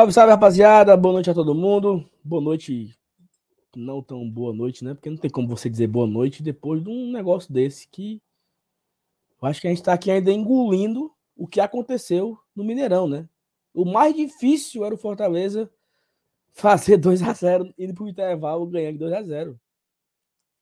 [0.00, 0.96] Salve, salve, rapaziada.
[0.96, 2.08] Boa noite a todo mundo.
[2.24, 2.98] Boa noite.
[3.76, 4.94] Não tão boa noite, né?
[4.94, 8.18] Porque não tem como você dizer boa noite depois de um negócio desse que
[9.42, 13.28] eu acho que a gente tá aqui ainda engolindo o que aconteceu no Mineirão, né?
[13.74, 15.70] O mais difícil era o Fortaleza
[16.50, 19.60] fazer 2 a 0 indo pro intervalo ganhando 2 a 0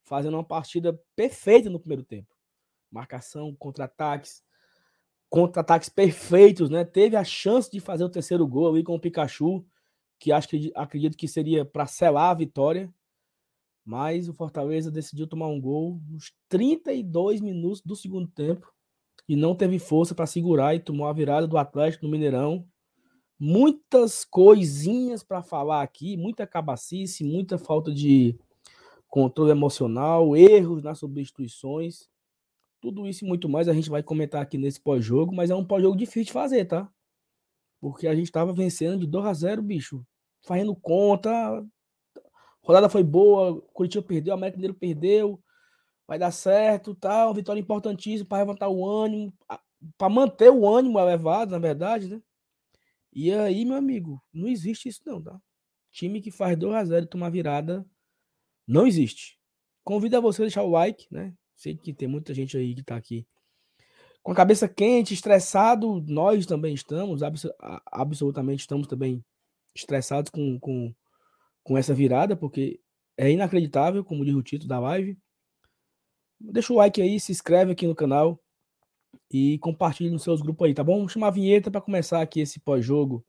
[0.03, 2.35] Fazendo uma partida perfeita no primeiro tempo.
[2.91, 4.43] Marcação, contra-ataques,
[5.29, 6.85] contra-ataques perfeitos, né?
[6.85, 9.65] Teve a chance de fazer o terceiro gol ali com o Pikachu,
[10.19, 12.93] que acho que acredito que seria para selar a vitória.
[13.85, 18.71] Mas o Fortaleza decidiu tomar um gol nos 32 minutos do segundo tempo
[19.29, 22.67] e não teve força para segurar e tomou a virada do Atlético no Mineirão.
[23.39, 28.39] Muitas coisinhas para falar aqui, muita cabacice, muita falta de
[29.07, 32.09] controle emocional, erros nas substituições.
[32.81, 35.65] Tudo isso e muito mais a gente vai comentar aqui nesse pós-jogo, mas é um
[35.65, 36.91] pós-jogo difícil de fazer, tá?
[37.81, 40.05] Porque a gente estava vencendo de 2 a 0, bicho.
[40.47, 41.31] Fazendo conta.
[42.63, 45.43] Rodada foi boa, Curitiba perdeu, América Mineiro perdeu.
[46.07, 47.27] Vai dar certo, tá?
[47.27, 49.33] Uma vitória importantíssima para levantar o ânimo,
[49.97, 52.23] para manter o ânimo elevado, na verdade, né?
[53.13, 55.41] E aí, meu amigo, não existe isso não, tá?
[55.91, 57.87] Time que faz 2 a 0 e toma virada
[58.69, 59.39] não existe.
[59.83, 61.35] Convido a você a deixar o like, né?
[61.59, 63.27] Sei que tem muita gente aí que está aqui
[64.23, 66.05] com a cabeça quente, estressado.
[66.07, 67.21] Nós também estamos,
[67.91, 69.25] absolutamente estamos também
[69.75, 70.95] estressados com, com,
[71.65, 72.81] com essa virada, porque
[73.17, 75.19] é inacreditável, como diz o título da live.
[76.41, 78.41] Deixa o like aí, se inscreve aqui no canal
[79.29, 80.99] e compartilhe nos seus grupos aí, tá bom?
[80.99, 83.27] Vamos chamar a vinheta para começar aqui esse pós-jogo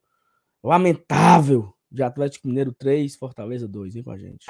[0.64, 4.46] lamentável de Atlético Mineiro 3, Fortaleza 2, vem com a gente.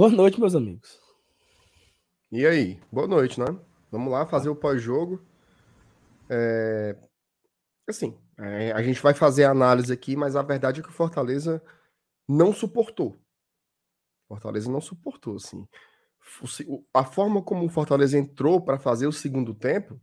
[0.00, 0.98] Boa noite, meus amigos.
[2.32, 2.80] E aí?
[2.90, 3.44] Boa noite, né?
[3.90, 5.22] Vamos lá fazer o pós-jogo.
[6.26, 6.96] É...
[7.86, 10.92] Assim, é, a gente vai fazer a análise aqui, mas a verdade é que o
[10.92, 11.62] Fortaleza
[12.26, 13.22] não suportou.
[14.26, 15.68] Fortaleza não suportou, assim.
[16.94, 20.00] A forma como o Fortaleza entrou para fazer o segundo tempo,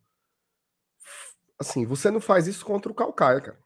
[1.59, 3.59] assim, você não faz isso contra o Calcaia, cara.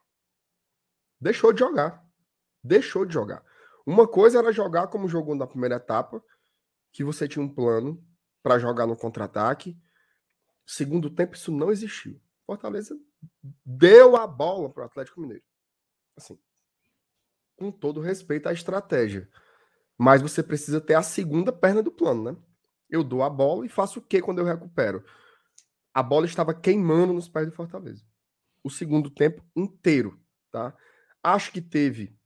[1.20, 2.02] Deixou de jogar.
[2.64, 3.51] Deixou de jogar.
[3.86, 6.24] Uma coisa era jogar como jogou na primeira etapa,
[6.92, 8.04] que você tinha um plano
[8.44, 9.78] para jogar no contra-ataque.
[10.66, 12.22] Segundo tempo, isso não existiu.
[12.46, 12.98] Fortaleza
[13.66, 15.44] deu a bola para o Atlético Mineiro.
[16.18, 16.38] Assim,
[17.58, 19.30] com todo respeito à estratégia.
[19.98, 22.38] Mas você precisa ter a segunda perna do plano, né?
[22.90, 25.06] Eu dou a bola e faço o que quando eu recupero?
[25.94, 28.04] A bola estava queimando nos pés do Fortaleza.
[28.64, 30.20] O segundo tempo inteiro,
[30.52, 30.76] tá?
[31.24, 32.18] Acho que teve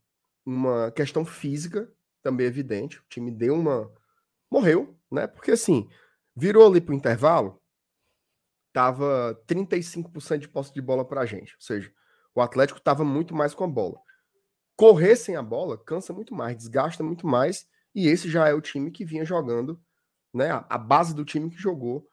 [0.46, 1.92] uma questão física
[2.22, 3.00] também evidente.
[3.00, 3.92] O time deu uma.
[4.50, 5.28] Morreu, né?
[5.28, 5.90] Porque assim,
[6.36, 7.62] virou ali pro intervalo,
[8.72, 11.56] tava 35% de posse de bola pra gente.
[11.56, 11.92] Ou seja,
[12.34, 14.00] o Atlético tava muito mais com a bola.
[14.76, 17.68] Correr sem a bola cansa muito mais, desgasta muito mais.
[17.94, 19.82] E esse já é o time que vinha jogando,
[20.34, 20.50] né?
[20.70, 22.08] A base do time que jogou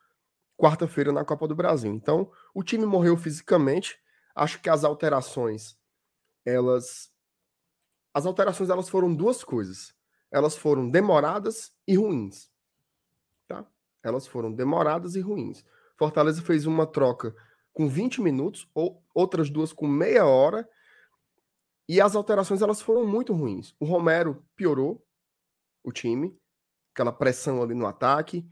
[0.57, 1.93] quarta-feira na Copa do Brasil.
[1.93, 3.99] Então, o time morreu fisicamente.
[4.35, 5.77] Acho que as alterações,
[6.47, 7.12] elas
[8.15, 9.95] as alterações elas foram duas coisas.
[10.31, 12.51] Elas foram demoradas e ruins.
[13.47, 13.67] Tá?
[14.03, 15.65] Elas foram demoradas e ruins.
[15.97, 17.35] Fortaleza fez uma troca
[17.73, 20.69] com 20 minutos, ou outras duas com meia hora,
[21.89, 23.75] e as alterações elas foram muito ruins.
[23.79, 25.05] O Romero piorou
[25.83, 26.37] o time,
[26.93, 28.47] aquela pressão ali no ataque.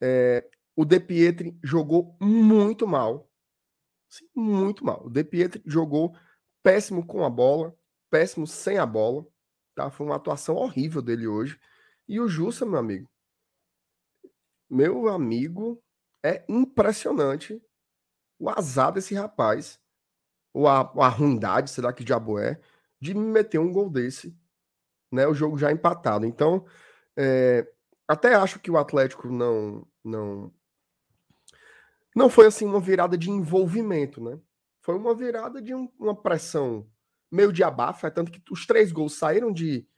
[0.00, 3.28] É, o De Pietri jogou muito mal.
[4.08, 5.06] Sim, muito mal.
[5.06, 6.14] O De Pietri jogou
[6.62, 7.74] péssimo com a bola
[8.12, 9.26] péssimo sem a bola.
[9.74, 9.90] Tá?
[9.90, 11.58] Foi uma atuação horrível dele hoje.
[12.06, 13.08] E o Jussa, meu amigo.
[14.68, 15.82] Meu amigo,
[16.22, 17.60] é impressionante
[18.38, 19.80] o azar desse rapaz,
[20.52, 22.60] ou a, a ruindade, sei lá que diabo é,
[23.00, 24.36] de me meter um gol desse,
[25.10, 25.26] né?
[25.26, 26.26] O jogo já empatado.
[26.26, 26.66] Então,
[27.16, 27.70] é,
[28.06, 30.52] até acho que o Atlético não, não,
[32.14, 34.38] não foi assim uma virada de envolvimento, né?
[34.82, 36.90] Foi uma virada de um, uma pressão
[37.32, 39.88] meio de abafa, é tanto que os três gols saíram de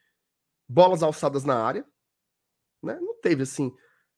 [0.69, 1.85] bolas alçadas na área,
[2.81, 2.99] né?
[3.01, 3.75] Não teve assim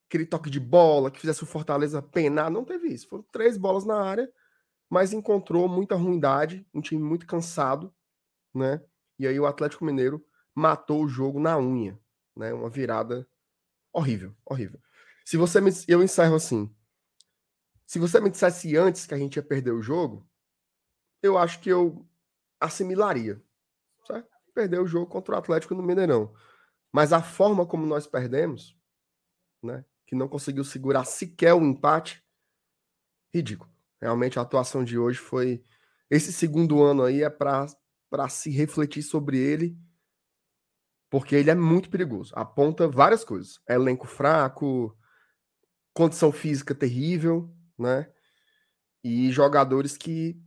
[0.07, 3.09] aquele toque de bola que fizesse o Fortaleza penar, não teve isso.
[3.09, 4.31] Foram três bolas na área,
[4.89, 7.93] mas encontrou muita ruindade, um time muito cansado,
[8.53, 8.81] né?
[9.19, 10.25] E aí o Atlético Mineiro
[10.55, 11.99] matou o jogo na unha,
[12.35, 12.53] né?
[12.53, 13.27] Uma virada
[13.91, 14.79] horrível, horrível.
[15.25, 16.73] Se você me, eu encerro assim.
[17.85, 20.25] Se você me dissesse antes que a gente ia perder o jogo,
[21.21, 22.07] eu acho que eu
[22.59, 23.41] assimilaria.
[24.05, 24.29] certo?
[24.53, 26.33] Perdeu o jogo contra o Atlético no Mineirão.
[26.91, 28.75] Mas a forma como nós perdemos,
[29.61, 32.23] né, que não conseguiu segurar sequer o empate,
[33.33, 33.71] ridículo.
[34.01, 35.63] Realmente a atuação de hoje foi
[36.09, 37.67] esse segundo ano aí é para
[38.29, 39.77] se refletir sobre ele,
[41.09, 42.31] porque ele é muito perigoso.
[42.35, 44.97] Aponta várias coisas: elenco fraco,
[45.93, 48.09] condição física terrível, né?
[49.03, 50.41] E jogadores que,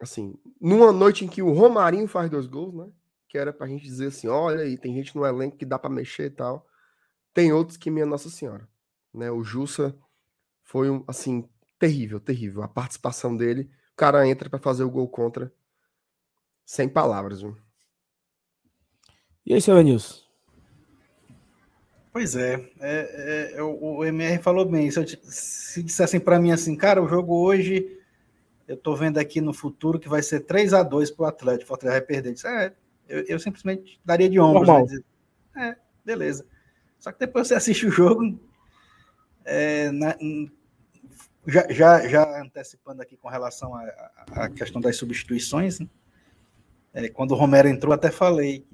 [0.00, 2.90] assim, numa noite em que o Romarinho faz dois gols, né?
[3.28, 5.90] Que era pra gente dizer assim: olha, aí tem gente no elenco que dá para
[5.90, 6.66] mexer e tal.
[7.32, 8.68] Tem outros que minha Nossa Senhora,
[9.12, 9.30] né?
[9.30, 9.96] O Jussa
[10.64, 11.48] foi um, assim,
[11.78, 12.62] terrível, terrível.
[12.62, 15.52] A participação dele, o cara entra para fazer o gol contra,
[16.64, 17.56] sem palavras, viu?
[19.44, 20.30] E aí, seu Enilson?
[22.12, 24.90] Pois é, é, é, o, MR falou bem.
[24.90, 27.99] Se, eu, se dissessem para mim assim, cara, o jogo hoje,
[28.70, 31.74] eu tô vendo aqui no futuro que vai ser 3 a 2 pro Atlético, o
[31.74, 32.32] Atlético vai perder.
[32.34, 32.72] Disse, é,
[33.08, 34.68] eu, eu, simplesmente daria de ombros.
[34.68, 34.82] Né?
[34.84, 35.04] Dizer,
[35.56, 36.46] é, beleza.
[36.96, 38.38] Só que depois você assiste o jogo,
[39.44, 40.16] é, na,
[41.48, 43.74] já, já, já, antecipando aqui com relação
[44.30, 45.88] à questão das substituições, né?
[46.94, 48.64] é, quando o Romero entrou, até falei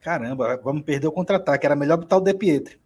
[0.00, 2.80] caramba, vamos perder o contra-ataque, era melhor botar o De Pietri.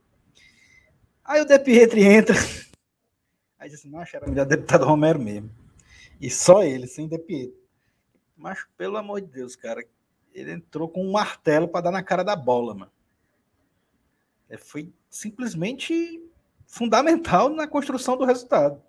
[1.25, 2.36] Aí o De Pietri entra,
[3.58, 5.50] aí disse, macho, era melhor deputado Romero mesmo.
[6.20, 7.53] E só ele, sem De.
[8.37, 9.85] Mas, pelo amor de Deus, cara,
[10.32, 12.93] ele entrou com um martelo para dar na cara da bola, mano.
[14.49, 16.23] É, foi simplesmente
[16.67, 18.82] fundamental na construção do resultado.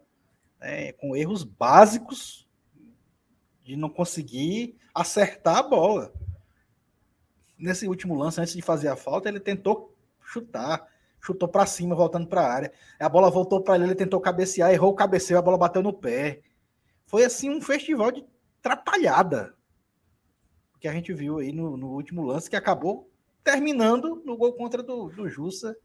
[0.60, 2.48] É, com erros básicos
[3.64, 6.14] de não conseguir acertar a bola
[7.60, 10.88] nesse último lance, antes de fazer a falta, ele tentou chutar,
[11.20, 12.74] chutou para cima, voltando para a área.
[13.00, 15.94] A bola voltou para ele, ele tentou cabecear, errou o cabeceio, a bola bateu no
[15.94, 16.42] pé.
[17.10, 18.24] Foi assim um festival de
[18.62, 19.56] trapalhada
[20.80, 23.10] que a gente viu aí no, no último lance, que acabou
[23.44, 25.76] terminando no gol contra do, do Jussa,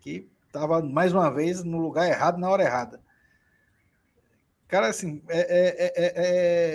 [0.00, 3.00] que estava mais uma vez no lugar errado, na hora errada.
[4.66, 6.12] Cara, assim, é, é, é,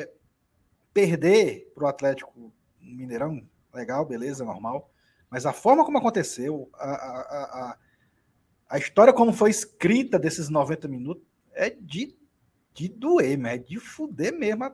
[0.01, 0.13] é
[0.93, 4.89] perder para o Atlético Mineirão legal, beleza, normal.
[5.29, 7.77] Mas a forma como aconteceu, a, a, a,
[8.69, 12.16] a história como foi escrita desses 90 minutos é de,
[12.77, 14.71] de doer, é de fuder mesmo.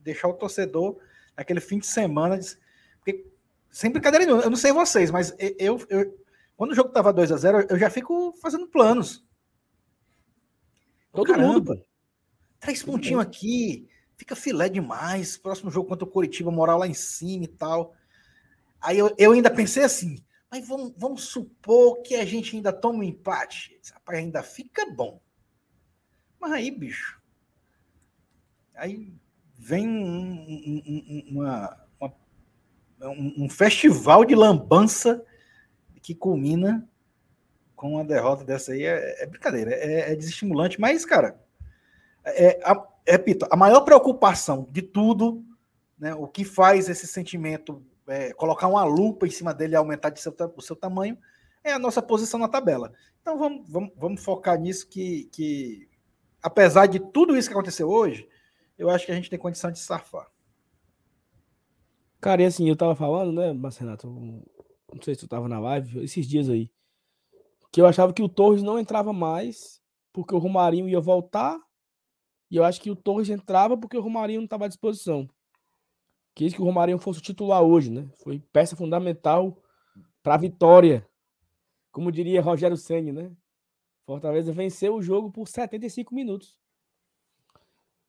[0.00, 0.98] Deixar o torcedor
[1.36, 2.36] naquele fim de semana.
[2.96, 3.24] Porque,
[3.70, 6.18] sem brincadeira nenhuma, eu não sei vocês, mas eu, eu
[6.56, 9.24] quando o jogo tava 2 a 0 eu já fico fazendo planos.
[11.12, 11.86] Todo Caramba, mundo, pô.
[12.58, 15.36] Três pontinhos aqui, fica filé demais.
[15.36, 17.94] Próximo jogo contra o Curitiba, moral lá em cima e tal.
[18.80, 20.16] Aí eu, eu ainda pensei assim,
[20.50, 23.80] mas vamos, vamos supor que a gente ainda toma um empate.
[23.92, 25.20] Rapaz, ainda fica bom.
[26.44, 27.18] Mas aí, bicho,
[28.74, 29.10] aí
[29.54, 32.12] vem um, um, uma, uma,
[33.38, 35.24] um, festival de lambança
[36.02, 36.86] que culmina
[37.74, 38.82] com uma derrota dessa aí.
[38.82, 41.40] É, é brincadeira, é, é desestimulante, mas, cara,
[42.26, 45.42] é, a, repito, a maior preocupação de tudo,
[45.98, 50.10] né, o que faz esse sentimento é, colocar uma lupa em cima dele e aumentar
[50.10, 51.16] de seu, o seu tamanho,
[51.64, 52.92] é a nossa posição na tabela.
[53.22, 55.88] Então vamos, vamos, vamos focar nisso que, que,
[56.44, 58.28] apesar de tudo isso que aconteceu hoje,
[58.76, 60.30] eu acho que a gente tem condição de surfar.
[62.20, 66.04] Cara, e assim, eu tava falando, né, Marcenato, não sei se tu tava na live,
[66.04, 66.70] esses dias aí,
[67.72, 69.80] que eu achava que o Torres não entrava mais,
[70.12, 71.58] porque o Romarinho ia voltar
[72.50, 75.28] e eu acho que o Torres entrava porque o Romarinho não estava à disposição.
[76.34, 78.08] Quis que o Romarinho fosse o titular hoje, né?
[78.22, 79.56] Foi peça fundamental
[80.22, 81.08] para a vitória.
[81.90, 83.32] Como diria Rogério Senni, né?
[84.06, 86.58] Fortaleza venceu o jogo por 75 minutos.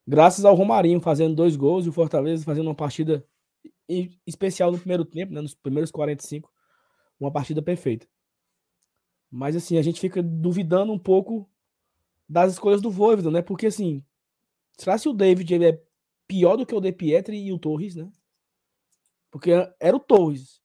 [0.07, 3.25] Graças ao Romarinho fazendo dois gols e o Fortaleza fazendo uma partida
[4.25, 5.41] especial no primeiro tempo, né?
[5.41, 6.51] nos primeiros 45.
[7.19, 8.07] Uma partida perfeita.
[9.31, 11.49] Mas assim, a gente fica duvidando um pouco
[12.27, 13.41] das escolhas do Voivoda, né?
[13.41, 14.03] Porque assim,
[14.77, 15.83] Será se o David ele é
[16.27, 18.11] pior do que o De Pietri e o Torres, né?
[19.31, 20.61] Porque era o Torres.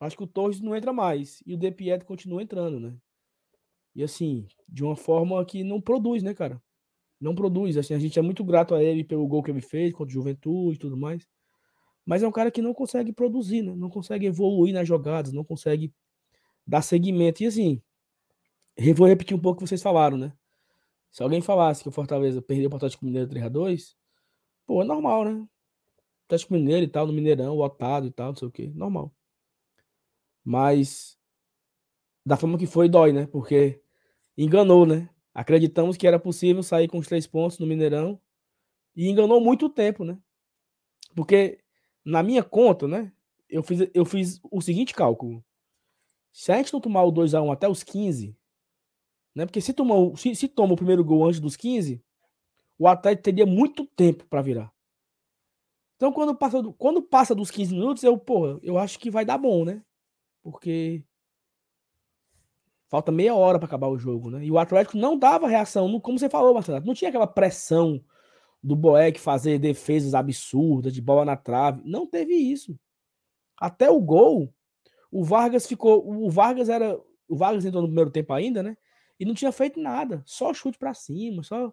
[0.00, 1.42] Acho que o Torres não entra mais.
[1.46, 2.96] E o De Pietri continua entrando, né?
[3.94, 6.60] E assim, de uma forma que não produz, né, cara?
[7.20, 7.76] Não produz.
[7.76, 10.12] Assim, a gente é muito grato a ele pelo gol que ele fez contra o
[10.12, 11.28] Juventude e tudo mais.
[12.04, 13.74] Mas é um cara que não consegue produzir, né?
[13.76, 15.92] Não consegue evoluir nas jogadas, não consegue
[16.66, 17.42] dar seguimento.
[17.42, 17.80] E assim,
[18.96, 20.32] vou repetir um pouco o que vocês falaram, né?
[21.10, 23.94] Se alguém falasse que o Fortaleza perdeu o Atlético Mineiro 3x2,
[24.66, 25.46] pô, é normal, né?
[26.24, 28.72] Atlético Mineiro e tal, no Mineirão, lotado e tal, não sei o quê.
[28.74, 29.14] Normal.
[30.42, 31.18] Mas
[32.24, 33.26] da forma que foi, dói, né?
[33.26, 33.80] Porque
[34.36, 35.08] enganou, né?
[35.34, 38.20] Acreditamos que era possível sair com os três pontos no Mineirão
[38.94, 40.18] e enganou muito tempo, né?
[41.14, 41.58] Porque
[42.04, 43.12] na minha conta, né?
[43.48, 45.44] Eu fiz, eu fiz o seguinte cálculo.
[46.32, 48.36] Se a gente não tomar o 2x1 até os 15,
[49.34, 49.46] né?
[49.46, 52.02] Porque se, tomou, se, se toma o primeiro gol antes dos 15,
[52.78, 54.72] o Atlético teria muito tempo para virar.
[55.96, 59.38] Então, quando passa, quando passa dos 15 minutos, eu, porra, eu acho que vai dar
[59.38, 59.82] bom, né?
[60.42, 61.04] Porque
[62.92, 64.44] falta meia hora para acabar o jogo, né?
[64.44, 68.04] E o Atlético não dava reação, como você falou, Marcelo, não tinha aquela pressão
[68.62, 71.80] do Boeck fazer defesas absurdas, de bola na trave.
[71.86, 72.78] Não teve isso.
[73.56, 74.52] Até o gol,
[75.10, 76.06] o Vargas ficou.
[76.06, 77.00] O Vargas era.
[77.26, 78.76] O Vargas entrou no primeiro tempo ainda, né?
[79.18, 80.22] E não tinha feito nada.
[80.26, 81.72] Só chute para cima, só.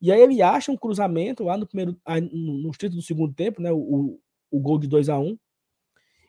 [0.00, 2.00] E aí ele acha um cruzamento lá no primeiro.
[2.30, 3.72] Nos títulos do segundo tempo, né?
[3.72, 4.20] O,
[4.52, 5.38] o gol de 2 a 1 um,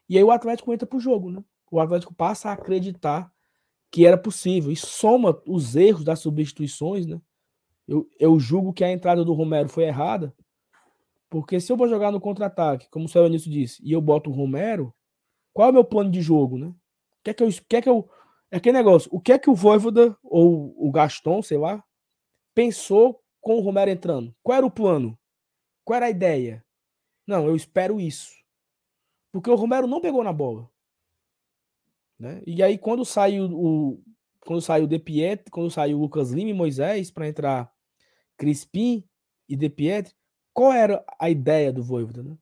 [0.09, 1.43] E aí o Atlético entra pro jogo, né?
[1.69, 3.31] O Atlético passa a acreditar
[3.91, 4.71] que era possível.
[4.71, 7.19] E soma os erros das substituições, né?
[7.87, 10.33] Eu, eu julgo que a entrada do Romero foi errada.
[11.29, 14.29] Porque se eu vou jogar no contra-ataque, como o senhor Anísio disse, e eu boto
[14.29, 14.93] o Romero,
[15.53, 16.67] qual é o meu plano de jogo, né?
[16.67, 16.75] O
[17.23, 17.49] que é que eu.
[17.67, 18.09] Que é, que eu
[18.51, 19.09] é aquele negócio.
[19.11, 21.83] O que é que o Voivoda ou o Gaston, sei lá,
[22.53, 24.35] pensou com o Romero entrando?
[24.41, 25.17] Qual era o plano?
[25.83, 26.63] Qual era a ideia?
[27.27, 28.31] Não, eu espero isso.
[29.31, 30.69] Porque o Romero não pegou na bola.
[32.19, 32.41] Né?
[32.45, 34.01] E aí, quando saiu o.
[34.41, 37.71] Quando saiu De Pietri, quando saiu Lucas Lima e Moisés para entrar
[38.37, 39.03] Crispim
[39.49, 39.69] e De
[40.53, 42.37] qual era a ideia do Voivoda, né?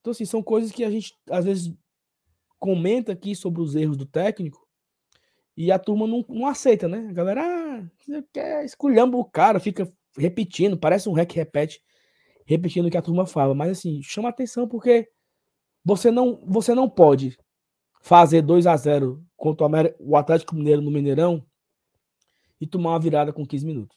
[0.00, 1.74] Então, assim, são coisas que a gente às vezes
[2.58, 4.66] comenta aqui sobre os erros do técnico
[5.56, 7.06] e a turma não, não aceita, né?
[7.08, 11.82] A galera ah, quer esculhamba o cara, fica repetindo, parece um rec repete,
[12.46, 13.54] repetindo o que a turma fala.
[13.54, 15.08] Mas assim, chama atenção porque
[15.84, 17.38] você não, você não pode
[18.00, 19.66] fazer 2 a 0 contra
[19.98, 21.44] o Atlético Mineiro no Mineirão
[22.60, 23.96] e tomar uma virada com 15 minutos.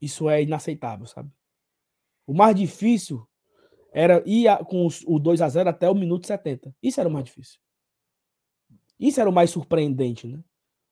[0.00, 1.30] Isso é inaceitável, sabe?
[2.26, 3.26] O mais difícil
[3.92, 6.74] era ir com o 2 a 0 até o minuto 70.
[6.82, 7.58] Isso era o mais difícil.
[8.98, 10.42] Isso era o mais surpreendente, né?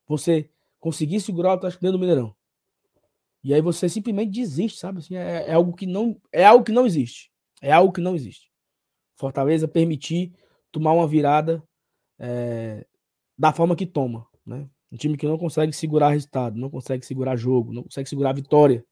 [0.07, 2.35] Você conseguir segurar o Atlético dentro do Mineirão.
[3.43, 4.99] E aí você simplesmente desiste, sabe?
[4.99, 7.31] Assim, é, é, algo que não é algo que não existe.
[7.61, 8.51] É algo que não existe.
[9.15, 10.33] Fortaleza permitir
[10.71, 11.63] tomar uma virada
[12.19, 12.85] é,
[13.37, 14.69] da forma que toma, né?
[14.91, 18.85] Um time que não consegue segurar resultado, não consegue segurar jogo, não consegue segurar vitória.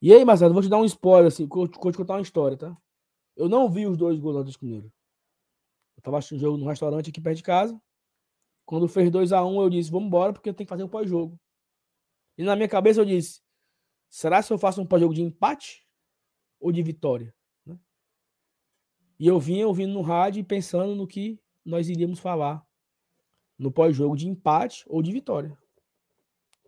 [0.00, 2.76] E aí, Marcelo, vou te dar um spoiler, assim, vou te contar uma história, tá?
[3.36, 4.92] Eu não vi os dois gols do Atlético Mineiro.
[5.96, 7.80] Eu tava assistindo um jogo no restaurante aqui perto de casa.
[8.66, 10.84] Quando fez 2 a 1 um, eu disse, vamos embora, porque eu tenho que fazer
[10.84, 11.38] um pós-jogo.
[12.36, 13.40] E na minha cabeça eu disse,
[14.08, 15.86] será que eu faço um pós-jogo de empate
[16.60, 17.34] ou de vitória?
[17.64, 17.78] Né?
[19.18, 22.64] E eu vinha ouvindo no rádio e pensando no que nós iríamos falar
[23.58, 25.56] no pós-jogo de empate ou de vitória.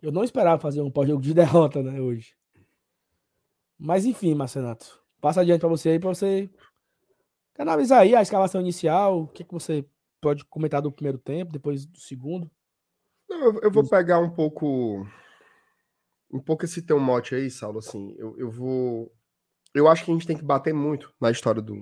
[0.01, 2.35] Eu não esperava fazer um pós-jogo de derrota, né, hoje.
[3.77, 6.49] Mas enfim, Marcenato, passa adiante para você aí, para você
[7.57, 9.85] analisar aí a escalação inicial, o que, que você
[10.21, 12.49] pode comentar do primeiro tempo, depois do segundo.
[13.29, 15.05] Não, eu, eu, vou pegar um pouco
[16.31, 19.11] um pouco esse teu mote aí, Saulo, assim, eu, eu vou
[19.73, 21.75] eu acho que a gente tem que bater muito na história do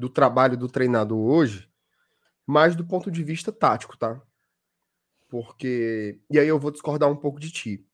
[0.00, 1.70] do trabalho do treinador hoje,
[2.46, 4.18] mas do ponto de vista tático, tá?
[5.28, 7.86] Porque e aí eu vou discordar um pouco de ti.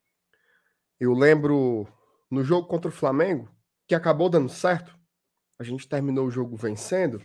[0.97, 1.85] Eu lembro
[2.31, 3.51] no jogo contra o Flamengo,
[3.85, 4.97] que acabou dando certo,
[5.59, 7.21] a gente terminou o jogo vencendo.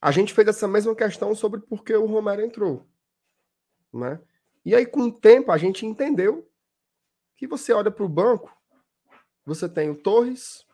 [0.00, 2.84] A gente fez essa mesma questão sobre por que o Romero entrou,
[3.94, 4.20] né?
[4.64, 6.50] E aí, com o tempo, a gente entendeu
[7.36, 8.56] que você olha para o banco,
[9.44, 10.66] você tem o Torres,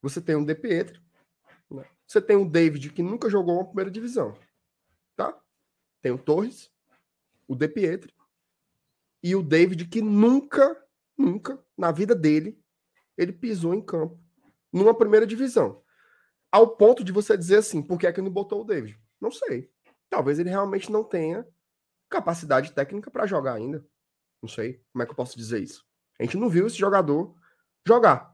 [0.00, 1.06] você tem o De Pietro?
[2.08, 4.36] Você tem o David, que nunca jogou uma primeira divisão,
[5.14, 5.38] tá?
[6.00, 6.72] Tem o Torres,
[7.46, 8.12] o De Pietro
[9.22, 10.76] e o David, que nunca
[11.18, 12.56] Nunca, na vida dele,
[13.16, 14.16] ele pisou em campo
[14.72, 15.82] numa primeira divisão.
[16.50, 18.96] Ao ponto de você dizer assim, por que é que não botou o David?
[19.20, 19.68] Não sei.
[20.08, 21.44] Talvez ele realmente não tenha
[22.08, 23.84] capacidade técnica para jogar ainda.
[24.40, 25.84] Não sei como é que eu posso dizer isso.
[26.20, 27.34] A gente não viu esse jogador
[27.84, 28.32] jogar,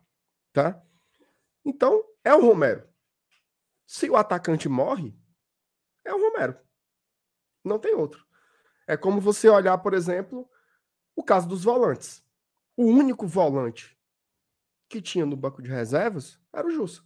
[0.52, 0.80] tá?
[1.64, 2.86] Então, é o Romero.
[3.86, 5.16] Se o atacante morre,
[6.04, 6.58] é o Romero.
[7.64, 8.24] Não tem outro.
[8.86, 10.48] É como você olhar, por exemplo,
[11.16, 12.22] o caso dos volantes.
[12.76, 13.98] O único volante
[14.88, 17.02] que tinha no banco de reservas era o Jussa.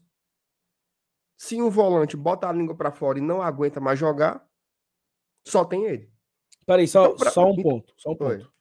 [1.37, 4.45] Se um volante bota a língua para fora e não aguenta mais jogar,
[5.47, 6.13] só tem ele.
[6.67, 7.31] Peraí, só, então, pra...
[7.31, 7.95] só um ponto.
[7.97, 8.53] Só um ponto.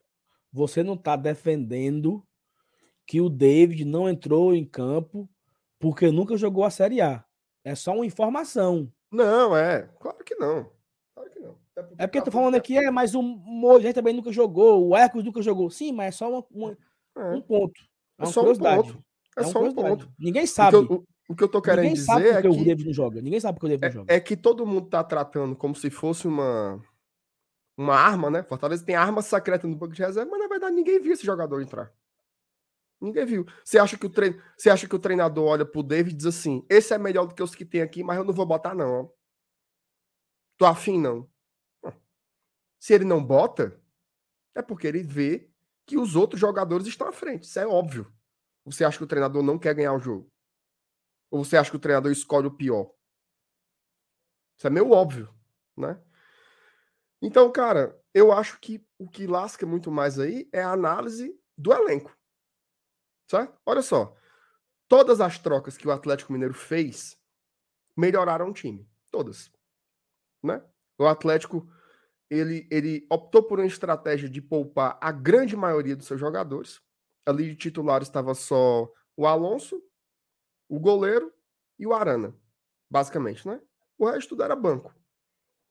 [0.54, 2.26] Você não está defendendo
[3.06, 5.30] que o David não entrou em campo
[5.80, 7.26] porque nunca jogou a Série A.
[7.68, 8.90] É só uma informação.
[9.12, 9.90] Não, é.
[10.00, 10.72] Claro que não.
[11.14, 11.58] Claro que não.
[11.76, 14.88] É porque, é porque eu tô falando aqui, é, mas o Moisés também nunca jogou,
[14.88, 15.70] o Hércules nunca jogou.
[15.70, 16.78] Sim, mas é só uma, uma,
[17.18, 17.36] é.
[17.36, 17.82] Um ponto.
[18.18, 19.04] É, é só um ponto.
[19.38, 20.10] É, é só um ponto.
[20.18, 20.78] Ninguém sabe.
[20.78, 22.64] O que, eu, o que eu tô querendo Ninguém dizer sabe é porque o que,
[22.64, 23.22] David não joga.
[23.22, 24.14] Ninguém sabe porque o David não joga.
[24.14, 26.82] é, é que todo mundo tá tratando como se fosse uma,
[27.78, 28.44] uma arma, né?
[28.44, 31.62] Fortaleza tem arma secreta no banco de reserva, mas na verdade ninguém viu esse jogador
[31.62, 31.92] entrar.
[33.00, 33.46] Ninguém viu.
[33.64, 34.40] Você acha que o, trein...
[34.58, 37.36] Você acha que o treinador olha pro David e diz assim: esse é melhor do
[37.36, 39.12] que os que tem aqui, mas eu não vou botar, não.
[40.58, 41.30] Tô afim, não.
[42.80, 43.80] Se ele não bota,
[44.56, 45.52] é porque ele vê
[45.86, 47.44] que os outros jogadores estão à frente.
[47.44, 48.12] Isso é óbvio.
[48.66, 50.32] Você acha que o treinador não quer ganhar o jogo?
[51.30, 52.92] Ou você acha que o treinador escolhe o pior?
[54.58, 55.34] Isso é meio óbvio,
[55.78, 56.02] né?
[57.22, 61.72] Então, cara, eu acho que o que lasca muito mais aí é a análise do
[61.72, 62.17] elenco.
[63.28, 63.60] Certo?
[63.66, 64.16] Olha só.
[64.88, 67.18] Todas as trocas que o Atlético Mineiro fez
[67.96, 68.90] melhoraram o time.
[69.12, 69.52] Todas.
[70.42, 70.64] Né?
[70.98, 71.68] O Atlético
[72.30, 76.82] ele, ele optou por uma estratégia de poupar a grande maioria dos seus jogadores.
[77.26, 79.82] Ali de titular estava só o Alonso,
[80.70, 81.34] o goleiro
[81.80, 82.34] e o Arana,
[82.90, 83.62] basicamente, né?
[83.98, 84.94] O resto era banco.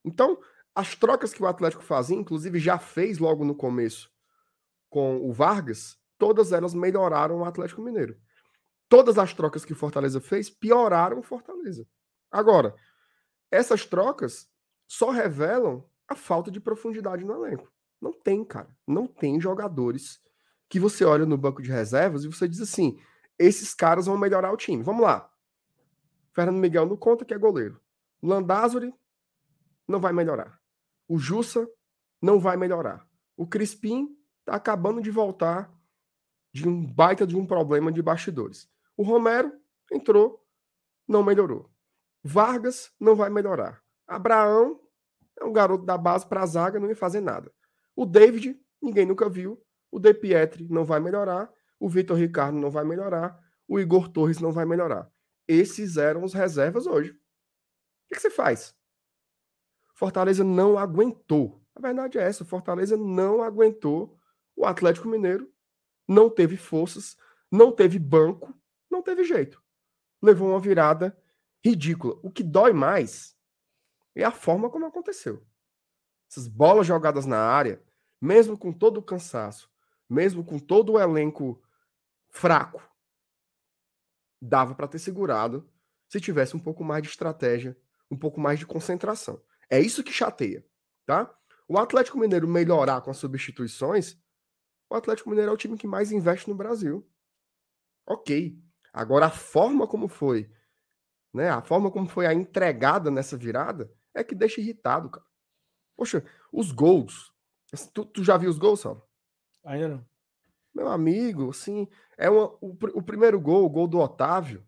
[0.04, 0.38] Então,
[0.74, 4.10] as trocas que o Atlético fazia, inclusive já fez logo no começo
[4.90, 8.16] com o Vargas, todas elas melhoraram o Atlético Mineiro.
[8.88, 11.86] Todas as trocas que o Fortaleza fez pioraram o Fortaleza.
[12.30, 12.74] Agora,
[13.50, 14.48] essas trocas
[14.86, 17.70] só revelam a falta de profundidade no elenco.
[18.00, 18.68] Não tem, cara.
[18.86, 20.20] Não tem jogadores
[20.68, 22.98] que você olha no banco de reservas e você diz assim:
[23.38, 24.82] esses caras vão melhorar o time.
[24.82, 25.30] Vamos lá.
[26.32, 27.80] Fernando Miguel não conta que é goleiro.
[28.22, 28.92] Landázuri
[29.88, 30.60] não vai melhorar.
[31.08, 31.66] O Jussa
[32.20, 33.06] não vai melhorar.
[33.36, 34.08] O Crispim
[34.44, 35.72] tá acabando de voltar
[36.56, 38.66] de um baita de um problema de bastidores.
[38.96, 39.52] O Romero
[39.92, 40.42] entrou,
[41.06, 41.70] não melhorou.
[42.24, 43.82] Vargas não vai melhorar.
[44.06, 44.80] Abraão
[45.38, 47.52] é um garoto da base para a zaga, não ia fazer nada.
[47.94, 49.62] O David, ninguém nunca viu.
[49.90, 51.52] O De Pietri não vai melhorar.
[51.78, 53.38] O Vitor Ricardo não vai melhorar.
[53.68, 55.10] O Igor Torres não vai melhorar.
[55.46, 57.10] Esses eram os reservas hoje.
[57.10, 57.14] O
[58.08, 58.74] que, que você faz?
[59.94, 61.62] Fortaleza não aguentou.
[61.74, 64.18] A verdade é essa: Fortaleza não aguentou
[64.56, 65.50] o Atlético Mineiro
[66.06, 67.16] não teve forças,
[67.50, 68.54] não teve banco,
[68.90, 69.62] não teve jeito.
[70.22, 71.16] Levou uma virada
[71.64, 72.18] ridícula.
[72.22, 73.36] O que dói mais
[74.14, 75.44] é a forma como aconteceu.
[76.30, 77.82] Essas bolas jogadas na área,
[78.20, 79.70] mesmo com todo o cansaço,
[80.08, 81.62] mesmo com todo o elenco
[82.30, 82.82] fraco,
[84.40, 85.68] dava para ter segurado
[86.08, 87.76] se tivesse um pouco mais de estratégia,
[88.10, 89.40] um pouco mais de concentração.
[89.68, 90.64] É isso que chateia,
[91.04, 91.34] tá?
[91.68, 94.16] O Atlético Mineiro melhorar com as substituições
[94.88, 97.06] o Atlético Mineiro é o time que mais investe no Brasil.
[98.06, 98.58] Ok.
[98.92, 100.50] Agora, a forma como foi,
[101.34, 101.50] né?
[101.50, 105.26] A forma como foi a entregada nessa virada é que deixa irritado, cara.
[105.96, 107.32] Poxa, os gols.
[107.72, 109.06] Assim, tu, tu já viu os gols, Sal?
[109.64, 110.06] Ainda não.
[110.74, 114.64] Meu amigo, assim, é uma, o, o primeiro gol, o gol do Otávio,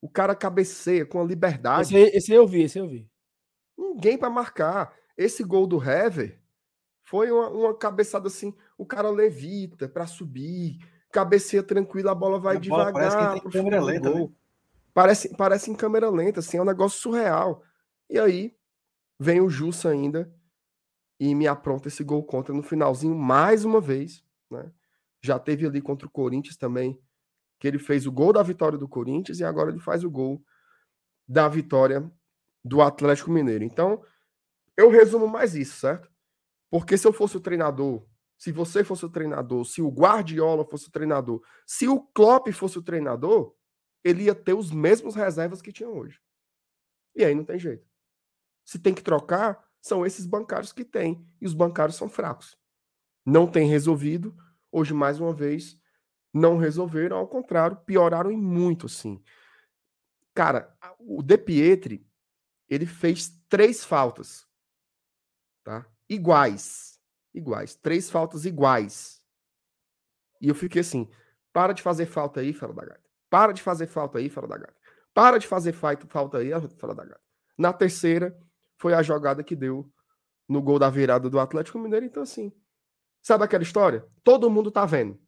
[0.00, 1.94] o cara cabeceia com a liberdade.
[1.96, 3.10] Esse, esse eu vi, esse eu vi.
[3.76, 4.96] Ninguém para marcar.
[5.16, 6.40] Esse gol do Hever
[7.10, 10.78] foi uma, uma cabeçada assim o cara levita para subir,
[11.10, 12.92] cabeceia tranquila, a bola vai a devagar.
[12.92, 14.28] Bola parece que tem câmera lenta, né?
[14.94, 17.64] Parece, parece em câmera lenta, assim, é um negócio surreal.
[18.08, 18.56] E aí
[19.18, 20.32] vem o Jussa ainda
[21.18, 24.70] e me apronta esse gol contra no finalzinho mais uma vez, né?
[25.20, 26.96] Já teve ali contra o Corinthians também,
[27.58, 30.40] que ele fez o gol da vitória do Corinthians e agora ele faz o gol
[31.26, 32.08] da vitória
[32.64, 33.64] do Atlético Mineiro.
[33.64, 34.00] Então,
[34.76, 36.09] eu resumo mais isso, certo?
[36.70, 38.06] Porque se eu fosse o treinador
[38.40, 42.78] se você fosse o treinador, se o Guardiola fosse o treinador, se o Klopp fosse
[42.78, 43.54] o treinador,
[44.02, 46.18] ele ia ter os mesmos reservas que tinha hoje.
[47.14, 47.86] E aí não tem jeito.
[48.64, 51.22] Se tem que trocar, são esses bancários que tem.
[51.38, 52.56] E os bancários são fracos.
[53.26, 54.34] Não tem resolvido.
[54.72, 55.78] Hoje, mais uma vez,
[56.32, 57.18] não resolveram.
[57.18, 59.22] Ao contrário, pioraram em muito, assim.
[60.32, 62.08] Cara, o De Pietri,
[62.66, 64.48] ele fez três faltas.
[65.62, 65.86] Tá?
[66.10, 66.90] Iguais
[67.34, 67.74] iguais.
[67.74, 69.22] Três faltas iguais.
[70.40, 71.08] E eu fiquei assim:
[71.52, 73.10] para de fazer falta aí, fala da gata.
[73.28, 74.76] Para de fazer falta aí, fala da gata.
[75.14, 77.20] Para de fazer falta aí, fala da gata.
[77.58, 78.36] Na terceira,
[78.78, 79.90] foi a jogada que deu
[80.48, 82.06] no gol da virada do Atlético Mineiro.
[82.06, 82.52] Então, assim,
[83.22, 84.04] sabe aquela história?
[84.24, 85.20] Todo mundo tá vendo.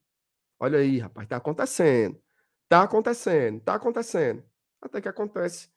[0.59, 2.21] Olha aí, rapaz, tá acontecendo.
[2.69, 4.43] Tá acontecendo, tá acontecendo.
[4.81, 5.71] Até que acontece.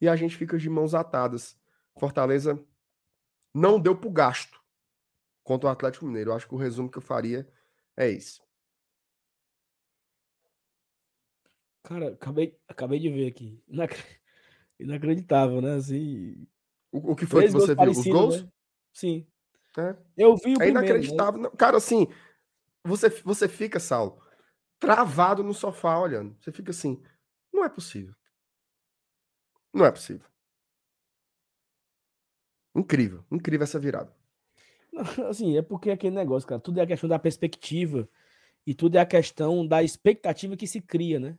[0.00, 1.56] E a gente fica de mãos atadas.
[1.98, 2.58] Fortaleza
[3.58, 4.60] não deu pro gasto
[5.42, 6.30] contra o Atlético Mineiro.
[6.30, 7.48] Eu acho que o resumo que eu faria
[7.96, 8.40] é esse.
[11.82, 13.62] Cara, acabei, acabei de ver aqui.
[14.78, 15.74] Inacreditável, né?
[15.74, 16.46] Assim,
[16.92, 17.90] o, o que foi que você viu?
[17.90, 18.42] Os gols?
[18.42, 18.48] Né?
[18.92, 19.26] Sim.
[19.76, 19.96] É.
[20.16, 21.40] Eu vi o É primeiro, inacreditável.
[21.40, 21.50] Né?
[21.56, 22.06] Cara, assim,
[22.84, 24.22] você, você fica, Saulo,
[24.78, 26.36] travado no sofá olhando.
[26.40, 27.02] Você fica assim,
[27.52, 28.14] não é possível.
[29.72, 30.26] Não é possível.
[32.74, 34.12] Incrível, incrível essa virada.
[35.28, 38.08] Assim, é porque aquele negócio, cara, tudo é a questão da perspectiva
[38.66, 41.38] e tudo é a questão da expectativa que se cria, né?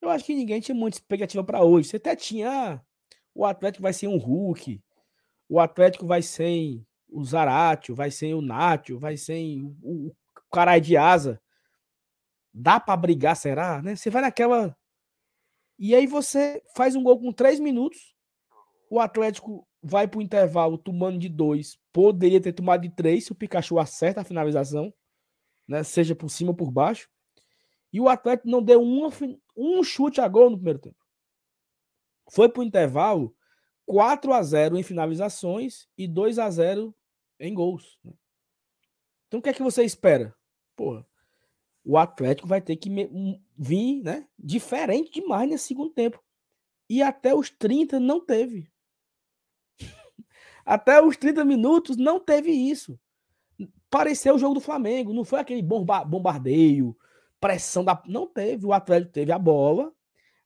[0.00, 1.88] Eu acho que ninguém tinha muita expectativa para hoje.
[1.88, 2.80] Você até tinha ah,
[3.34, 4.82] o Atlético vai ser um Hulk,
[5.48, 10.14] o Atlético vai ser o Zaratio, vai ser o Nátio, vai ser o, o
[10.50, 11.40] caralho de asa.
[12.52, 13.82] Dá para brigar, será?
[13.82, 13.94] Né?
[13.94, 14.76] Você vai naquela.
[15.78, 18.14] E aí você faz um gol com três minutos.
[18.88, 21.78] O Atlético vai para o intervalo tomando de dois.
[21.92, 24.92] Poderia ter tomado de três se o Pikachu acerta a finalização,
[25.66, 25.84] né?
[25.84, 27.08] seja por cima ou por baixo.
[27.92, 29.08] E o Atlético não deu uma,
[29.56, 30.96] um chute a gol no primeiro tempo.
[32.28, 33.34] Foi para o intervalo
[33.86, 36.92] 4 a 0 em finalizações e 2 a 0
[37.38, 37.96] em gols.
[38.02, 38.12] Né?
[39.28, 40.34] Então o que é que você espera?
[40.74, 41.06] Porra,
[41.84, 42.90] o Atlético vai ter que
[43.56, 46.20] vir né, diferente demais nesse segundo tempo.
[46.90, 48.68] E até os 30 não teve.
[50.66, 52.98] Até os 30 minutos não teve isso.
[53.88, 56.96] Pareceu o jogo do Flamengo, não foi aquele bomba bombardeio,
[57.40, 58.02] pressão da.
[58.06, 58.66] Não teve.
[58.66, 59.92] O Atlético teve a bola,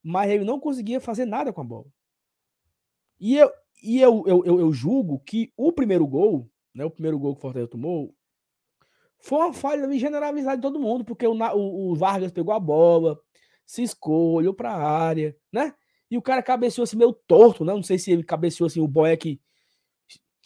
[0.02, 1.86] mas ele não conseguia fazer nada com a bola.
[3.18, 3.50] E eu,
[3.82, 7.38] e eu, eu, eu, eu julgo que o primeiro gol, né, o primeiro gol que
[7.38, 8.14] o Fortaleza tomou,
[9.18, 13.18] foi uma falha generalizada de todo mundo, porque o, o, o Vargas pegou a bola,
[13.64, 15.74] se olhou para a área, né?
[16.10, 17.72] E o cara cabeceou assim meio torto, né?
[17.72, 19.40] Não sei se ele cabeceou assim, o que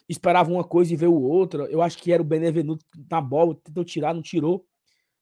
[0.08, 1.64] esperava uma coisa e veio outra.
[1.64, 4.66] Eu acho que era o Benevenuto na bola, tentou tirar, não tirou.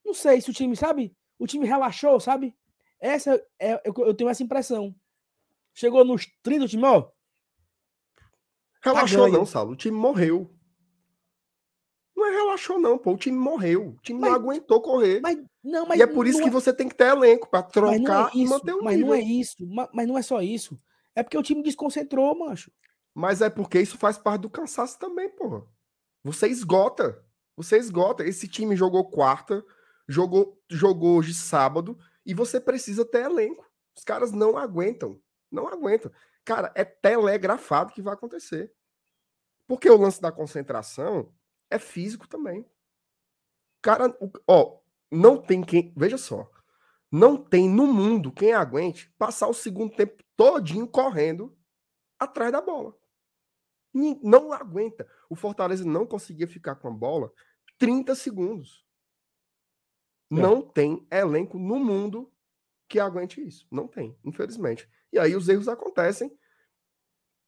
[0.05, 1.15] Não sei se o time, sabe?
[1.39, 2.55] O time relaxou, sabe?
[3.01, 4.95] Essa é, eu, eu tenho essa impressão.
[5.75, 7.09] Chegou nos 30, o time, ó,
[8.83, 9.73] Relaxou não, Saulo.
[9.73, 10.51] O time morreu.
[12.17, 13.13] Não é relaxou não, pô.
[13.13, 13.91] O time morreu.
[13.91, 15.21] O time mas, não aguentou correr.
[15.23, 16.51] Mas, não, mas, e é por isso que é...
[16.51, 19.11] você tem que ter elenco para trocar é isso, e manter o mas nível.
[19.11, 19.57] Mas não é isso.
[19.95, 20.79] Mas não é só isso.
[21.15, 22.73] É porque o time desconcentrou, macho.
[23.15, 25.67] Mas é porque isso faz parte do cansaço também, pô.
[26.25, 27.25] Você esgota.
[27.57, 28.25] Você esgota.
[28.25, 29.65] Esse time jogou quarta,
[30.09, 33.71] jogou, jogou hoje sábado, e você precisa ter elenco.
[33.97, 35.21] Os caras não aguentam.
[35.51, 36.11] Não aguentam.
[36.45, 38.73] Cara, é telegrafado que vai acontecer.
[39.67, 41.33] Porque o lance da concentração
[41.71, 42.67] é físico também.
[43.83, 44.79] Cara, ó,
[45.11, 45.93] não tem quem.
[45.97, 46.51] Veja só.
[47.11, 51.55] Não tem no mundo quem aguente passar o segundo tempo todinho correndo
[52.19, 52.97] atrás da bola.
[53.93, 55.09] Não aguenta.
[55.29, 57.33] O Fortaleza não conseguia ficar com a bola
[57.79, 58.87] 30 segundos.
[60.31, 60.35] É.
[60.35, 62.33] Não tem elenco no mundo
[62.89, 63.67] que aguente isso.
[63.71, 64.89] Não tem, infelizmente.
[65.13, 66.31] E aí os erros acontecem,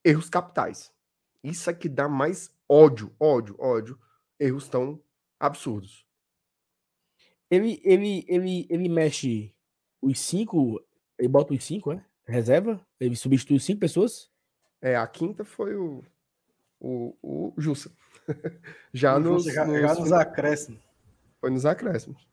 [0.05, 0.93] erros capitais.
[1.43, 3.99] Isso é que dá mais ódio, ódio, ódio.
[4.39, 5.03] Erros tão
[5.39, 6.07] absurdos.
[7.51, 9.55] Ele, ele, ele, ele mexe
[10.01, 10.83] os cinco,
[11.19, 12.05] ele bota os cinco, é?
[12.27, 12.85] Reserva?
[12.99, 14.31] Ele substitui cinco pessoas?
[14.81, 16.03] É, a quinta foi o,
[16.85, 17.91] o, o Jussa.
[18.93, 20.81] já, nos, já, nos, já nos acréscimos.
[21.41, 22.27] Foi nos acréscimos.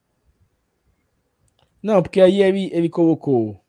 [1.81, 3.61] Não, porque aí ele, ele colocou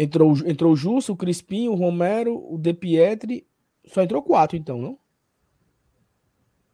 [0.00, 3.44] Entrou, entrou o Justo, o Crispim, o Romero, o De Pietri.
[3.86, 4.98] Só entrou quatro, então, não?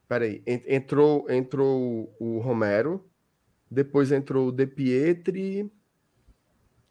[0.06, 0.42] Peraí.
[0.46, 3.02] Entrou, entrou o Romero.
[3.70, 5.72] Depois entrou o De Pietri.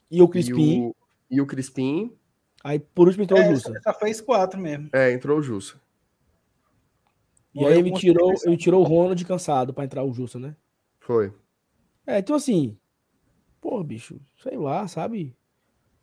[0.10, 0.78] E o Crispim.
[0.78, 0.96] E o,
[1.30, 2.18] e o Crispim.
[2.64, 3.74] Aí por último entrou é, o Justo.
[3.84, 4.90] Só fez quatro mesmo.
[4.92, 5.80] É, entrou o Justo.
[7.54, 10.56] E aí ele tirou, ele tirou o Ronald cansado para entrar o Justo, né?
[11.00, 11.34] Foi.
[12.06, 12.78] É, então assim.
[13.62, 15.36] Pô, bicho, sei lá, sabe?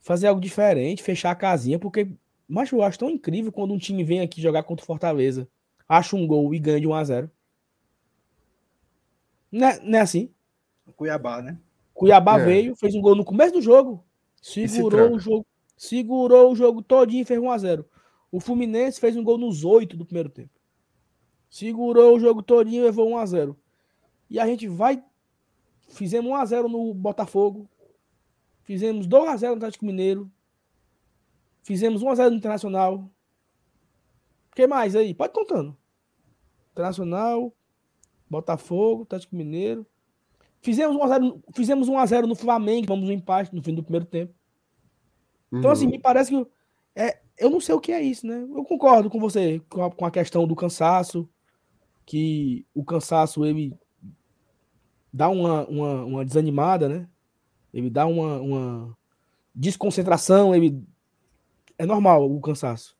[0.00, 2.08] fazer algo diferente, fechar a casinha, porque,
[2.48, 5.48] mas eu acho tão incrível quando um time vem aqui jogar contra o Fortaleza,
[5.88, 7.30] acha um gol e ganha de 1 a 0
[9.52, 10.30] Não é, não é assim?
[10.96, 11.58] Cuiabá, né?
[11.94, 12.44] Cuiabá é.
[12.44, 14.04] veio, fez um gol no começo do jogo,
[14.40, 17.84] segurou o jogo, segurou o jogo todinho e fez 1 a 0
[18.32, 20.59] O Fluminense fez um gol nos oito do primeiro tempo.
[21.50, 23.58] Segurou o jogo todinho levou 1 a 0
[24.30, 25.02] E a gente vai.
[25.88, 27.68] Fizemos 1 a 0 no Botafogo.
[28.62, 30.30] Fizemos 2x0 no Atlético Mineiro.
[31.62, 33.10] Fizemos 1x0 no Internacional.
[34.50, 35.12] O que mais aí?
[35.12, 35.76] Pode contando.
[36.70, 37.52] Internacional,
[38.28, 39.84] Botafogo, Atlético Mineiro.
[40.62, 44.32] Fizemos 1x0, fizemos 1x0 no Flamengo, vamos no empate no fim do primeiro tempo.
[45.52, 45.90] Então, assim, uhum.
[45.90, 46.46] me parece que.
[46.94, 48.40] É, eu não sei o que é isso, né?
[48.42, 51.28] Eu concordo com você com a, com a questão do cansaço,
[52.04, 53.72] que o cansaço ele
[55.12, 57.08] dá uma, uma, uma desanimada, né?
[57.72, 58.98] Ele dá uma, uma
[59.54, 60.82] desconcentração, ele
[61.78, 62.96] é normal o cansaço.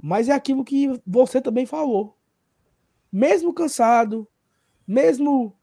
[0.00, 2.16] Mas é aquilo que você também falou.
[3.10, 4.28] Mesmo cansado,
[4.86, 5.56] mesmo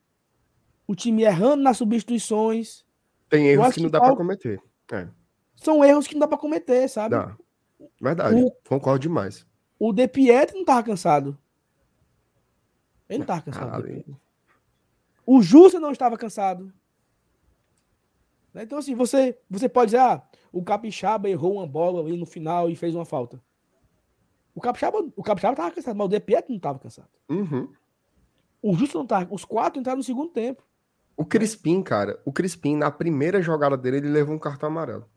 [0.88, 2.84] o time errando nas substituições.
[3.30, 4.62] Tem erros que não dá para cometer.
[4.92, 5.08] É.
[5.56, 7.16] São erros que não dá para cometer, sabe?
[7.16, 7.36] Dá.
[8.02, 9.46] Verdade, o, concordo demais.
[9.80, 11.38] O De Pietro não tava cansado.
[13.10, 14.20] Ele não tava cansado.
[15.26, 16.74] o Justo não estava cansado.
[18.54, 18.64] Né?
[18.64, 22.70] Então, assim, você, você pode dizer, ah, o Capixaba errou uma bola ali no final
[22.70, 23.42] e fez uma falta.
[24.56, 27.10] O Capixaba, o Capixaba tava cansado, mas o De Pietro não estava cansado.
[27.28, 27.72] Uhum.
[28.62, 29.34] O Justo não tava.
[29.34, 30.64] Os quatro entraram no segundo tempo.
[31.18, 35.08] O Crispim, cara, o Crispim, na primeira jogada dele, ele levou um cartão amarelo.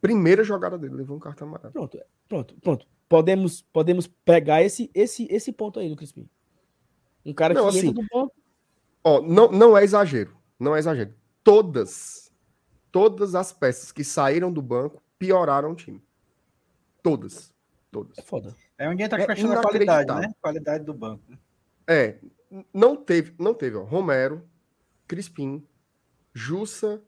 [0.00, 1.72] Primeira jogada dele, levou um cartão amarelo.
[1.72, 2.86] Pronto, pronto, pronto.
[3.08, 6.28] Podemos, podemos pegar esse, esse, esse ponto aí do Crispim.
[7.24, 8.32] Um cara não, que assim, entra do ponto.
[9.02, 10.36] Ó, não, não é exagero.
[10.58, 11.14] Não é exagero.
[11.42, 12.32] Todas,
[12.92, 16.02] todas as peças que saíram do banco pioraram o time.
[17.02, 17.52] Todas.
[17.90, 18.18] Todas.
[18.18, 18.54] É foda.
[18.78, 20.32] É onde entra a é questão da qualidade, né?
[20.40, 21.22] Qualidade do banco.
[21.28, 21.38] Né?
[21.86, 22.18] É.
[22.72, 23.84] Não teve, não teve, ó.
[23.84, 24.48] Romero,
[25.06, 25.64] Crispim,
[26.32, 27.02] Jussa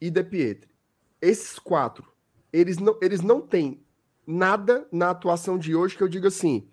[0.00, 0.70] e De Pietri.
[1.20, 2.06] Esses quatro,
[2.52, 3.82] eles não, eles não têm
[4.26, 6.68] nada na atuação de hoje que eu diga assim,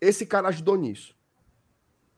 [0.00, 1.16] esse cara ajudou nisso.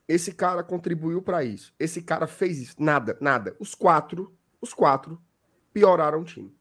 [0.08, 1.74] Esse cara contribuiu para isso.
[1.78, 2.76] Esse cara fez isso.
[2.78, 3.56] Nada, nada.
[3.58, 5.20] Os quatro, os quatro
[5.72, 6.54] pioraram o time.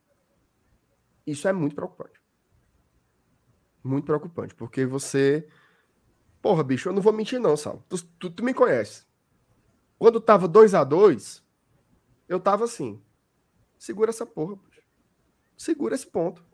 [1.26, 2.20] Isso é muito preocupante.
[3.84, 5.48] Muito preocupante, porque você.
[6.42, 7.84] Porra, bicho, eu não vou mentir, não, Sal.
[7.90, 9.06] Tu, tu, tu me conhece.
[9.98, 11.44] Quando tava 2 a 2
[12.28, 13.02] eu tava assim.
[13.78, 14.82] Segura essa porra, bicho.
[15.58, 16.46] Segura esse ponto.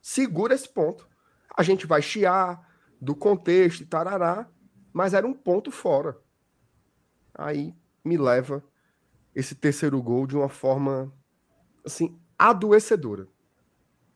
[0.00, 1.08] Segura esse ponto.
[1.56, 2.66] A gente vai chiar
[3.00, 4.48] do contexto e tarará,
[4.94, 6.16] mas era um ponto fora.
[7.34, 8.62] Aí me leva
[9.34, 11.12] esse terceiro gol de uma forma
[11.84, 13.26] assim adoecedora,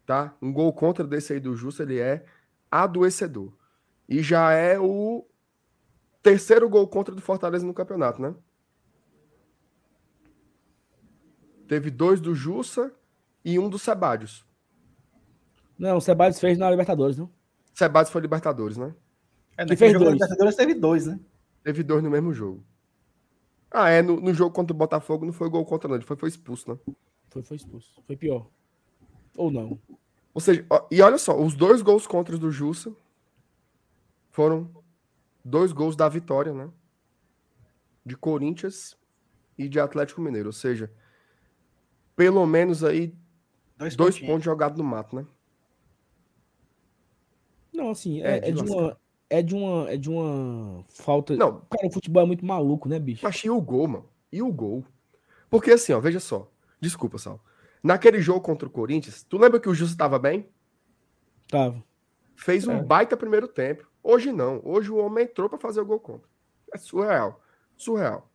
[0.07, 0.37] tá?
[0.41, 2.25] Um gol contra desse aí do Justo, ele é
[2.71, 3.53] adoecedor.
[4.09, 5.27] E já é o
[6.23, 8.35] terceiro gol contra do Fortaleza no campeonato, né?
[11.67, 12.95] Teve dois do Jussa
[13.45, 14.47] e um do Sebadios.
[15.77, 17.31] Não, o Sebadios fez na Libertadores, não?
[17.75, 18.95] Sebadios foi Libertadores, né?
[19.59, 20.13] É, que fez dois.
[20.13, 21.19] Libertadores teve dois, né?
[21.65, 22.65] Teve dois no mesmo jogo.
[23.69, 25.97] Ah, é, no, no jogo contra o Botafogo não foi gol contra, não.
[25.97, 26.79] Ele foi, foi expulso, né?
[27.29, 28.01] Foi, foi expulso.
[28.07, 28.47] Foi pior.
[29.37, 29.79] Ou não.
[30.33, 32.95] Ou seja, ó, e olha só, os dois gols contra do Jussa
[34.31, 34.71] foram
[35.45, 36.71] dois gols da vitória, né?
[38.07, 38.97] De Corinthians
[39.59, 40.51] e de Atlético Mineiro.
[40.51, 40.91] Ou seja,
[42.15, 43.13] pelo menos aí
[43.77, 45.27] dois, dois pontos jogados no mato, né?
[47.73, 48.97] Não, assim, é, é, é de uma.
[49.31, 51.37] É de uma, é de uma falta.
[51.37, 53.21] Não, cara, o futebol é muito maluco, né, bicho?
[53.25, 54.09] Mas e o gol, mano?
[54.33, 54.85] E o gol?
[55.51, 56.51] Porque assim, ó, veja só.
[56.81, 57.41] Desculpa, Sal.
[57.83, 60.49] Naquele jogo contra o Corinthians, tu lembra que o Justo estava bem?
[61.49, 61.83] Tava.
[62.37, 62.83] Fez um é.
[62.83, 63.87] baita primeiro tempo.
[64.03, 64.61] Hoje não.
[64.65, 66.29] Hoje o homem entrou para fazer o gol contra.
[66.73, 67.41] É surreal.
[67.77, 68.31] Surreal.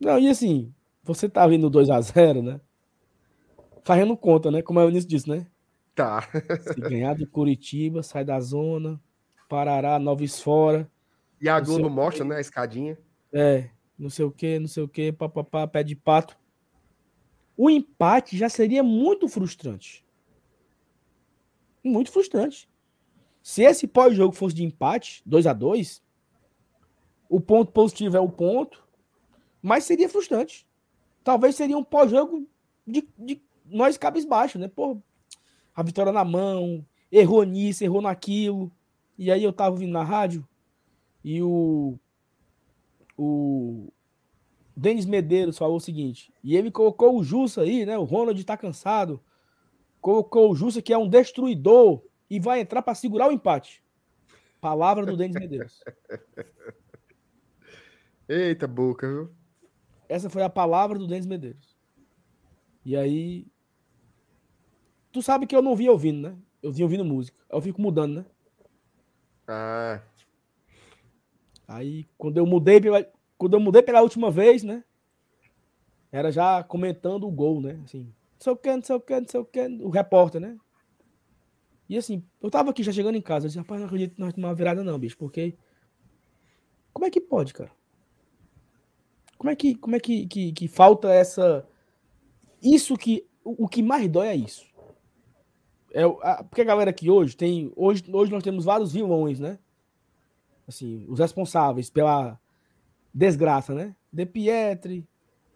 [0.00, 2.60] Não, e assim, você tá vindo 2 a 0 né?
[3.84, 4.62] Fazendo conta, né?
[4.62, 5.46] Como é o início disso, né?
[5.94, 6.22] Tá.
[6.62, 9.00] Se ganhar do Curitiba, sai da zona,
[9.48, 10.90] Parará, Noves fora.
[11.40, 12.36] E a Globo mostra, né?
[12.36, 12.98] A escadinha.
[13.32, 16.36] É, não sei o que, não sei o que, papapá, pé de pato.
[17.56, 20.04] O empate já seria muito frustrante.
[21.82, 22.68] Muito frustrante.
[23.42, 26.02] Se esse pós-jogo fosse de empate, 2 a 2
[27.30, 28.82] o ponto positivo é o ponto,
[29.60, 30.66] mas seria frustrante
[31.28, 32.48] talvez seria um pós-jogo
[32.86, 34.66] de, de nós cabisbaixo, né?
[34.66, 34.98] Pô,
[35.74, 36.82] a vitória na mão,
[37.12, 38.72] errou nisso, errou naquilo.
[39.18, 40.46] E aí eu tava vindo na rádio
[41.24, 41.98] e o
[43.16, 43.92] o
[44.76, 47.98] Denis Medeiros falou o seguinte, e ele colocou o Jussa aí, né?
[47.98, 49.20] O Ronald tá cansado.
[50.00, 52.00] Colocou o Jussa que é um destruidor
[52.30, 53.82] e vai entrar para segurar o empate.
[54.60, 55.82] Palavra do Denis Medeiros.
[58.28, 59.32] Eita boca, viu?
[60.08, 61.76] Essa foi a palavra do Denis Medeiros.
[62.84, 63.46] E aí.
[65.10, 66.36] Tu sabe que eu não vinha ouvindo, né?
[66.62, 67.38] Eu vinha ouvindo música.
[67.50, 68.26] Eu fico mudando, né?
[69.48, 70.00] Ah.
[71.66, 73.06] Aí, quando eu mudei pela,
[73.36, 74.84] quando eu mudei pela última vez, né?
[76.12, 77.80] Era já comentando o gol, né?
[77.84, 80.40] Assim, não sei o que, não sei o que, não sei o que, o repórter,
[80.40, 80.56] né?
[81.88, 84.20] E assim, eu tava aqui já chegando em casa, eu disse, rapaz, não acredito que
[84.20, 85.56] nós tomar uma virada não, bicho, porque
[86.92, 87.70] como é que pode, cara?
[89.38, 91.64] Como é que, como é que, que, que falta essa.
[92.60, 93.24] Isso que.
[93.44, 94.66] O, o que mais dói é isso.
[95.98, 97.72] É, a, porque a galera aqui hoje tem.
[97.74, 99.58] Hoje, hoje nós temos vários vilões, né?
[100.68, 102.38] Assim, os responsáveis pela
[103.12, 103.96] desgraça, né?
[104.12, 105.04] De Pietri,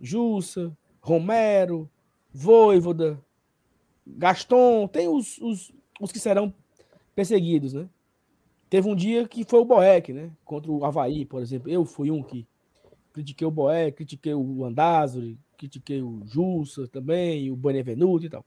[0.01, 1.89] Jussa, Romero,
[2.35, 3.21] Voivoda,
[4.05, 6.53] Gaston, tem os, os, os que serão
[7.15, 7.89] perseguidos, né?
[8.69, 10.33] Teve um dia que foi o Boeck, né?
[10.45, 11.71] Contra o Havaí, por exemplo.
[11.71, 12.45] Eu fui um que
[13.13, 18.45] critiquei o Boé, critiquei o Andázuri, critiquei o Jussa também, o Benevenuto e tal.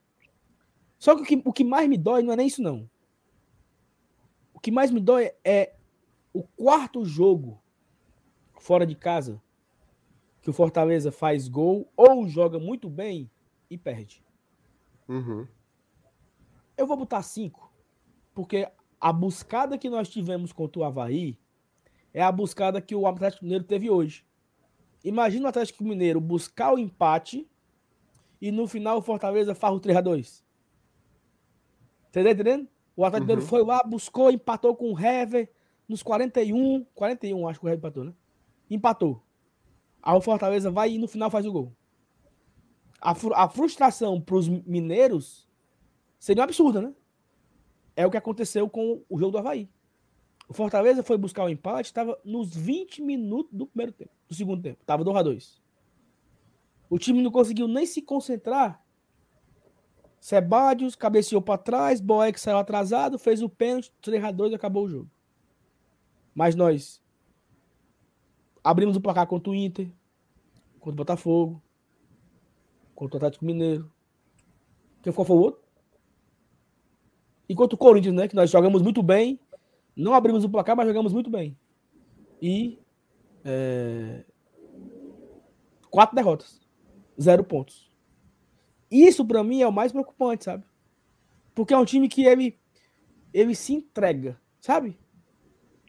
[0.98, 2.88] Só que o, que o que mais me dói não é nem isso, não.
[4.54, 5.74] O que mais me dói é
[6.32, 7.60] o quarto jogo
[8.58, 9.40] fora de casa
[10.42, 13.30] que o Fortaleza faz gol ou joga muito bem
[13.68, 14.24] e perde.
[15.08, 15.46] Uhum.
[16.76, 17.72] Eu vou botar cinco,
[18.34, 18.68] porque
[19.00, 21.38] a buscada que nós tivemos contra o Havaí
[22.12, 24.24] é a buscada que o Atlético Mineiro teve hoje.
[25.04, 27.48] Imagina o Atlético Mineiro buscar o empate
[28.40, 30.45] e no final o Fortaleza faz o 3x2.
[32.16, 32.66] Você tá entendendo?
[32.96, 33.40] O Atlético Uhum.
[33.42, 35.50] foi lá, buscou, empatou com o Hever
[35.86, 36.82] nos 41.
[36.94, 38.14] 41, acho que o Hever empatou, né?
[38.70, 39.22] Empatou.
[40.02, 41.72] Aí o Fortaleza vai e no final faz o gol.
[42.98, 45.46] A, fru- a frustração para os mineiros
[46.18, 46.94] seria absurda, né?
[47.94, 49.68] É o que aconteceu com o jogo do Havaí.
[50.48, 54.62] O Fortaleza foi buscar o empate, estava nos 20 minutos do primeiro tempo, do segundo
[54.62, 54.82] tempo.
[54.86, 55.62] Tava 2 a 2
[56.88, 58.82] O time não conseguiu nem se concentrar.
[60.20, 64.88] Sebadios cabeceou para trás, Boeck saiu atrasado, fez o pênalti, 3 a 2 acabou o
[64.88, 65.10] jogo.
[66.34, 67.00] Mas nós
[68.62, 69.90] abrimos o placar contra o Inter,
[70.80, 71.62] contra o Botafogo,
[72.94, 73.90] contra o Atlético Mineiro.
[75.02, 75.62] Quem foi, foi o outro?
[77.48, 78.26] E contra o Corinthians, né?
[78.26, 79.38] Que nós jogamos muito bem.
[79.94, 81.56] Não abrimos o placar, mas jogamos muito bem.
[82.42, 82.78] E.
[83.44, 84.24] é,
[85.90, 86.60] Quatro derrotas.
[87.20, 87.85] Zero pontos.
[88.90, 90.64] Isso, pra mim, é o mais preocupante, sabe?
[91.54, 92.58] Porque é um time que ele,
[93.32, 94.98] ele se entrega, sabe?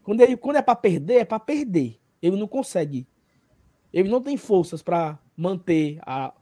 [0.03, 1.99] Quando, ele, quando é pra perder, é pra perder.
[2.21, 3.07] Ele não consegue.
[3.93, 6.33] Ele não tem forças pra manter a,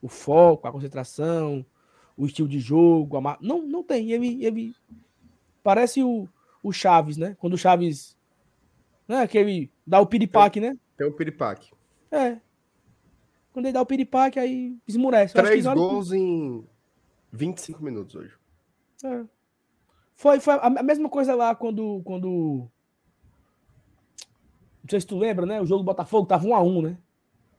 [0.00, 1.64] o foco, a concentração,
[2.16, 3.16] o estilo de jogo.
[3.16, 4.10] a Não, não tem.
[4.10, 4.74] Ele, ele
[5.62, 6.28] parece o,
[6.62, 7.36] o Chaves, né?
[7.38, 8.16] Quando o Chaves.
[9.06, 9.20] Né?
[9.20, 9.70] Aquele.
[9.86, 10.76] Dá o piripaque, né?
[10.96, 11.70] Tem o Piripaque.
[12.10, 12.38] É.
[13.52, 15.36] Quando ele dá o piripaque, aí esmurece.
[15.36, 16.64] Eu Três hora que- gols em
[17.32, 18.32] 25 minutos hoje.
[19.04, 19.24] É.
[20.16, 22.68] Foi, foi a mesma coisa lá quando, quando.
[24.82, 25.60] Não sei se tu lembra, né?
[25.60, 26.98] O jogo do Botafogo tava 1 a 1 né?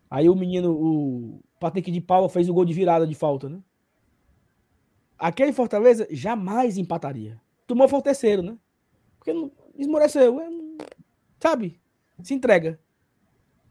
[0.10, 3.60] Aí o menino, o Patrick de Paula, fez o gol de virada de falta, né?
[5.17, 7.39] Aquele Fortaleza jamais empataria.
[7.65, 8.58] Tomou foi o terceiro, né?
[9.17, 10.39] Porque não, esmoreceu.
[10.39, 10.49] é,
[11.39, 11.79] sabe?
[12.21, 12.79] Se entrega.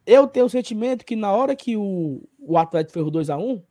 [0.05, 3.63] Eu tenho o sentimento que na hora que o, o Atlético fez o 2x1,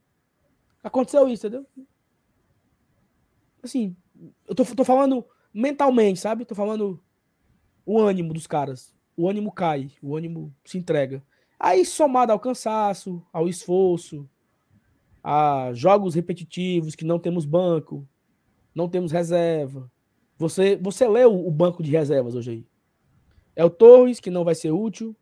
[0.82, 1.66] aconteceu isso, entendeu?
[3.62, 3.96] Assim,
[4.48, 6.44] eu tô, tô falando mentalmente, sabe?
[6.44, 7.02] Tô falando
[7.84, 8.94] o ânimo dos caras.
[9.16, 11.22] O ânimo cai, o ânimo se entrega.
[11.58, 14.28] Aí, somado ao cansaço, ao esforço,
[15.22, 18.08] a jogos repetitivos que não temos banco,
[18.74, 19.90] não temos reserva.
[20.36, 22.66] Você, você leu o banco de reservas hoje aí?
[23.54, 25.14] É o Torres, que não vai ser útil.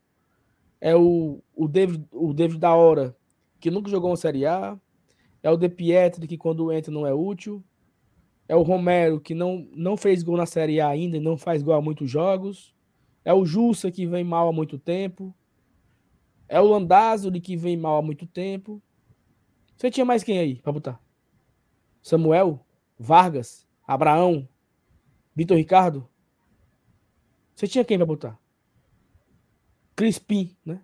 [0.81, 3.15] É o, o, David, o David da Hora,
[3.59, 4.77] que nunca jogou uma Série A.
[5.43, 7.63] É o De Pietri, que quando entra não é útil.
[8.49, 11.61] É o Romero, que não, não fez gol na Série A ainda e não faz
[11.61, 12.73] gol há muitos jogos.
[13.23, 15.33] É o Jussa, que vem mal há muito tempo.
[16.49, 18.81] É o Landázuri, que vem mal há muito tempo.
[19.77, 20.99] Você tinha mais quem aí pra botar?
[22.01, 22.59] Samuel?
[22.99, 23.67] Vargas?
[23.87, 24.47] Abraão?
[25.35, 26.07] Vitor Ricardo?
[27.55, 28.40] Você tinha quem pra botar?
[30.01, 30.81] Crispim, né?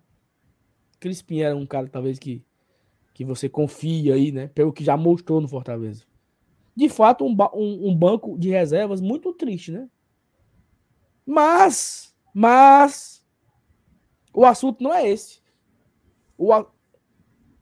[1.00, 2.44] Crispim era um cara, talvez, que,
[3.14, 4.48] que você confia aí, né?
[4.48, 6.04] Pelo que já mostrou no Fortaleza
[6.78, 9.90] de fato, um, um- um banco de reservas muito triste, né?
[11.26, 13.26] Mas, mas,
[14.32, 15.42] o assunto não é esse.
[16.38, 16.52] O,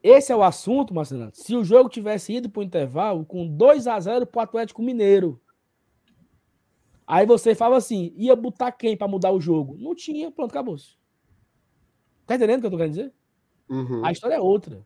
[0.03, 1.31] esse é o assunto, Marcelo.
[1.33, 4.83] Se o jogo tivesse ido para o intervalo com 2 a 0 para o Atlético
[4.83, 5.41] Mineiro,
[7.07, 9.79] aí você fala assim, ia botar quem para mudar o jogo?
[9.79, 10.91] Não tinha, pronto, acabou-se.
[12.27, 13.15] Tá entendendo o que eu tô querendo dizer?
[13.69, 14.05] Uhum.
[14.05, 14.85] A história é outra.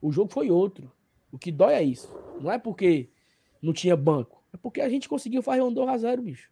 [0.00, 0.90] O jogo foi outro.
[1.32, 2.08] O que dói é isso.
[2.40, 3.10] Não é porque
[3.60, 4.42] não tinha banco.
[4.52, 6.50] É porque a gente conseguiu fazer um 2 a 0 bicho.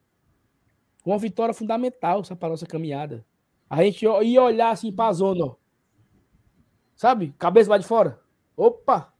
[1.04, 3.24] Uma vitória fundamental para nossa caminhada.
[3.70, 5.56] A gente ia olhar assim pra zona, ó.
[6.94, 7.34] Sabe?
[7.38, 8.20] Cabeça lá de fora.
[8.56, 9.12] Opa!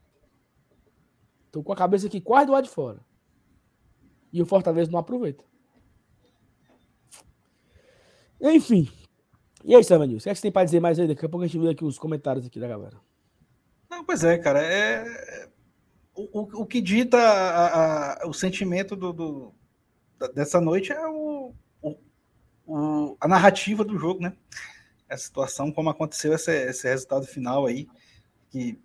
[1.50, 3.00] Tô com a cabeça aqui quase do lado de fora.
[4.32, 5.44] E o Fortaleza não aproveita.
[8.40, 8.88] Enfim.
[9.64, 10.18] E aí, Sam Nilson?
[10.18, 11.06] O que, é que você tem pra dizer mais aí?
[11.08, 12.96] Daqui a pouco a gente vê aqui os comentários aqui da galera.
[13.90, 14.62] Não, pois é, cara.
[14.62, 15.48] É...
[16.14, 19.54] O, o, o que dita a- a- o sentimento do, do-
[20.34, 21.52] dessa noite é o,
[22.66, 24.32] o- a narrativa do jogo, né?
[25.08, 27.86] A situação, como aconteceu esse, esse resultado final aí.
[28.50, 28.78] Que,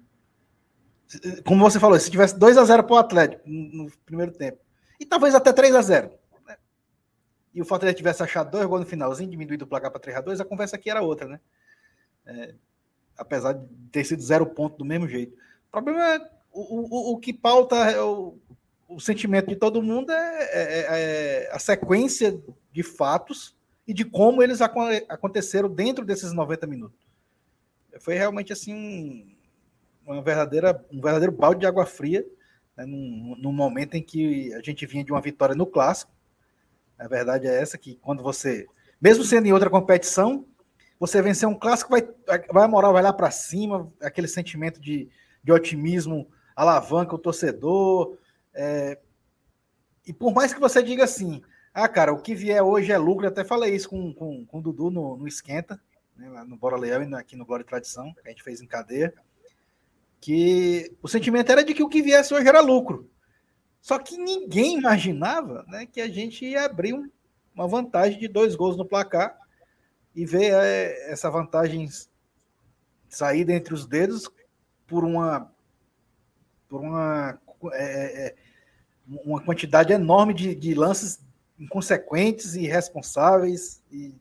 [1.46, 4.60] como você falou, se tivesse 2 a 0 para o Atlético no, no primeiro tempo,
[5.00, 6.16] e talvez até 3 a 0 né?
[7.54, 10.22] E o Fortaleza tivesse achado dois gols no finalzinho, diminuído o placar para 3 a
[10.22, 11.40] 2 a conversa aqui era outra, né?
[12.26, 12.56] É,
[13.18, 15.34] apesar de ter sido zero ponto do mesmo jeito.
[15.68, 18.38] O problema é o, o, o que pauta é o,
[18.88, 20.86] o sentimento de todo mundo é, é, é,
[21.48, 22.40] é a sequência
[22.72, 23.56] de fatos
[23.88, 26.98] e de como eles aconteceram dentro desses 90 minutos.
[28.00, 29.36] Foi realmente assim
[30.06, 32.26] uma verdadeira, um verdadeiro balde de água fria,
[32.76, 36.12] né, num, num momento em que a gente vinha de uma vitória no clássico.
[36.98, 38.66] A verdade é essa que quando você,
[39.02, 40.46] mesmo sendo em outra competição,
[41.00, 42.08] você vencer um clássico, vai,
[42.52, 45.10] vai a moral vai lá para cima, aquele sentimento de,
[45.44, 48.18] de otimismo alavanca o torcedor.
[48.54, 48.98] É,
[50.06, 51.42] e por mais que você diga assim,
[51.74, 53.26] ah, cara, o que vier hoje é lucro.
[53.26, 55.82] Eu até falei isso com, com, com o Dudu no, no Esquenta,
[56.16, 58.62] né, lá no Bora Leão e aqui no Glória e Tradição, que a gente fez
[58.62, 59.14] em cadeia.
[60.22, 63.10] Que o sentimento era de que o que viesse hoje era lucro.
[63.84, 67.12] Só que ninguém imaginava né, que a gente ia abrir um,
[67.54, 69.38] uma vantagem de dois gols no placar
[70.16, 71.90] e ver é, essa vantagem
[73.10, 74.30] sair dentre os dedos
[74.88, 75.52] por uma
[76.70, 77.38] por uma
[77.74, 78.36] é, é,
[79.06, 81.20] uma quantidade enorme de, de lances
[81.60, 84.16] inconsequentes e irresponsáveis e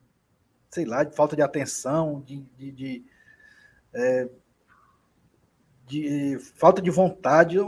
[0.73, 3.05] sei lá, de falta de atenção, de, de, de,
[3.95, 4.29] é,
[5.87, 7.59] de falta de vontade.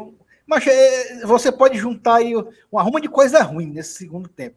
[0.46, 2.34] Mas é, você pode juntar aí
[2.70, 4.56] uma ruma de coisa ruim nesse segundo tempo.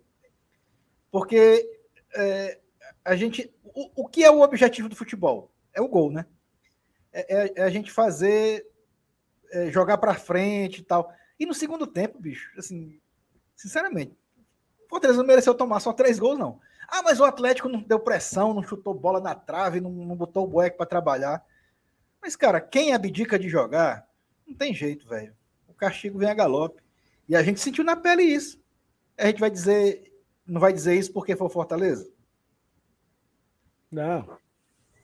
[1.11, 1.67] Porque
[2.13, 2.59] é,
[3.03, 3.53] a gente.
[3.63, 5.51] O, o que é o objetivo do futebol?
[5.73, 6.25] É o gol, né?
[7.13, 8.65] É, é, é a gente fazer.
[9.51, 11.13] É, jogar para frente e tal.
[11.39, 12.99] E no segundo tempo, bicho, assim,
[13.55, 14.13] sinceramente,
[14.85, 16.59] o Fortaleza não mereceu tomar só três gols, não.
[16.87, 20.43] Ah, mas o Atlético não deu pressão, não chutou bola na trave, não, não botou
[20.43, 21.45] o Boeck para trabalhar.
[22.21, 24.07] Mas, cara, quem abdica de jogar,
[24.45, 25.35] não tem jeito, velho.
[25.77, 26.81] O castigo vem a galope.
[27.29, 28.59] E a gente sentiu na pele isso.
[29.15, 30.11] A gente vai dizer,
[30.43, 32.11] não vai dizer isso porque foi o Fortaleza?
[33.91, 34.27] Não.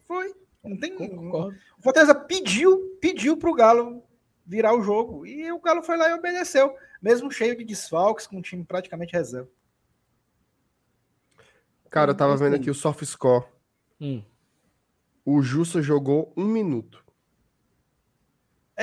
[0.08, 0.34] Foi.
[0.64, 0.96] Não tem.
[0.96, 1.56] Concordo.
[1.78, 4.04] O Fortaleza pediu, pediu pro Galo
[4.44, 5.28] virar o jogo.
[5.28, 6.76] E o Galo foi lá e obedeceu.
[7.00, 9.50] Mesmo cheio de desfalques, com um time praticamente reserva.
[11.88, 13.46] Cara, eu tava vendo aqui o soft score.
[14.02, 14.24] Hum.
[15.24, 17.03] O Jussa jogou um minuto.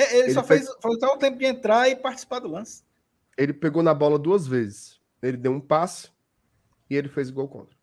[0.01, 2.82] É, ele, ele, só fez, fez só o tempo de entrar e participar do lance.
[3.36, 5.01] Ele pegou na bola duas vezes.
[5.22, 6.09] Ele deu um passe
[6.88, 7.78] e ele fez gol contra.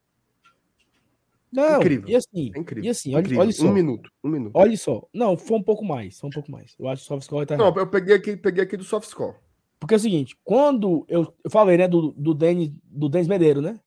[1.51, 2.09] Não, incrível.
[2.09, 2.83] E assim, é incrível.
[2.83, 3.41] E assim, olha, incrível.
[3.41, 3.65] olha só.
[3.65, 4.51] Um minuto, um minuto.
[4.53, 5.07] Olha só.
[5.13, 6.75] Não, foi um pouco mais, foi um pouco mais.
[6.77, 9.07] Eu acho que o soft score tá Não, eu peguei aqui, peguei aqui do soft
[9.07, 9.35] score.
[9.79, 13.61] Porque é o seguinte, quando eu, eu falei, né, do, do Denis, do Denis Medeiro,
[13.61, 13.79] né?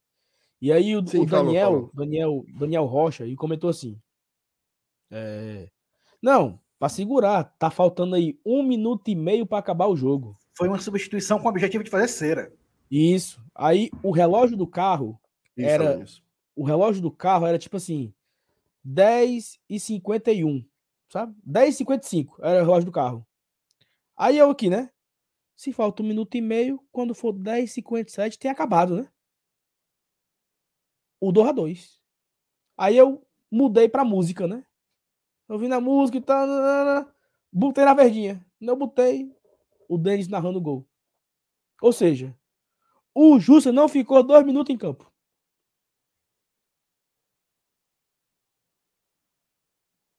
[0.60, 1.92] E aí o, Sim, o Daniel, falou, falou.
[1.94, 3.98] Daniel, Daniel Rocha, e comentou assim:
[5.10, 5.68] é,
[6.22, 10.34] Não, para segurar, tá faltando aí um minuto e meio para acabar o jogo.
[10.54, 12.52] Foi uma substituição com o objetivo de fazer cera.
[12.90, 13.44] Isso.
[13.54, 15.20] Aí o relógio do carro
[15.54, 16.02] isso, era.
[16.02, 16.24] Isso.
[16.56, 18.14] O relógio do carro era tipo assim:
[18.82, 20.64] 10 e 51,
[21.10, 21.36] sabe?
[21.44, 23.26] 10 e 55 era o relógio do carro.
[24.16, 24.90] Aí eu aqui, né?
[25.54, 29.08] Se falta um minuto e meio, quando for 10 e 57 tem acabado, né?
[31.20, 32.00] o 2 a 2
[32.78, 34.64] Aí eu mudei pra música, né?
[35.50, 36.46] Eu vi na música e tal.
[37.52, 38.46] Botei na verdinha.
[38.60, 39.36] Não botei
[39.88, 40.88] o Denis narrando o gol.
[41.82, 42.38] Ou seja,
[43.12, 45.12] o Justa não ficou dois minutos em campo.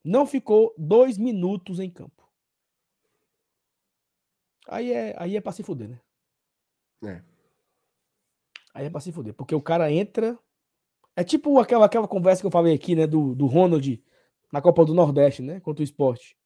[0.03, 2.29] Não ficou dois minutos em campo.
[4.67, 6.01] Aí é, aí é pra se fuder, né?
[7.05, 7.23] É.
[8.73, 9.33] Aí é pra se fuder.
[9.33, 10.37] Porque o cara entra
[11.15, 14.03] é tipo aquela, aquela conversa que eu falei aqui, né, do, do Ronald
[14.51, 16.37] na Copa do Nordeste, né, contra o esporte.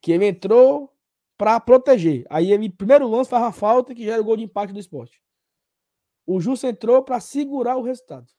[0.00, 0.92] Que ele entrou
[1.36, 2.26] para proteger.
[2.28, 5.22] Aí ele, primeiro lance, faz uma falta que gera o gol de empate do esporte.
[6.26, 8.30] O Justo entrou para segurar o resultado.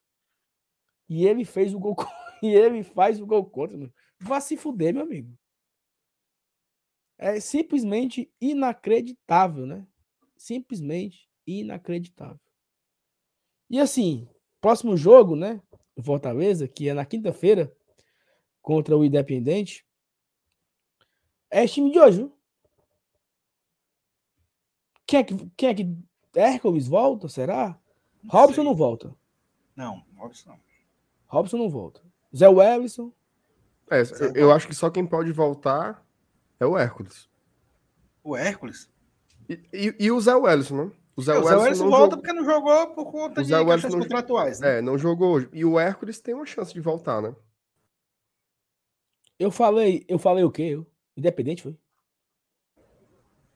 [1.09, 1.95] E ele fez o gol
[2.41, 3.77] e ele faz o gol contra.
[3.77, 3.93] Mano.
[4.19, 5.37] Vá se fuder, meu amigo.
[7.17, 9.87] É simplesmente inacreditável, né?
[10.35, 12.39] Simplesmente inacreditável.
[13.69, 14.27] E assim,
[14.63, 15.61] Próximo jogo, né?
[16.01, 17.69] Fortaleza, que é na quinta-feira,
[18.63, 19.85] contra o Independente.
[21.51, 22.35] É time de hoje, viu?
[25.05, 25.51] Quem é que.
[25.55, 25.97] Quem é que.
[26.33, 27.29] Hércules volta?
[27.29, 27.79] Será?
[28.23, 28.63] Não Robson sei.
[28.63, 29.15] não volta.
[29.75, 30.59] Não, Robson não.
[31.27, 32.01] Robson não volta.
[32.35, 33.11] Zé Wellison.
[33.91, 34.01] É,
[34.33, 36.03] eu acho que só quem pode voltar
[36.59, 37.29] é o Hércules.
[38.23, 38.89] O Hércules?
[39.47, 40.91] E, e, e o Zé Wellison, né?
[41.15, 42.17] O Zé, o Zé Wellison volta jogou...
[42.17, 44.59] porque não jogou por conta o de questões contratuais.
[44.59, 44.79] Né?
[44.79, 45.49] É, não jogou hoje.
[45.53, 47.35] E o Hércules tem uma chance de voltar, né?
[49.43, 50.61] Eu falei, eu falei o quê?
[50.61, 50.87] Eu?
[51.17, 51.77] Independente foi?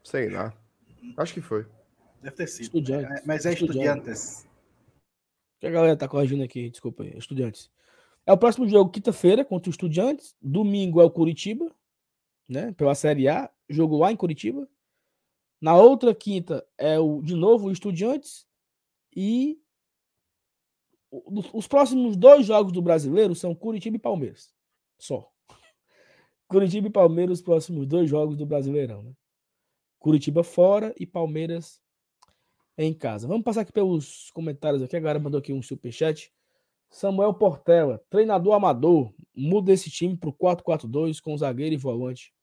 [0.03, 0.53] Sei lá.
[1.15, 1.65] Acho que foi.
[2.21, 2.63] Deve ter sido.
[2.63, 3.09] Estudiantes.
[3.09, 4.45] É, mas é estudiantes.
[5.61, 7.17] Que a galera tá corrigindo aqui, desculpa aí.
[7.17, 7.71] Estudiantes.
[8.25, 10.35] É o próximo jogo, quinta-feira, contra os Estudiantes.
[10.41, 11.73] Domingo é o Curitiba,
[12.49, 12.73] né?
[12.73, 13.49] Pela Série A.
[13.69, 14.67] Jogo lá em Curitiba.
[15.61, 18.45] Na outra quinta é o de novo o Estudiantes
[19.15, 19.57] e
[21.09, 24.53] os próximos dois jogos do Brasileiro são Curitiba e Palmeiras.
[24.99, 25.31] Só.
[26.47, 29.11] Curitiba e Palmeiras os próximos dois jogos do Brasileirão, né?
[29.99, 31.81] Curitiba fora e Palmeiras
[32.77, 33.27] em casa.
[33.27, 34.95] Vamos passar aqui pelos comentários aqui.
[34.95, 36.31] A galera mandou aqui um superchat.
[36.89, 42.33] Samuel Portela, treinador amador, muda esse time para o 4-4-2 com zagueiro e volante.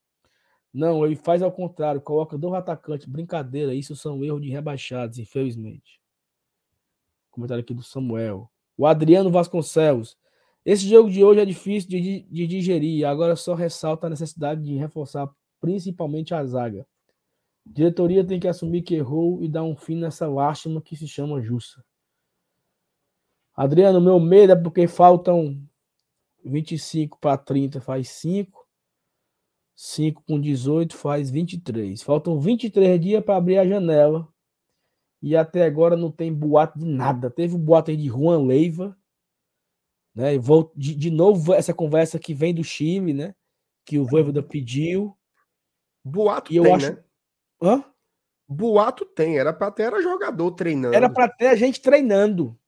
[0.72, 3.06] Não, ele faz ao contrário, coloca dois atacantes.
[3.06, 6.00] Brincadeira, isso são erros de rebaixados, infelizmente.
[7.30, 8.50] Comentário aqui do Samuel.
[8.76, 10.16] O Adriano Vasconcelos.
[10.64, 14.76] Esse jogo de hoje é difícil de, de digerir, agora só ressalta a necessidade de
[14.76, 15.28] reforçar
[15.60, 16.86] principalmente a zaga.
[17.66, 21.40] Diretoria tem que assumir que errou e dar um fim nessa lástima que se chama
[21.40, 21.82] Jussa.
[23.54, 25.62] Adriano, meu medo é porque faltam
[26.44, 28.64] 25 para 30 faz 5.
[29.76, 32.02] 5 com 18 faz 23.
[32.02, 34.28] Faltam 23 dias para abrir a janela.
[35.22, 37.30] E até agora não tem boato de nada.
[37.30, 38.96] Teve um boato aí de Juan Leiva.
[40.14, 40.38] Né?
[40.38, 43.34] Vou, de, de novo, essa conversa que vem do Chile, né?
[43.84, 45.16] Que o Voivoda pediu.
[46.04, 46.92] Boato e eu tem, acho...
[46.92, 47.04] né?
[47.62, 47.84] Hã?
[48.48, 49.38] Boato tem.
[49.38, 50.94] Era para ter era jogador treinando.
[50.94, 52.58] Era para ter a gente treinando.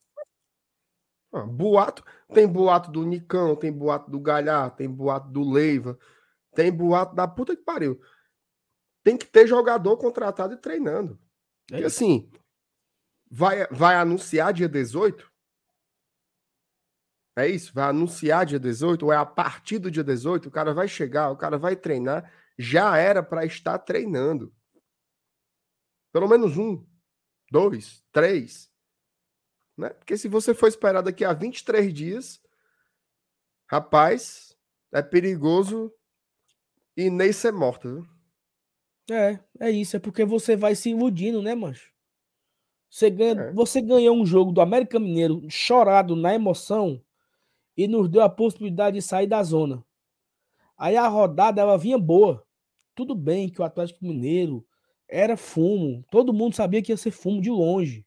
[1.32, 2.02] Ah, boato.
[2.32, 5.98] Tem boato do Nicão, tem boato do Galhar, tem boato do Leiva.
[6.54, 8.00] Tem boato da puta que pariu.
[9.04, 11.18] Tem que ter jogador contratado e treinando.
[11.70, 12.30] É assim,
[13.30, 15.30] vai, vai anunciar dia 18?
[17.36, 17.72] É isso?
[17.74, 19.04] Vai anunciar dia 18?
[19.04, 20.48] Ou é a partir do dia 18?
[20.48, 22.32] O cara vai chegar, o cara vai treinar.
[22.58, 24.54] Já era para estar treinando.
[26.10, 26.82] Pelo menos um,
[27.50, 28.72] dois, três.
[29.76, 29.90] Né?
[29.90, 32.40] Porque se você for esperar daqui a 23 dias,
[33.70, 34.56] rapaz,
[34.90, 35.92] é perigoso
[36.96, 38.08] e nem ser morta, viu?
[39.10, 39.94] É, é isso.
[39.94, 41.92] É porque você vai se iludindo, né, mancho?
[42.90, 43.52] Você, ganha, é.
[43.52, 47.04] você ganhou um jogo do América Mineiro chorado na emoção
[47.76, 49.84] e nos deu a possibilidade de sair da zona.
[50.76, 52.44] Aí a rodada ela vinha boa.
[52.94, 54.66] Tudo bem que o Atlético Mineiro
[55.08, 56.04] era fumo.
[56.10, 58.06] Todo mundo sabia que ia ser fumo de longe.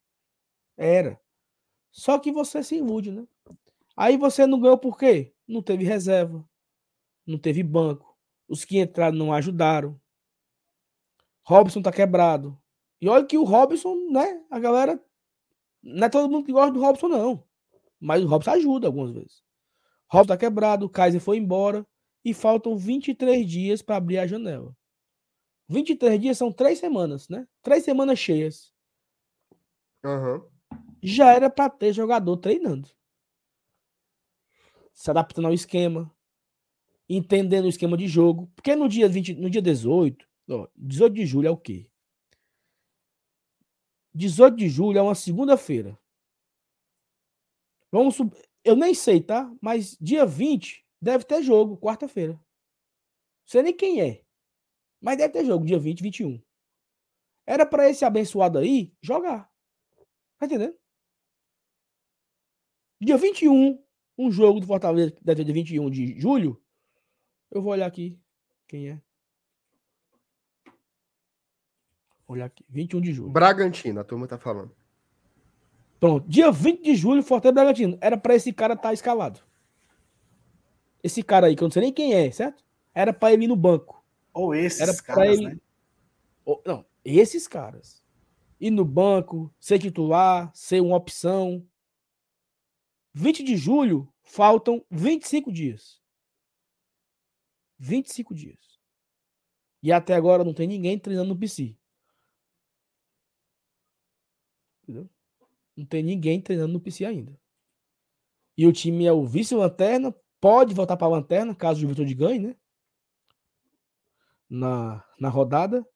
[0.78, 1.20] Era.
[1.92, 3.28] Só que você se ilude, né?
[3.96, 5.34] Aí você não ganhou por quê?
[5.48, 6.48] Não teve reserva.
[7.26, 8.18] Não teve banco.
[8.48, 10.00] Os que entraram não ajudaram.
[11.44, 12.58] Robson tá quebrado.
[13.02, 14.44] E olha que o Robson, né?
[14.50, 15.04] A galera.
[15.82, 17.44] Não é todo mundo que gosta do Robson, não.
[18.00, 19.44] Mas o Robson ajuda algumas vezes.
[20.10, 21.86] Robson tá quebrado, o Kaiser foi embora.
[22.24, 24.76] E faltam 23 dias para abrir a janela.
[25.70, 27.48] 23 dias são três semanas, né?
[27.62, 28.74] Três semanas cheias.
[30.04, 30.46] Uhum.
[31.02, 32.90] Já era para ter jogador treinando.
[34.94, 36.14] Se adaptando ao esquema
[37.10, 38.48] entendendo o esquema de jogo.
[38.56, 41.90] Porque no dia 20, no dia 18, ó, 18 de julho é o quê?
[44.14, 45.98] 18 de julho é uma segunda-feira.
[47.92, 48.32] Vamos sub...
[48.64, 49.52] Eu nem sei, tá?
[49.62, 52.34] Mas dia 20 deve ter jogo, quarta-feira.
[52.34, 52.42] Não
[53.46, 54.24] sei nem quem é.
[55.02, 56.42] Mas deve ter jogo, dia 20, 21.
[57.46, 59.50] Era para esse abençoado aí jogar.
[60.38, 60.78] Tá entendendo?
[63.02, 63.82] Dia 21,
[64.18, 66.62] um jogo do Fortaleza, deve ter dia 21 de julho.
[67.50, 68.20] Eu vou olhar aqui
[68.68, 69.02] quem é.
[72.28, 72.64] Vou olhar aqui.
[72.70, 73.32] 21 de julho.
[73.32, 74.79] Bragantino, a turma tá falando.
[76.00, 76.28] Pronto.
[76.28, 77.98] Dia 20 de julho, Fortaleza Bragantino.
[78.00, 79.42] Era para esse cara estar tá escalado.
[81.04, 82.64] Esse cara aí, que eu não sei nem quem é, certo?
[82.94, 84.04] Era para ele ir no banco.
[84.34, 85.48] Ou esses Era caras, ele...
[85.50, 85.60] né?
[86.46, 88.04] Ou, não, esses caras.
[88.60, 91.66] Ir no banco, ser titular, ser uma opção.
[93.14, 96.02] 20 de julho, faltam 25 dias.
[97.78, 98.80] 25 dias.
[99.82, 101.78] E até agora não tem ninguém treinando no PC.
[104.84, 105.10] Entendeu?
[105.80, 107.40] Não tem ninguém treinando no PC ainda.
[108.58, 112.40] E o time é o vice-lanterna, pode voltar para a lanterna, caso o Juventude ganhe,
[112.40, 112.56] né?
[114.50, 115.88] Na, na rodada.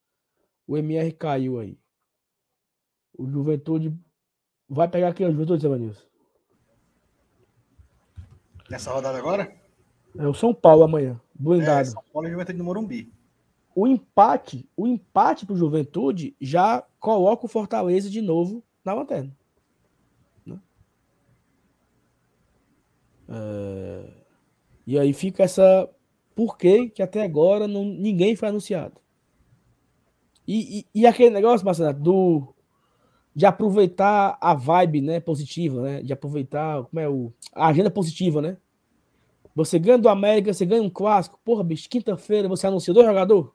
[0.65, 1.77] O MR caiu aí.
[3.17, 3.93] O Juventude
[4.69, 5.27] vai pegar quem?
[5.27, 6.05] O Juventude, Sevanilson?
[8.69, 9.53] Nessa rodada agora?
[10.17, 11.19] É o São Paulo amanhã.
[11.36, 11.81] Blindado.
[11.81, 13.11] É, São Paulo e Juventude no Morumbi.
[13.75, 19.36] O empate, o empate pro Juventude já coloca o Fortaleza de novo na lanterna.
[23.30, 24.09] É...
[24.86, 25.89] E aí fica essa.
[26.36, 28.99] Por que que até agora não, ninguém foi anunciado?
[30.47, 32.53] E, e, e aquele negócio, Marcelo, do
[33.36, 38.41] de aproveitar a vibe, né, positiva, né, de aproveitar como é o a agenda positiva,
[38.41, 38.57] né?
[39.55, 41.39] Você ganha do América, você ganha um clássico.
[41.43, 43.51] Porra, bicho, quinta-feira você anunciou dois jogadores?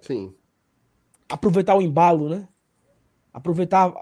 [0.00, 0.34] Sim.
[1.28, 2.48] aproveitar o embalo, né?
[3.32, 3.92] Aproveitar,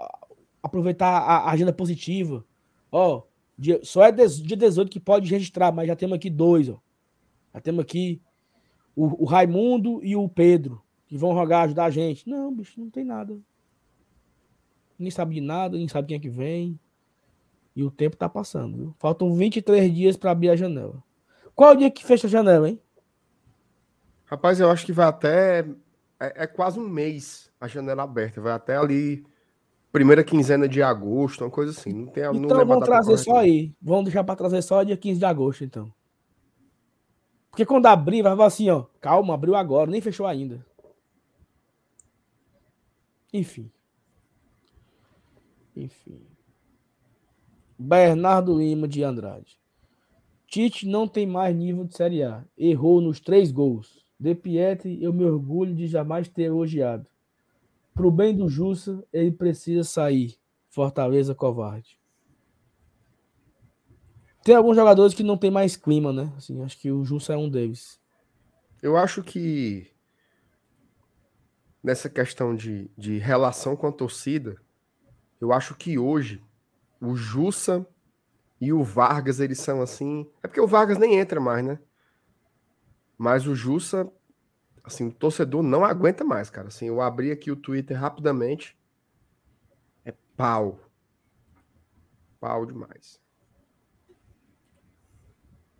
[0.61, 2.45] aproveitar a, a agenda positiva.
[2.91, 3.23] Ó,
[3.57, 6.79] dia, só é dia 18 que pode registrar, mas já temos aqui dois, ó.
[7.53, 8.21] Já temos aqui
[8.95, 12.27] o, o Raimundo e o Pedro, que vão rogar ajudar a gente.
[12.27, 13.37] Não, bicho, não tem nada.
[14.97, 16.79] Nem sabe de nada, nem sabe quem é que vem.
[17.75, 18.95] E o tempo tá passando, viu?
[18.99, 21.03] Faltam 23 dias para abrir a janela.
[21.55, 22.79] Qual é o dia que fecha a janela, hein?
[24.25, 25.59] Rapaz, eu acho que vai até.
[26.19, 28.41] É, é, quase um mês a janela aberta.
[28.41, 29.25] Vai até ali.
[29.93, 31.93] Primeira quinzena de agosto, uma coisa assim.
[31.93, 33.71] Não tem, então não vamos trazer só aí.
[33.79, 35.93] Vamos deixar para trazer só dia 15 de agosto, então.
[37.51, 38.85] Porque quando abrir, vai falar assim, ó.
[38.99, 40.65] Calma, abriu agora, nem fechou ainda.
[43.31, 43.71] Enfim.
[45.75, 46.25] Enfim.
[47.77, 49.59] Bernardo Lima de Andrade.
[50.47, 52.43] Tite não tem mais nível de Série A.
[52.57, 54.03] Errou nos três gols.
[54.19, 57.12] De Pietri, eu me orgulho de jamais ter elogiado.
[57.93, 60.37] Pro bem do Jussa, ele precisa sair.
[60.69, 61.99] Fortaleza covarde.
[64.43, 66.33] Tem alguns jogadores que não tem mais clima, né?
[66.35, 68.01] Assim, acho que o Jussa é um deles.
[68.81, 69.93] Eu acho que
[71.81, 74.57] nessa questão de, de relação com a torcida,
[75.39, 76.41] eu acho que hoje
[76.99, 77.85] o Jussa
[78.59, 80.29] e o Vargas, eles são assim.
[80.41, 81.79] É porque o Vargas nem entra mais, né?
[83.17, 84.09] Mas o Jussa,
[84.83, 86.67] assim, o torcedor não aguenta mais, cara.
[86.67, 88.77] Assim, eu abri aqui o Twitter rapidamente.
[90.03, 90.79] É pau.
[92.39, 93.21] Pau demais.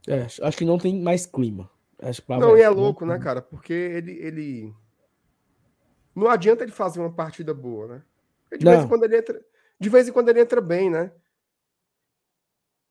[0.07, 1.69] É, acho que não tem mais clima.
[2.29, 3.41] não, e é louco, né, cara?
[3.41, 4.75] Porque ele, ele.
[6.15, 8.03] Não adianta ele fazer uma partida boa, né?
[8.57, 9.45] de vez em quando ele entra.
[9.79, 11.11] De vez em quando ele entra bem, né?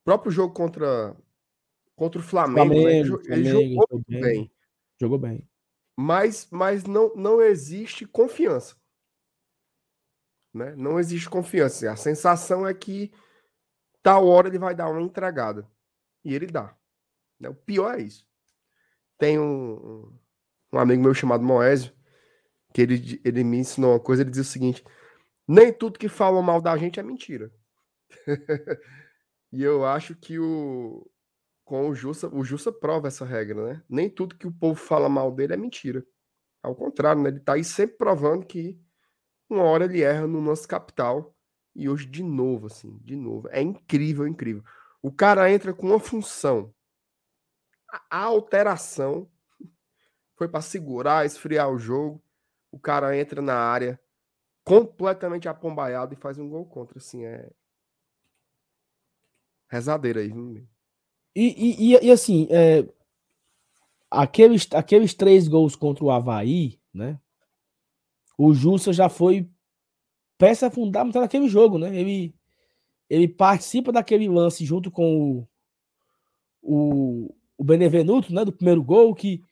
[0.00, 1.16] O próprio jogo contra,
[1.94, 3.36] contra o Flamengo, Flamengo, né?
[3.36, 4.20] ele, Flamengo, jogou, jogou bem.
[4.20, 4.52] bem.
[5.00, 5.48] Jogou bem.
[5.96, 8.76] Mas, mas não, não existe confiança.
[10.52, 10.74] Né?
[10.76, 11.90] Não existe confiança.
[11.90, 13.12] A sensação é que
[14.02, 15.68] tal hora ele vai dar uma entregada.
[16.24, 16.76] E ele dá.
[17.38, 17.48] Né?
[17.48, 18.26] O pior é isso.
[19.18, 20.12] Tem um,
[20.72, 21.92] um amigo meu chamado Moésio,
[22.72, 24.84] que ele, ele me ensinou uma coisa, ele diz o seguinte:
[25.46, 27.52] nem tudo que falam mal da gente é mentira.
[29.52, 31.08] e eu acho que o
[31.72, 33.82] com o Jussa, o Jussa prova essa regra, né?
[33.88, 36.06] Nem tudo que o povo fala mal dele é mentira.
[36.62, 37.30] Ao contrário, né?
[37.30, 38.78] Ele tá aí sempre provando que
[39.48, 41.34] uma hora ele erra no nosso capital
[41.74, 43.48] e hoje de novo, assim, de novo.
[43.50, 44.62] É incrível, incrível.
[45.00, 46.74] O cara entra com uma função.
[48.10, 49.30] A alteração
[50.36, 52.22] foi para segurar, esfriar o jogo.
[52.70, 53.98] O cara entra na área,
[54.62, 56.98] completamente apombaiado e faz um gol contra.
[56.98, 57.50] Assim, é.
[59.70, 60.30] Rezadeira aí.
[61.34, 62.86] E, e, e assim, é...
[64.10, 67.18] aqueles, aqueles três gols contra o Havaí, né?
[68.36, 69.48] O Jussa já foi
[70.38, 71.96] peça fundamental naquele jogo, né?
[71.96, 72.34] Ele,
[73.08, 75.48] ele participa daquele lance junto com o,
[76.62, 78.44] o, o Benevenuto, né?
[78.44, 79.42] Do primeiro gol, que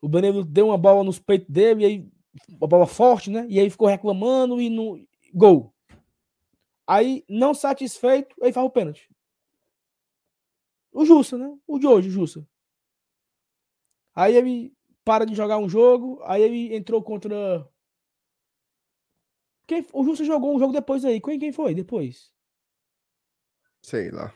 [0.00, 2.08] o Benevenuto deu uma bola nos peitos dele e aí
[2.50, 3.46] uma bola forte, né?
[3.48, 5.00] E aí ficou reclamando e no
[5.32, 5.72] gol.
[6.86, 9.08] Aí, não satisfeito, aí faz o pênalti.
[10.96, 11.54] O Jussa, né?
[11.66, 12.48] O de hoje, o Jussa.
[14.14, 14.74] Aí ele
[15.04, 17.68] para de jogar um jogo, aí ele entrou contra.
[19.66, 19.86] Quem...
[19.92, 21.20] O Jussa jogou um jogo depois aí.
[21.20, 22.32] Quem, quem foi depois?
[23.82, 24.34] Sei lá.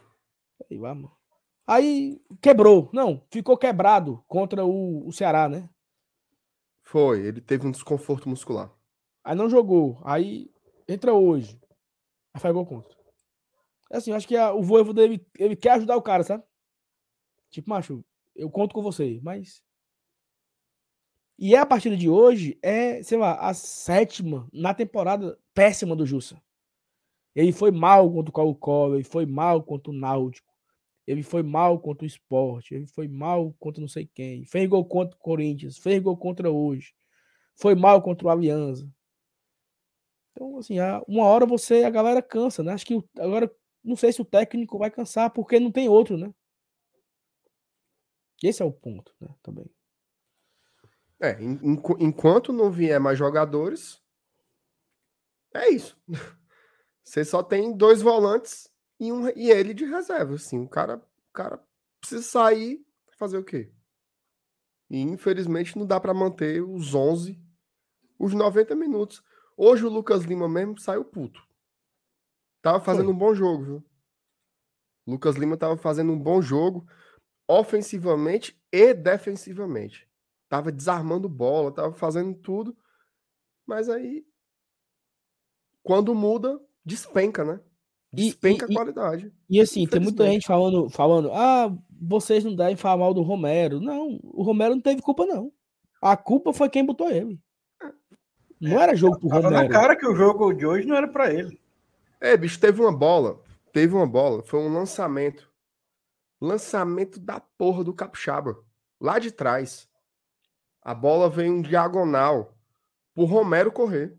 [0.68, 1.16] Sei lá, mano.
[1.66, 2.90] Aí quebrou.
[2.92, 5.66] Não, ficou quebrado contra o, o Ceará, né?
[6.82, 8.70] Foi, ele teve um desconforto muscular.
[9.24, 9.98] Aí não jogou.
[10.04, 10.52] Aí
[10.86, 11.58] entra hoje.
[12.34, 12.94] Aí faz gol contra.
[13.90, 16.44] É assim, eu acho que a, o Voivo dele, ele quer ajudar o cara, sabe?
[17.50, 19.62] Tipo, macho, eu conto com você, mas.
[21.38, 26.06] E é a partida de hoje é, sei lá, a sétima na temporada péssima do
[26.06, 26.40] Jussa.
[27.34, 30.52] Ele foi mal contra o Colo-Colo, ele foi mal contra o Náutico,
[31.06, 34.84] ele foi mal contra o esporte, ele foi mal contra não sei quem, fez gol
[34.84, 36.92] contra o Corinthians, fez gol contra hoje,
[37.56, 38.88] foi mal contra o Aliança.
[40.32, 40.76] Então, assim,
[41.08, 42.72] uma hora você, a galera cansa, né?
[42.72, 43.50] Acho que agora,
[43.82, 46.32] não sei se o técnico vai cansar, porque não tem outro, né?
[48.42, 49.28] Esse é o ponto, né?
[49.42, 49.70] Também.
[51.20, 51.36] É,
[51.98, 54.02] enquanto não vier mais jogadores,
[55.54, 56.00] é isso.
[57.04, 60.34] Você só tem dois volantes e, um, e ele de reserva.
[60.34, 61.62] Assim, o cara, o cara
[62.00, 62.84] precisa sair
[63.20, 63.70] fazer o quê?
[64.88, 67.38] E infelizmente não dá para manter os 11,
[68.18, 69.22] os 90 minutos.
[69.56, 71.46] Hoje o Lucas Lima mesmo saiu puto.
[72.62, 73.14] Tava fazendo Foi.
[73.14, 73.84] um bom jogo, viu?
[75.06, 76.86] Lucas Lima tava fazendo um bom jogo
[77.50, 80.08] ofensivamente e defensivamente.
[80.48, 82.76] Tava desarmando bola, tava fazendo tudo.
[83.66, 84.24] Mas aí,
[85.82, 87.60] quando muda, despenca, né?
[88.12, 89.32] Despenca e, a qualidade.
[89.48, 93.80] E assim, tem muita gente falando, falando, ah, vocês não devem falar mal do Romero.
[93.80, 95.52] Não, o Romero não teve culpa, não.
[96.00, 97.38] A culpa foi quem botou ele.
[98.60, 99.68] Não era jogo pro Tava Romero.
[99.68, 101.60] na cara que o jogo de hoje não era para ele.
[102.20, 103.40] É, bicho, teve uma bola.
[103.72, 104.42] Teve uma bola.
[104.42, 105.49] Foi um lançamento.
[106.40, 108.56] Lançamento da porra do Capixaba.
[109.00, 109.88] Lá de trás.
[110.82, 112.56] A bola veio um diagonal
[113.14, 114.16] pro Romero correr.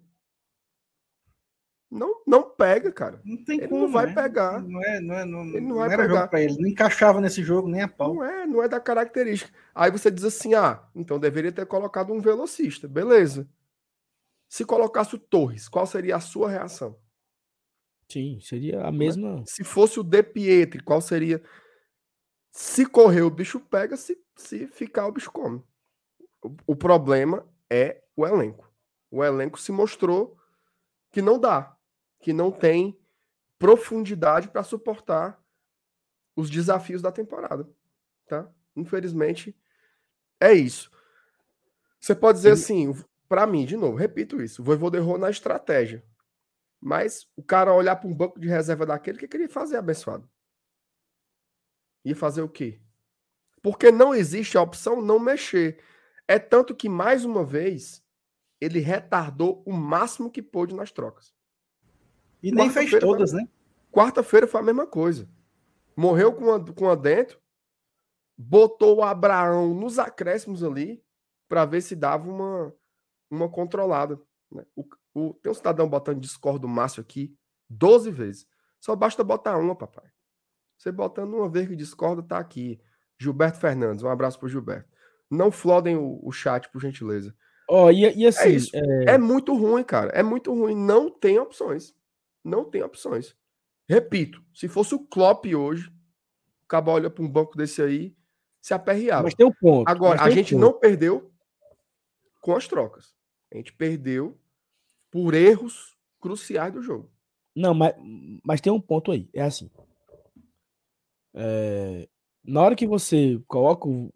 [1.90, 3.20] Não, não pega, cara.
[3.26, 3.82] Não tem ele como.
[3.82, 4.14] não vai né?
[4.14, 4.62] pegar.
[4.62, 6.16] Não é, não é, não, Ele não não vai era pegar.
[6.16, 6.58] jogo pra ele.
[6.58, 8.14] Não encaixava nesse jogo nem a pau.
[8.16, 9.52] Não é, não é da característica.
[9.76, 12.88] Aí você diz assim: ah, então deveria ter colocado um velocista.
[12.88, 13.50] Beleza.
[14.48, 16.98] Se colocasse o Torres, qual seria a sua reação?
[18.10, 19.44] Sim, seria a mesma.
[19.46, 21.42] Se fosse o De Pietri, qual seria?
[22.52, 25.64] Se correr, o bicho pega, se, se ficar, o bicho come.
[26.44, 28.70] O, o problema é o elenco.
[29.10, 30.38] O elenco se mostrou
[31.12, 31.76] que não dá,
[32.20, 33.00] que não tem
[33.58, 35.42] profundidade para suportar
[36.36, 37.70] os desafios da temporada,
[38.28, 38.50] tá?
[38.76, 39.56] Infelizmente,
[40.40, 40.92] é isso.
[42.00, 42.94] Você pode dizer assim,
[43.30, 46.04] para mim, de novo, repito isso, o Voivoda errou na estratégia.
[46.80, 50.28] Mas o cara olhar para um banco de reserva daquele, o que queria fazer, abençoado?
[52.06, 52.80] Ia fazer o quê?
[53.62, 55.80] Porque não existe a opção não mexer.
[56.28, 58.04] É tanto que, mais uma vez,
[58.60, 61.34] ele retardou o máximo que pôde nas trocas.
[62.42, 63.48] E nem fez todas, né?
[63.92, 65.30] Quarta-feira foi a mesma coisa.
[65.96, 67.40] Morreu com a, com a dentro,
[68.38, 71.04] botou o Abraão nos acréscimos ali
[71.48, 72.74] para ver se dava uma,
[73.30, 74.20] uma controlada.
[74.52, 74.66] né?
[74.76, 77.36] O, o- tem um cidadão botando Discord do Márcio aqui
[77.70, 78.48] 12 vezes.
[78.80, 80.10] Só basta botar uma, papai.
[80.82, 82.82] Você botando uma vez que discorda, tá aqui.
[83.20, 84.90] Gilberto Fernandes, um abraço pro Gilberto.
[85.30, 87.36] Não flodem o, o chat, por gentileza.
[87.70, 88.72] Ó, e, e assim, isso.
[88.76, 90.10] é, É muito ruim, cara.
[90.10, 90.74] É muito ruim.
[90.74, 91.94] Não tem opções.
[92.44, 93.36] Não tem opções.
[93.88, 95.88] Repito, se fosse o Klopp hoje,
[96.64, 98.16] o cabo olha para um banco desse aí,
[98.60, 99.22] se aperreava.
[99.22, 99.88] mas tem um ponto.
[99.88, 100.62] Agora, a gente ponto.
[100.62, 101.32] não perdeu
[102.42, 103.14] com as trocas.
[103.54, 104.36] A gente perdeu
[105.12, 107.12] por erros cruciais do jogo.
[107.56, 107.94] Não, mas,
[108.44, 109.30] mas tem um ponto aí.
[109.32, 109.70] É assim.
[111.34, 112.08] É,
[112.44, 113.88] na hora que você coloca.
[113.88, 114.12] o-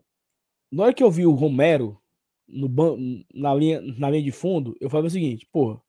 [0.72, 2.02] Na hora que eu vi o Romero
[2.48, 2.98] no ban,
[3.34, 5.82] na, linha, na linha de fundo, eu falei o seguinte, porra,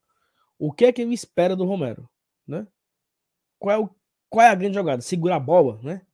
[0.57, 2.09] o que é que ele espera do Romero?
[2.47, 2.65] Né?
[3.59, 3.89] Qual, é o,
[4.29, 5.01] qual é a grande jogada?
[5.01, 6.05] Segurar a bola, né?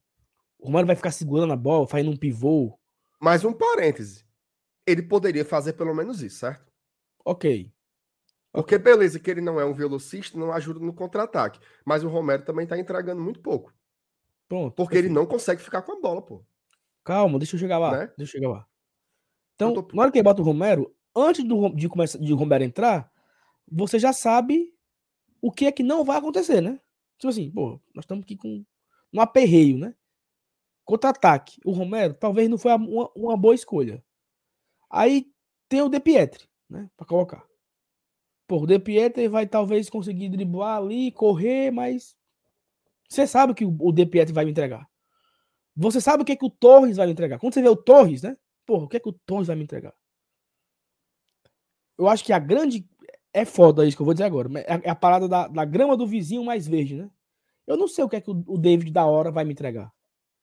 [0.58, 2.78] O Romero vai ficar segurando a bola, fazendo um pivô.
[3.22, 4.26] Mais um parêntese.
[4.88, 6.66] Ele poderia fazer pelo menos isso, certo?
[7.24, 7.72] Ok.
[8.52, 11.60] Porque beleza que ele não é um velocista, não ajuda no contra-ataque.
[11.86, 13.74] Mas o Romero também tá entregando muito pouco.
[14.48, 14.76] Pronto.
[14.76, 16.44] Porque ele não consegue ficar com a bola, pô.
[17.04, 17.92] Calma, deixa eu chegar lá.
[17.92, 18.08] Né?
[18.18, 18.68] Deixa eu chegar lá.
[19.56, 22.36] Então, tô- na hora que ele bota o Romero, antes do, de, começar, de o
[22.36, 23.12] Romero entrar,
[23.72, 24.74] você já sabe
[25.42, 26.80] o que é que não vai acontecer, né?
[27.18, 28.66] Tipo assim, pô, nós estamos aqui com
[29.14, 29.96] um aperreio, né?
[30.86, 31.60] Contra-ataque.
[31.66, 34.04] O Romero talvez não foi uma, uma boa escolha.
[34.90, 35.32] Aí
[35.70, 36.90] tem o De Pietri, né?
[36.98, 37.46] Pra colocar.
[38.48, 42.16] Pô, o De Pietri vai talvez conseguir driblar ali, correr, mas
[43.14, 44.88] você sabe o que o De Pietri vai me entregar.
[45.76, 47.40] Você sabe o que, é que o Torres vai me entregar.
[47.40, 48.38] Quando você vê o Torres, né?
[48.66, 49.94] Porra, o que é que o Torres vai me entregar?
[51.98, 52.88] Eu acho que a grande.
[53.36, 54.48] É foda isso que eu vou dizer agora.
[54.60, 57.10] É a, é a parada da, da grama do vizinho mais verde, né?
[57.66, 59.92] Eu não sei o que é que o, o David da hora vai me entregar.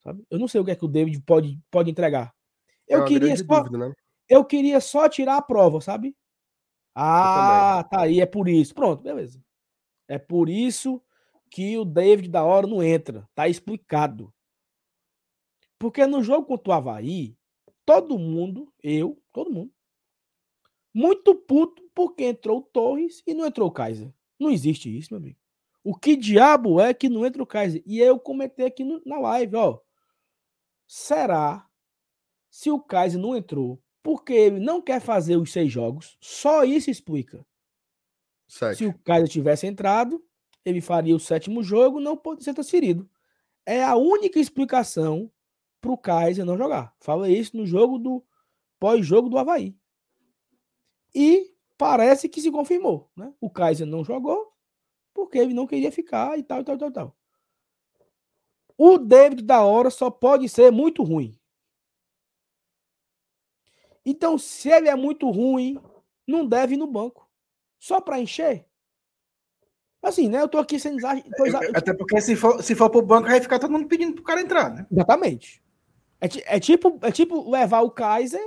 [0.03, 0.25] Sabe?
[0.31, 2.35] Eu não sei o que é que o David pode, pode entregar.
[2.89, 3.95] É Eu uma queria, só, dúvida, né?
[4.29, 6.17] eu queria só tirar a prova, sabe?
[6.95, 8.75] Ah, tá aí, é por isso.
[8.75, 9.41] Pronto, beleza.
[10.09, 11.01] É por isso
[11.51, 13.29] que o David da hora não entra.
[13.35, 14.33] Tá explicado.
[15.79, 17.37] Porque no jogo contra o Havaí,
[17.85, 19.73] todo mundo, eu, todo mundo,
[20.95, 24.13] muito puto porque entrou o Torres e não entrou o Kaiser.
[24.39, 25.39] Não existe isso, meu amigo.
[25.83, 27.83] O que diabo é que não entra o Kaiser?
[27.87, 29.81] E eu comentei aqui no- na live, ó.
[30.87, 31.67] Será
[32.51, 36.17] se o Kaiser não entrou porque ele não quer fazer os seis jogos?
[36.21, 37.47] Só isso explica.
[38.49, 38.87] Se Sete.
[38.87, 40.23] o Kaiser tivesse entrado,
[40.65, 43.09] ele faria o sétimo jogo, não pode ser transferido.
[43.65, 45.31] É a única explicação
[45.81, 46.95] para o Kaiser não jogar.
[47.01, 48.25] Falei isso no jogo do
[48.79, 49.77] pós-jogo do Havaí.
[51.15, 53.11] E parece que se confirmou.
[53.17, 53.33] Né?
[53.41, 54.53] O Kaiser não jogou
[55.13, 57.17] porque ele não queria ficar e tal, e tal, e tal, e tal.
[58.77, 61.39] O David da hora só pode ser muito ruim.
[64.05, 65.79] Então, se ele é muito ruim,
[66.27, 67.29] não deve ir no banco.
[67.79, 68.67] Só para encher.
[70.03, 70.41] Assim, né?
[70.41, 71.23] Eu tô aqui sem exa-
[71.75, 74.41] Até porque se for, se for pro banco, vai ficar todo mundo pedindo pro cara
[74.41, 74.87] entrar, né?
[74.91, 75.63] Exatamente.
[76.21, 78.41] É, é tipo, é tipo levar o Kaiser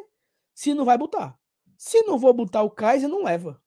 [0.54, 1.38] se não vai botar.
[1.78, 3.62] Se não vou botar o Kaiser, não leva.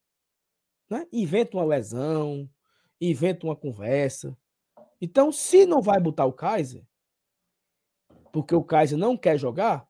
[0.90, 1.06] né?
[1.12, 2.48] inventa uma lesão,
[3.00, 4.36] inventa uma conversa.
[5.00, 6.82] Então, se não vai botar o Kaiser,
[8.32, 9.86] porque o Kaiser não quer jogar,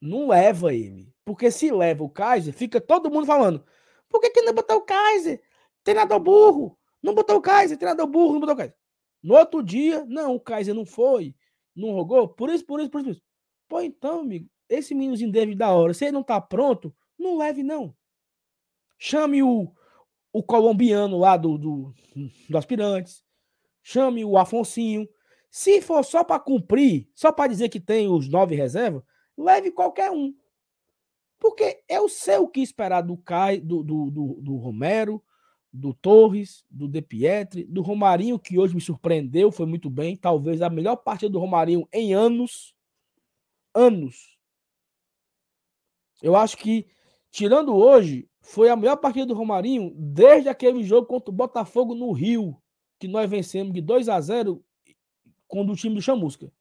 [0.00, 1.12] não leva ele.
[1.24, 3.64] Porque se leva o Kaiser, fica todo mundo falando:
[4.08, 5.42] por que, que não botou o Kaiser?
[5.84, 6.78] Treinador burro.
[7.02, 8.76] Não botou o Kaiser, treinador burro, não botou o Kaiser.
[9.22, 11.34] No outro dia, não, o Kaiser não foi,
[11.74, 13.22] não rogou, por isso, por isso, por isso.
[13.68, 15.94] Pô, então, amigo, esse meninozinho deve da hora.
[15.94, 17.94] Se ele não tá pronto, não leve, não.
[18.98, 19.72] Chame o,
[20.32, 21.94] o colombiano lá do, do,
[22.48, 23.24] do Aspirantes.
[23.82, 25.08] Chame o Afonsinho.
[25.50, 29.02] Se for só para cumprir, só para dizer que tem os nove reservas,
[29.36, 30.34] leve qualquer um.
[31.38, 35.22] Porque eu sei o que esperar do, Cai, do, do, do, do Romero,
[35.72, 40.16] do Torres, do De Pietri, do Romarinho, que hoje me surpreendeu, foi muito bem.
[40.16, 42.74] Talvez a melhor partida do Romarinho em anos.
[43.74, 44.36] Anos.
[46.20, 46.86] Eu acho que,
[47.30, 52.12] tirando hoje, foi a melhor partida do Romarinho desde aquele jogo contra o Botafogo no
[52.12, 52.60] Rio,
[53.00, 54.62] que nós vencemos de 2 a 0
[55.48, 56.52] com o time do Chamusca.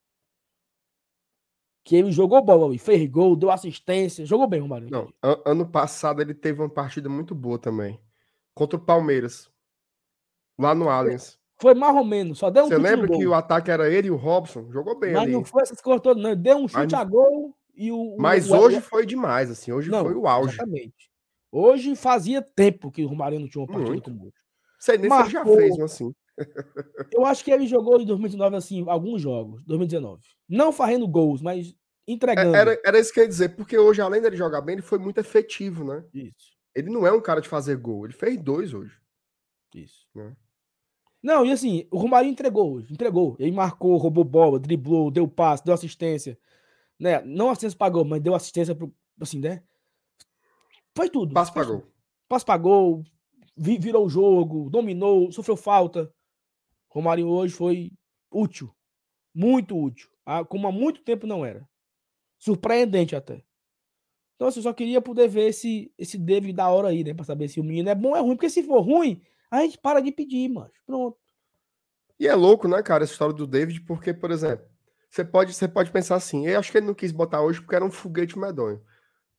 [1.84, 4.92] Que ele jogou bola, fez gol, deu assistência, jogou bem, Romarinho.
[4.92, 5.14] Não,
[5.46, 8.00] ano passado ele teve uma partida muito boa também
[8.54, 9.50] contra o Palmeiras.
[10.58, 11.40] Lá no Allianz.
[11.62, 14.12] Foi mais ou menos, só deu um Você lembra que o ataque era ele e
[14.12, 14.72] o Robson?
[14.72, 15.32] Jogou bem Mas ali.
[15.32, 16.36] não foi essas coisas todas, não.
[16.36, 16.94] Deu um chute Mas...
[16.94, 18.16] a gol e o.
[18.18, 18.58] Mas o...
[18.58, 19.72] hoje foi demais, assim.
[19.72, 20.56] Hoje não, foi o auge.
[20.56, 21.12] Exatamente.
[21.52, 24.10] Hoje fazia tempo que o Romarinho não tinha uma partida Muito.
[24.10, 24.34] como hoje.
[24.80, 25.30] Sei nem Marcou...
[25.30, 26.16] se ele já fez um assim.
[27.14, 30.24] Eu acho que ele jogou em 2019, assim, alguns jogos, 2019.
[30.50, 31.76] Não fazendo gols, mas
[32.08, 32.56] entregando.
[32.56, 34.98] Era, era isso que eu ia dizer, porque hoje, além dele jogar bem, ele foi
[34.98, 36.04] muito efetivo, né?
[36.14, 36.58] Isso.
[36.76, 38.06] Ele não é um cara de fazer gol.
[38.06, 38.98] Ele fez dois hoje.
[39.76, 40.08] Isso.
[40.14, 40.36] Né?
[41.22, 42.94] Não, e assim, o Romarinho entregou hoje.
[42.94, 43.36] Entregou.
[43.40, 46.38] Ele marcou, roubou bola, driblou, deu passe, deu assistência.
[47.00, 47.22] Né?
[47.22, 48.94] Não assistência pagou, mas deu assistência pro.
[49.20, 49.64] Assim, né?
[50.96, 51.34] Foi tudo.
[51.34, 51.84] Passe pagou.
[52.28, 53.04] Passe pagou,
[53.56, 56.12] virou o jogo, dominou, sofreu falta.
[56.90, 57.92] Romarinho hoje foi
[58.32, 58.74] útil.
[59.34, 60.10] Muito útil.
[60.26, 61.68] Ah, como há muito tempo não era.
[62.38, 63.44] Surpreendente até.
[64.42, 67.14] Então, assim, eu só queria poder ver esse, esse David da hora aí, né?
[67.14, 68.36] Pra saber se o menino é bom ou é ruim.
[68.36, 69.22] Porque se for ruim,
[69.52, 71.16] a gente para de pedir, mas pronto.
[72.20, 74.66] E é louco, né, cara, essa história do David, porque, por exemplo,
[75.08, 77.76] você pode, você pode pensar assim, eu acho que ele não quis botar hoje porque
[77.76, 78.84] era um foguete medonho.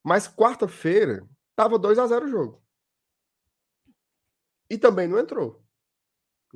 [0.05, 2.63] Mas quarta-feira tava 2 a 0 o jogo.
[4.71, 5.65] E também não entrou.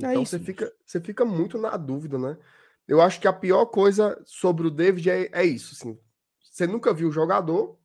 [0.00, 2.38] É então isso, você, fica, você fica muito na dúvida, né?
[2.86, 5.74] Eu acho que a pior coisa sobre o David é, é isso.
[5.74, 5.98] Assim,
[6.40, 7.76] você nunca viu o jogador,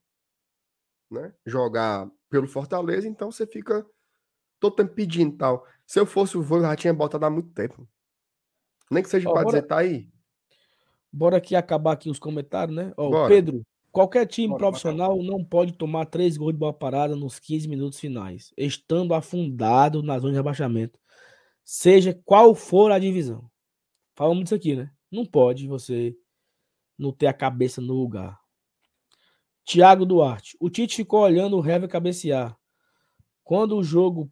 [1.11, 3.85] né, jogar pelo Fortaleza, então você fica
[4.59, 5.65] todo tempo pedindo tal.
[5.85, 7.87] Se eu fosse o voo, já tinha botado há muito tempo.
[8.89, 10.09] Nem que seja para dizer, tá aí.
[11.11, 12.93] Bora aqui acabar aqui os comentários, né?
[12.95, 15.27] Ó, Pedro, qualquer time bora, profissional bora.
[15.27, 20.17] não pode tomar três gols de bola parada nos 15 minutos finais, estando afundado na
[20.17, 20.99] zona de rebaixamento,
[21.63, 23.49] seja qual for a divisão.
[24.15, 24.91] Falamos disso aqui, né?
[25.11, 26.15] Não pode você
[26.97, 28.40] não ter a cabeça no lugar.
[29.63, 30.57] Tiago Duarte.
[30.59, 32.55] O Tite ficou olhando o Hever cabecear.
[33.43, 34.29] Quando o jogo.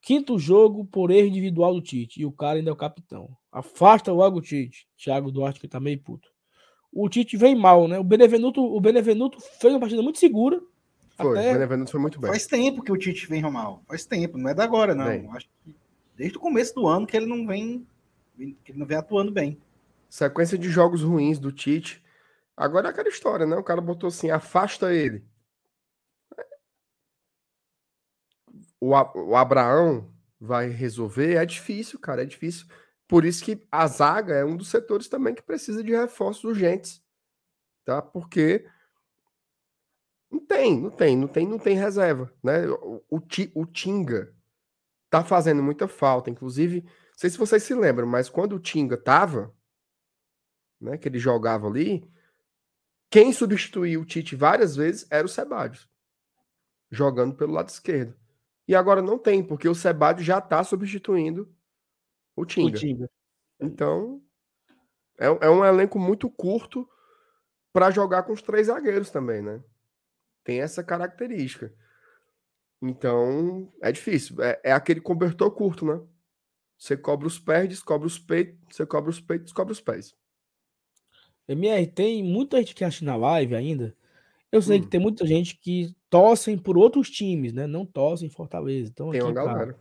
[0.00, 2.20] Quinto jogo por erro individual do Tite.
[2.20, 3.28] E o cara ainda é o capitão.
[3.52, 4.88] Afasta logo o Tite.
[4.96, 6.28] Thiago Duarte, que tá meio puto.
[6.92, 7.98] O Tite vem mal, né?
[7.98, 10.60] O Benevenuto, o Benevenuto fez uma partida muito segura.
[11.16, 11.50] Foi, até...
[11.50, 12.30] o Benevenuto foi muito bem.
[12.30, 13.82] Faz tempo que o Tite vem mal.
[13.86, 15.06] Faz tempo, não é da agora, não.
[15.06, 15.28] Bem.
[15.32, 15.74] Acho que
[16.16, 17.86] desde o começo do ano que ele não vem.
[18.36, 19.56] Que ele não vem atuando bem.
[20.08, 22.02] Sequência de jogos ruins do Tite.
[22.56, 23.56] Agora é aquela história, né?
[23.56, 25.26] O cara botou assim, afasta ele.
[28.80, 32.66] O, o Abraão vai resolver, é difícil, cara, é difícil.
[33.06, 37.02] Por isso que a zaga é um dos setores também que precisa de reforços urgentes,
[37.84, 38.02] tá?
[38.02, 38.66] Porque
[40.30, 42.66] não tem, não tem, não tem, não tem reserva, né?
[42.68, 43.20] O, o,
[43.54, 44.34] o Tinga
[45.10, 48.96] tá fazendo muita falta, inclusive, não sei se vocês se lembram, mas quando o Tinga
[48.96, 49.54] tava,
[50.80, 52.10] né, que ele jogava ali,
[53.12, 55.86] quem substituiu o Tite várias vezes era o Sebadios,
[56.90, 58.16] jogando pelo lado esquerdo.
[58.66, 61.54] E agora não tem, porque o Sebadios já está substituindo
[62.34, 62.74] o Tinga.
[62.74, 63.10] o Tinga.
[63.60, 64.22] Então,
[65.18, 66.88] é, é um elenco muito curto
[67.70, 69.62] para jogar com os três zagueiros também, né?
[70.42, 71.70] Tem essa característica.
[72.80, 74.42] Então, é difícil.
[74.42, 76.00] É, é aquele cobertor curto, né?
[76.78, 80.16] Você cobra os pés, descobre os peitos, você cobra os peitos, descobre os pés.
[81.52, 83.94] MR, tem muita gente que acha na live ainda.
[84.50, 84.82] Eu sei hum.
[84.82, 87.66] que tem muita gente que torcem por outros times, né?
[87.66, 88.90] Não torcem Fortaleza.
[88.90, 89.78] Então, tem uma galera.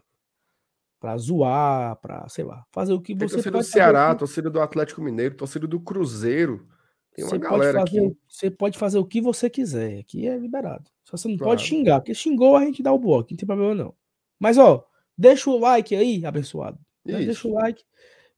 [1.00, 4.62] Pra, zoar, pra, sei lá, fazer o que tem você torcida do Ceará, torcida do
[4.62, 6.68] Atlético Mineiro, torcida do Cruzeiro.
[7.14, 8.18] Tem uma você galera pode fazer, aqui.
[8.28, 10.00] Você pode fazer o que você quiser.
[10.00, 10.90] Aqui é liberado.
[11.04, 11.52] Só você não claro.
[11.52, 13.96] pode xingar, porque xingou a gente dá o bloco, não tem problema não.
[14.40, 14.88] Mas, ó,
[15.22, 16.80] Deixa o like aí, abençoado.
[17.06, 17.26] Né?
[17.26, 17.84] Deixa o like.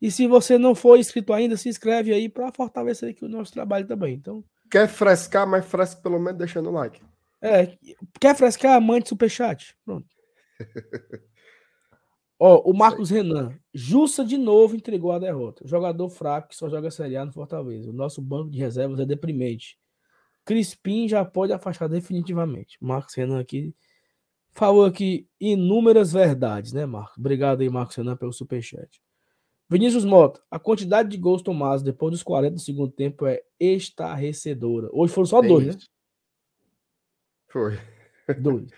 [0.03, 3.53] E se você não for inscrito ainda, se inscreve aí para fortalecer aqui o nosso
[3.53, 4.15] trabalho também.
[4.15, 7.01] Então, quer frescar, mas fresca pelo menos deixando o like.
[7.41, 7.77] É,
[8.19, 9.77] quer frescar, mande superchat.
[9.85, 10.05] Pronto.
[12.37, 13.57] Ó, o Marcos Renan.
[13.73, 15.65] Jussa de novo entregou a derrota.
[15.65, 17.89] Jogador fraco que só joga Série A no Fortaleza.
[17.89, 19.79] O nosso banco de reservas é deprimente.
[20.43, 22.77] Crispim já pode afastar definitivamente.
[22.81, 23.73] Marcos Renan aqui
[24.51, 27.17] falou aqui inúmeras verdades, né, Marcos?
[27.17, 29.01] Obrigado aí, Marcos Renan, pelo superchat.
[29.69, 34.89] Vinícius Mota, a quantidade de gols tomados depois dos 40 do segundo tempo é estarrecedora.
[34.91, 35.69] Hoje foram só Tem dois, né?
[35.71, 35.79] isso.
[35.79, 35.85] né?
[37.47, 37.79] Foi.
[38.39, 38.69] Dois.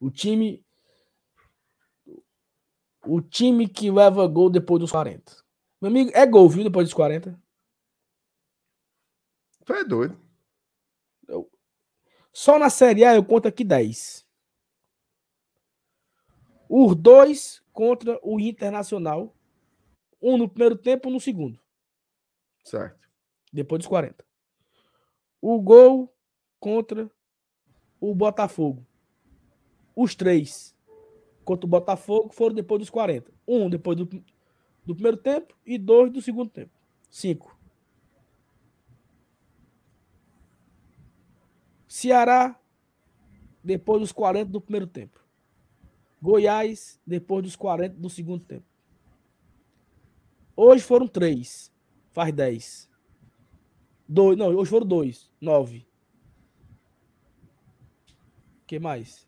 [0.00, 0.64] O time.
[3.04, 5.42] O time que leva gol depois dos 40.
[5.80, 6.62] Meu amigo, é gol, viu?
[6.62, 7.40] Depois dos 40.
[9.64, 10.20] Tu é doido.
[11.26, 11.50] Eu...
[12.32, 14.24] Só na Série A eu conto aqui 10.
[16.68, 19.34] Os dois contra o Internacional
[20.22, 21.60] um no primeiro tempo, um no segundo.
[22.64, 23.08] Certo.
[23.52, 24.24] Depois dos 40.
[25.40, 26.14] O gol
[26.60, 27.10] contra
[28.00, 28.86] o Botafogo.
[29.94, 30.74] Os três
[31.44, 33.32] contra o Botafogo foram depois dos 40.
[33.46, 34.06] Um depois do,
[34.84, 36.70] do primeiro tempo e dois do segundo tempo.
[37.10, 37.58] Cinco.
[41.88, 42.58] Ceará,
[43.62, 45.20] depois dos 40 do primeiro tempo.
[46.22, 48.71] Goiás, depois dos 40 do segundo tempo.
[50.56, 51.72] Hoje foram três.
[52.10, 52.90] Faz dez.
[54.06, 55.30] Dois, não, hoje foram dois.
[55.40, 55.86] Nove.
[58.66, 59.26] Que mais?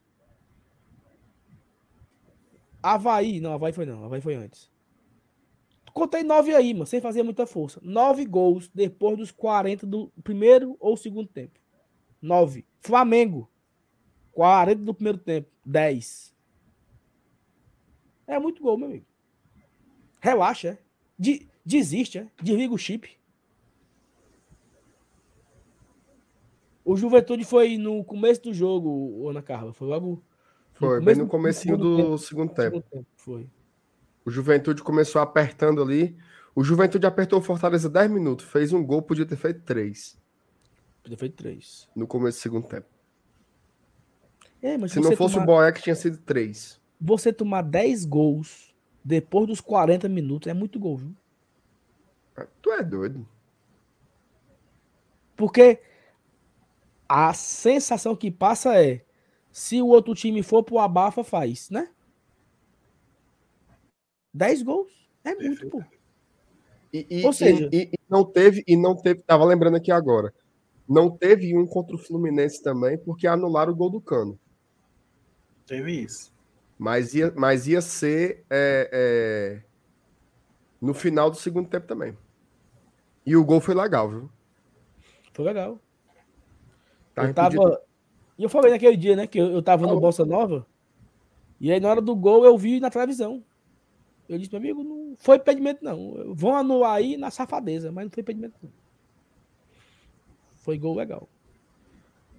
[2.83, 3.41] Havaí.
[3.41, 4.05] Não, Havaí foi não.
[4.05, 4.71] Havaí foi antes.
[5.95, 7.81] Contei nove aí, mano, sem fazer muita força.
[7.83, 11.61] Nove gols depois dos 40 do primeiro ou segundo tempo.
[12.21, 12.67] Nove.
[12.81, 13.49] Flamengo.
[14.33, 15.49] 40 do primeiro tempo.
[15.65, 16.35] Dez.
[18.27, 19.07] É muito gol, meu amigo.
[20.21, 20.84] Relaxa, é.
[21.19, 22.29] De, desiste, é?
[22.43, 23.09] desliga o chip.
[26.85, 29.73] O Juventude foi no começo do jogo, Ana Carla.
[29.73, 30.23] Foi logo.
[30.75, 32.77] Foi, bem no comecinho do, segundo, segundo tempo.
[32.77, 33.07] Segundo tempo.
[33.17, 33.49] Foi.
[34.25, 36.17] O Juventude começou apertando ali.
[36.55, 38.45] O Juventude apertou o Fortaleza 10 minutos.
[38.45, 40.19] Fez um gol, podia ter feito 3.
[41.03, 41.89] Podia ter feito 3.
[41.97, 42.87] No começo do segundo tempo.
[44.61, 45.45] É, se não fosse tomar...
[45.45, 46.81] o Boeck, tinha sido 3.
[47.01, 48.74] Você tomar 10 gols
[49.05, 51.15] depois dos 40 minutos é muito gol, viu?
[52.63, 53.29] Tu é doido.
[55.37, 55.81] Porque
[57.09, 59.05] a sensação que passa é
[59.53, 61.91] se o outro time for pro abafa, faz, né?
[64.33, 64.93] 10 gols.
[65.23, 65.83] É muito, pô.
[66.93, 70.33] E, e, Ou seja, e, e, não teve, e não teve, tava lembrando aqui agora,
[70.89, 74.39] não teve um contra o Fluminense também, porque anularam o gol do Cano.
[75.67, 76.34] Teve isso.
[76.79, 79.63] Mas ia, mas ia ser é, é,
[80.81, 82.17] no final do segundo tempo também.
[83.25, 84.31] E o gol foi legal, viu?
[85.33, 85.81] Foi legal.
[87.15, 87.81] Tá eu tava.
[88.37, 89.27] E eu falei naquele dia, né?
[89.27, 90.67] Que eu, eu tava no Bossa Nova.
[91.61, 93.43] E aí, na hora do gol, eu vi na televisão.
[94.29, 96.35] Eu disse, meu amigo, não foi impedimento, não.
[96.35, 98.71] Vão anular aí na safadeza, mas não foi impedimento, não.
[100.57, 101.29] Foi gol legal.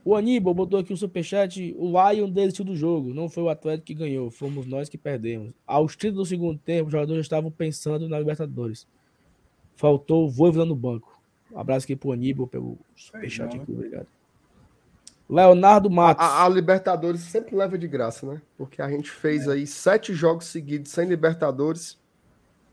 [0.06, 1.76] O Aníbal botou aqui um superchat.
[1.80, 3.12] O Lion desistiu do jogo.
[3.12, 4.30] Não foi o Atlético que ganhou.
[4.30, 5.52] Fomos nós que perdemos.
[5.66, 8.86] Aos 30 do segundo tempo, os jogadores estavam pensando na Libertadores.
[9.76, 11.20] Faltou o Voivoda no banco.
[11.52, 13.72] Um abraço aqui pro Aníbal pelo superchat aqui.
[13.72, 14.06] Obrigado.
[15.28, 16.24] Leonardo Matos.
[16.24, 18.40] A, a, Libertadores sempre leva de graça, né?
[18.56, 19.54] Porque a gente fez é.
[19.54, 21.98] aí sete jogos seguidos sem Libertadores.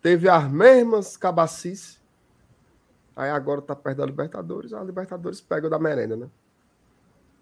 [0.03, 1.99] Teve as mesmas cabacices.
[3.17, 4.75] Aí agora tá perto da Libertadores.
[4.75, 6.29] A Libertadores pega o da merenda, né?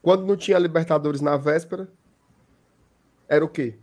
[0.02, 1.88] Quando não tinha Libertadores na véspera,
[3.28, 3.78] era o quê?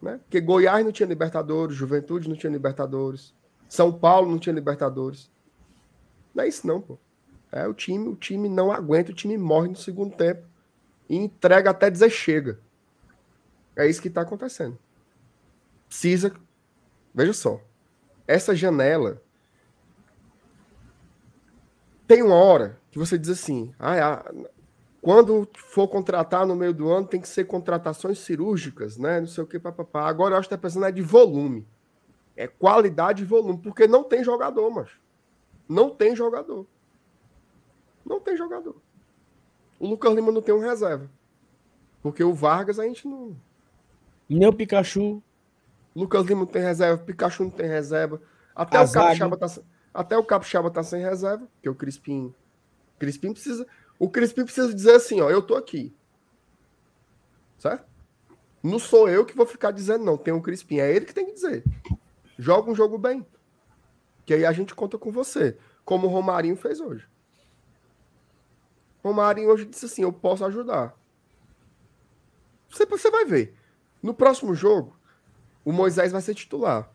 [0.00, 0.18] Né?
[0.18, 3.34] Porque Goiás não tinha Libertadores, Juventude não tinha Libertadores,
[3.68, 5.30] São Paulo não tinha Libertadores.
[6.34, 6.98] Não é isso não, pô.
[7.52, 10.46] É o time, o time não aguenta, o time morre no segundo tempo
[11.08, 12.60] e entrega até dizer chega.
[13.74, 14.78] É isso que está acontecendo.
[15.88, 16.32] Precisa,
[17.12, 17.60] veja só,
[18.26, 19.20] essa janela
[22.06, 24.24] tem uma hora que você diz assim: ah,
[25.00, 29.20] quando for contratar no meio do ano, tem que ser contratações cirúrgicas, né?
[29.20, 30.06] Não sei o que, papapá.
[30.06, 31.66] Agora eu acho que está pensando é de volume.
[32.36, 34.90] É qualidade e volume, porque não tem jogador, mas
[35.68, 36.66] não tem jogador.
[38.04, 38.76] Não tem jogador.
[39.78, 41.10] O Lucas Lima não tem um reserva.
[42.02, 43.36] Porque o Vargas a gente não.
[44.28, 45.22] Nem o Pikachu.
[45.94, 48.20] Lucas Lima não tem reserva, Pikachu não tem reserva.
[48.54, 49.46] Até o Capixaba tá,
[49.92, 52.34] até o Capixaba tá sem reserva, porque o Crispim.
[53.00, 53.66] Crispim precisa.
[53.98, 55.96] O Crispim precisa dizer assim, ó, eu tô aqui.
[57.58, 57.88] Certo?
[58.62, 60.18] Não sou eu que vou ficar dizendo, não.
[60.18, 61.64] Tem o Crispim, é ele que tem que dizer.
[62.38, 63.26] Joga um jogo bem.
[64.26, 65.56] Que aí a gente conta com você.
[65.82, 67.08] Como o Romarinho fez hoje.
[69.02, 70.94] Romarinho hoje disse assim: eu posso ajudar.
[72.68, 73.56] Você, você vai ver.
[74.02, 74.96] No próximo jogo,
[75.64, 76.90] o Moisés vai ser titular.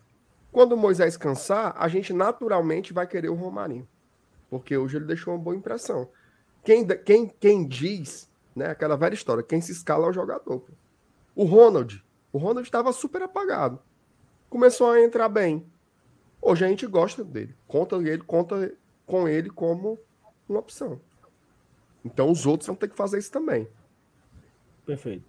[0.51, 3.87] Quando o Moisés cansar, a gente naturalmente vai querer o Romarinho.
[4.59, 6.09] Porque hoje ele deixou uma boa impressão.
[6.63, 10.63] Quem, quem, quem diz, né, aquela velha história, quem se escala é o jogador.
[11.35, 12.03] O Ronald.
[12.31, 13.79] O Ronald estava super apagado.
[14.49, 15.65] Começou a entrar bem.
[16.41, 17.55] Hoje a gente gosta dele.
[17.67, 18.73] Conta ele, conta
[19.05, 19.99] com ele como
[20.47, 20.99] uma opção.
[22.03, 23.67] Então os outros vão ter que fazer isso também.
[24.85, 25.25] Perfeito.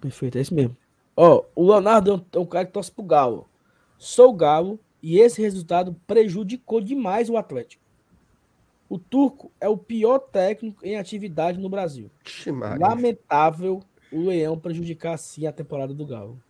[0.00, 0.76] Perfeito, é isso mesmo.
[1.16, 3.48] Ó, o Leonardo é um cara que torce pro Galo.
[3.98, 7.82] Sou Galo e esse resultado prejudicou demais o Atlético.
[8.88, 12.10] O Turco é o pior técnico em atividade no Brasil.
[12.78, 13.82] Lamentável
[14.12, 16.40] o Leão prejudicar assim a temporada do Galo.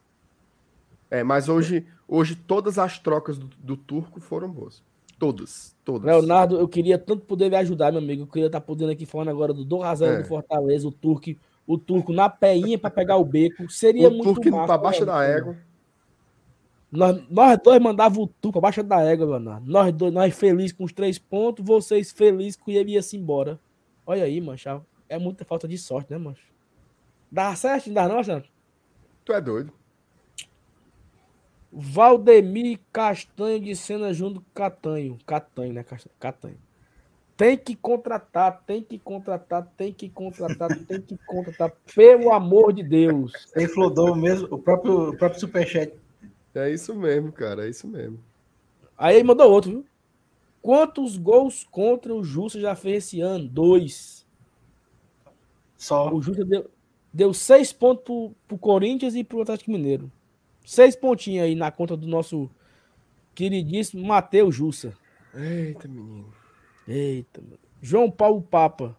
[1.11, 4.83] É, mas hoje, hoje todas as trocas do, do Turco foram boas.
[5.19, 6.07] Todas, todas.
[6.07, 8.23] Leonardo, eu queria tanto poder me ajudar, meu amigo.
[8.23, 10.23] Eu queria estar podendo aqui falando agora do Dom Razão é.
[10.23, 11.33] do Fortaleza, o Turco,
[11.67, 13.69] o Turco na peinha para pegar o beco.
[13.69, 15.59] Seria o muito Turco para baixo da égua.
[16.91, 19.71] Nós, nós dois mandávamos o Turco para baixo da égua, Leonardo.
[19.71, 23.61] Nós dois, nós felizes com os três pontos, vocês felizes que ele ia se embora.
[24.05, 24.81] Olha aí, mancha.
[25.09, 26.43] É muita falta de sorte, né, mancha?
[27.31, 27.87] Dá certo?
[27.87, 28.51] Não dá não, Santos?
[29.25, 29.73] Tu é doido.
[31.73, 35.19] Valdemir Castanho de Cena junto com Catanho.
[35.25, 35.85] Catanho, né?
[36.19, 36.59] Catanho.
[37.37, 41.73] Tem que contratar, tem que contratar, tem que contratar, tem que contratar.
[41.95, 43.33] Pelo amor de Deus.
[43.55, 45.95] Ele flodou mesmo, o próprio, o próprio Superchat.
[46.55, 48.19] É isso mesmo, cara, é isso mesmo.
[48.97, 49.87] Aí ele mandou outro, viu?
[50.61, 53.49] Quantos gols contra o Justa já fez esse ano?
[53.49, 54.27] Dois.
[55.77, 56.13] Só.
[56.13, 56.71] O Justa deu,
[57.13, 60.13] deu seis pontos pro, pro Corinthians e pro Atlético Mineiro.
[60.67, 62.51] Seis pontinhos aí na conta do nosso
[63.35, 64.95] queridíssimo Matheus Jussa.
[65.35, 66.33] Eita, menino.
[66.87, 67.59] Eita, mano.
[67.81, 68.97] João Paulo Papa.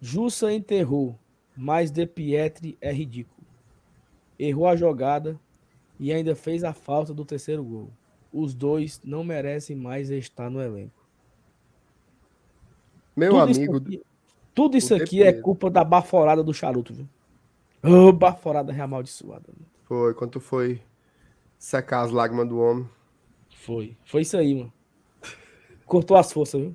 [0.00, 1.18] Jussa enterrou,
[1.56, 3.46] mas De Pietri é ridículo.
[4.38, 5.40] Errou a jogada
[5.98, 7.90] e ainda fez a falta do terceiro gol.
[8.32, 11.06] Os dois não merecem mais estar no elenco.
[13.16, 13.60] Meu tudo amigo.
[13.60, 14.02] Isso aqui,
[14.54, 17.08] tudo isso aqui é culpa da baforada do charuto, viu?
[17.82, 19.46] Oh, baforada reamaldiçoada.
[19.84, 20.80] Foi, quando tu foi
[21.58, 22.88] secar as lágrimas do homem.
[23.56, 23.96] Foi.
[24.04, 24.72] Foi isso aí, mano.
[25.86, 26.74] Cortou as forças, viu?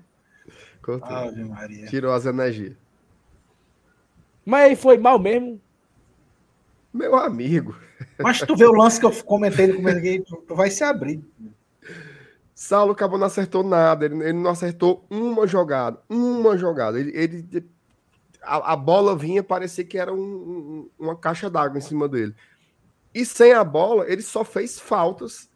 [0.82, 1.16] Cortou.
[1.16, 1.86] Ave Maria.
[1.88, 2.76] Tirou as energias.
[4.46, 5.62] Mas aí foi mal mesmo.
[6.94, 7.76] Meu amigo.
[8.20, 11.24] Mas tu vê o lance que eu comentei no começo aqui, tu vai se abrir.
[12.54, 17.00] Saulo acabou não acertou nada, ele, ele, não acertou uma jogada, uma jogada.
[17.00, 17.68] Ele, ele
[18.44, 22.36] a, a, bola vinha, parecia que era um, um, uma caixa d'água em cima dele.
[23.14, 25.50] E sem a bola, ele só fez faltas.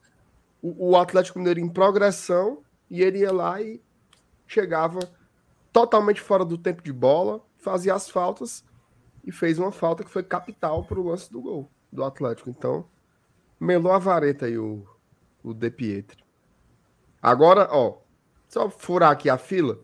[0.62, 3.80] O, o Atlético Mineiro em progressão, e ele ia lá e
[4.48, 5.00] chegava
[5.72, 8.64] totalmente fora do tempo de bola, fazia as faltas
[9.28, 12.50] e fez uma falta que foi capital para o lance do gol do Atlético.
[12.50, 12.88] Então,
[13.60, 14.88] melou a vareta aí o,
[15.44, 16.24] o De Pietri.
[17.22, 17.98] Agora, ó,
[18.48, 19.80] só furar aqui a fila,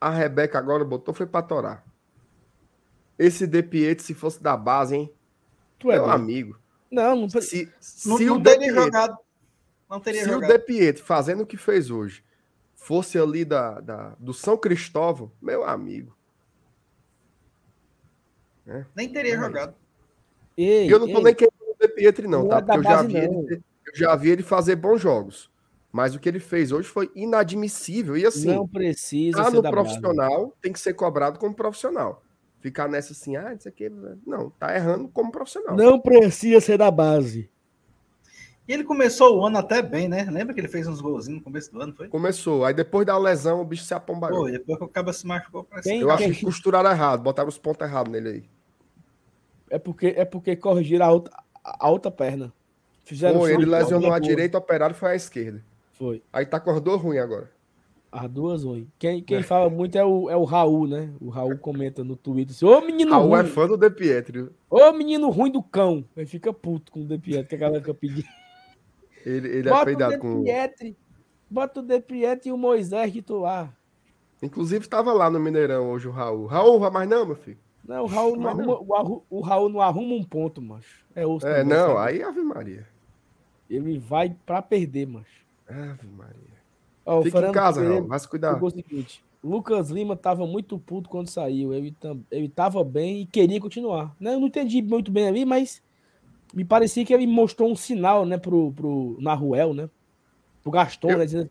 [0.00, 1.84] a Rebeca agora botou foi para torar.
[3.16, 5.14] Esse De Pietri, se fosse da base, hein?
[5.78, 6.58] Tu é meu amigo.
[6.90, 7.66] Não, não, se,
[8.04, 9.18] não, se não o teria Pietro, jogado.
[9.88, 10.50] Não teria se jogado.
[10.50, 12.24] o De Pietro fazendo o que fez hoje
[12.74, 16.16] fosse ali da, da, do São Cristóvão, meu amigo.
[18.66, 18.84] É.
[18.94, 19.74] Nem teria é jogado.
[20.56, 21.24] Ei, e eu não tô ei.
[21.24, 22.58] nem querendo o De Pietro, não, não tá?
[22.58, 25.50] É Porque eu já, vi ele, eu já vi ele fazer bons jogos.
[25.92, 28.16] Mas o que ele fez hoje foi inadmissível.
[28.16, 30.52] E assim, não precisa tá no profissional, base.
[30.62, 32.22] tem que ser cobrado como profissional
[32.60, 33.90] ficar nessa assim, ah, isso aqui.
[34.26, 35.74] Não, tá errando como profissional.
[35.74, 37.50] Não precisa ser da base.
[38.68, 40.28] E ele começou o ano até bem, né?
[40.30, 42.08] Lembra que ele fez uns golzinhos no começo do ano, foi?
[42.08, 42.64] Começou.
[42.64, 44.42] Aí depois da lesão, o bicho se apombarou.
[44.42, 45.66] Foi, depois que o cara se machucou.
[45.82, 48.44] Quem, Eu acho que costuraram errado, botaram os pontos errados nele aí.
[49.70, 51.34] É porque, é porque corrigiram a outra,
[51.64, 52.52] a outra perna.
[53.04, 55.64] Fizeram foi, ele lesionou a direita, operado foi a esquerda.
[55.92, 56.22] Foi.
[56.32, 57.50] Aí tá com as duas ruins agora.
[58.12, 58.86] As duas ruins.
[58.98, 59.42] Quem, quem é.
[59.42, 61.10] fala muito é o, é o Raul, né?
[61.20, 63.48] O Raul comenta no Twitter assim, ô menino Raul é ruim.
[63.48, 64.52] é fã do De Pietro.
[64.68, 66.04] Ô menino ruim do cão.
[66.16, 68.26] Ele fica puto com o De Pietro, que a galera fica pedindo.
[69.24, 70.42] Ele, ele é peidado com...
[70.42, 70.96] Pietri,
[71.48, 73.74] bota o De Pietro e o Moisés titular.
[74.42, 76.46] Inclusive estava lá no Mineirão hoje o Raul.
[76.46, 77.58] Raul, vai mais não, meu filho?
[77.84, 79.22] Não, o Raul não, arruma, não.
[79.28, 81.04] O, Raul não arruma um ponto, macho.
[81.14, 82.86] É, é não, aí Ave Maria.
[83.68, 85.44] Ele vai pra perder, macho.
[85.68, 86.34] Ave Maria.
[87.04, 88.62] Ó, Fica em casa, Raul, vai se cuidar.
[88.62, 91.74] O seguinte, Lucas Lima tava muito puto quando saiu.
[91.74, 91.94] Ele,
[92.30, 94.14] ele tava bem e queria continuar.
[94.20, 94.34] Né?
[94.34, 95.82] Eu não entendi muito bem ali, mas
[96.52, 99.88] me parecia que ele mostrou um sinal, né, pro, pro Naruel, né?
[100.62, 101.24] Pro Gaston, eu, né?
[101.24, 101.48] Dizendo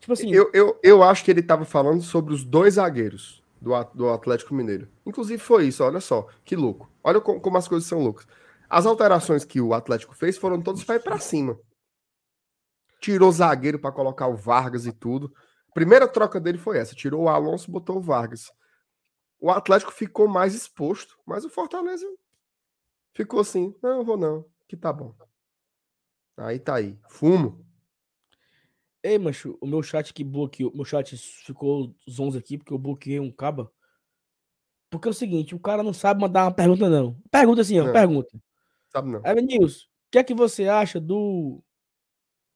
[0.00, 0.32] Tipo assim.
[0.32, 4.54] Eu, eu, eu acho que ele tava falando sobre os dois zagueiros do, do Atlético
[4.54, 4.88] Mineiro.
[5.04, 6.90] Inclusive foi isso, olha só, que louco.
[7.02, 8.26] Olha como, como as coisas são loucas.
[8.68, 11.58] As alterações que o Atlético fez foram todas para ir para cima.
[13.00, 15.32] Tirou zagueiro para colocar o Vargas e tudo.
[15.72, 18.50] Primeira troca dele foi essa: tirou o Alonso, botou o Vargas.
[19.38, 22.06] O Atlético ficou mais exposto, mas o Fortaleza
[23.16, 25.14] ficou assim: não, vou não, que tá bom.
[26.36, 27.64] Aí tá aí, fumo.
[29.02, 33.18] Ei, macho, o meu chat que bloqueou, meu chat ficou zonzo aqui porque eu bloqueei
[33.18, 33.72] um caba.
[34.90, 37.20] Porque é o seguinte, o cara não sabe mandar uma pergunta, não.
[37.30, 37.92] Pergunta assim, ó, não.
[37.92, 38.38] pergunta.
[38.90, 39.20] Sabe não.
[39.24, 41.62] Aí, Nils, o que é que você acha do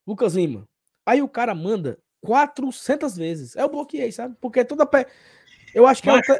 [0.06, 0.68] Lucas Lima?
[1.06, 3.56] Aí o cara manda 400 vezes.
[3.56, 4.36] Eu bloqueei, sabe?
[4.40, 4.86] Porque toda.
[4.86, 5.06] Pe...
[5.74, 6.32] Eu acho que é, o te...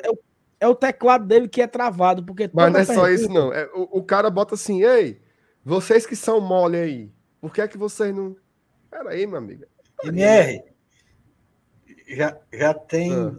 [0.61, 0.75] é, o...
[0.75, 2.25] teclado dele que é travado.
[2.25, 3.09] Porque Mas não é pergunta...
[3.09, 3.53] só isso, não.
[3.53, 5.21] É, o, o, cara bota assim: ei,
[5.65, 8.37] vocês que são mole aí, por que é que vocês não.
[8.91, 9.65] Pera aí, meu amigo.
[10.05, 10.63] MR,
[12.09, 13.35] já, já tem ah.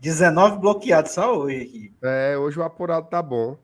[0.00, 1.94] 19 bloqueados só hoje aqui.
[2.02, 3.58] É, hoje o apurado tá bom.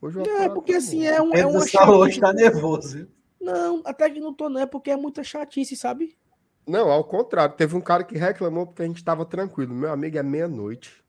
[0.00, 1.34] Hoje o é, porque tá assim, é um.
[1.34, 1.60] É uma
[1.96, 3.08] hoje tá nervoso.
[3.40, 6.16] Não, até que não tô, não, é porque é muita chatice, sabe?
[6.66, 7.54] Não, ao contrário.
[7.54, 9.74] Teve um cara que reclamou porque a gente tava tranquilo.
[9.74, 11.03] Meu amigo, é meia-noite.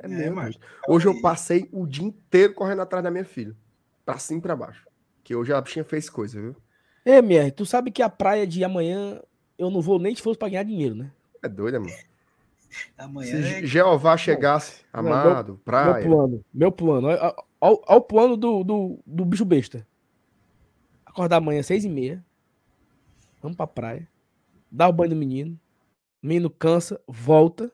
[0.00, 0.58] É, é meia-noite.
[0.88, 3.54] Hoje eu passei o dia inteiro correndo atrás da minha filha.
[4.04, 4.86] Pra cima e pra baixo.
[5.22, 6.56] Que hoje a bichinha fez coisa, viu?
[7.04, 9.20] Ê, MR, tu sabe que a praia de amanhã
[9.58, 11.12] eu não vou nem se fosse pra ganhar dinheiro, né?
[11.42, 11.92] É doido, mano.
[12.96, 13.66] Amanhã se é...
[13.66, 15.92] Jeová chegasse, amado, meu, praia.
[15.92, 17.08] Meu plano, meu plano.
[17.60, 19.86] Olha, o plano do, do, do bicho besta.
[21.04, 22.24] Acordar amanhã, seis e meia.
[23.42, 24.08] Vamos pra praia.
[24.70, 25.58] Dá o banho no menino.
[26.22, 27.70] O menino cansa, volta.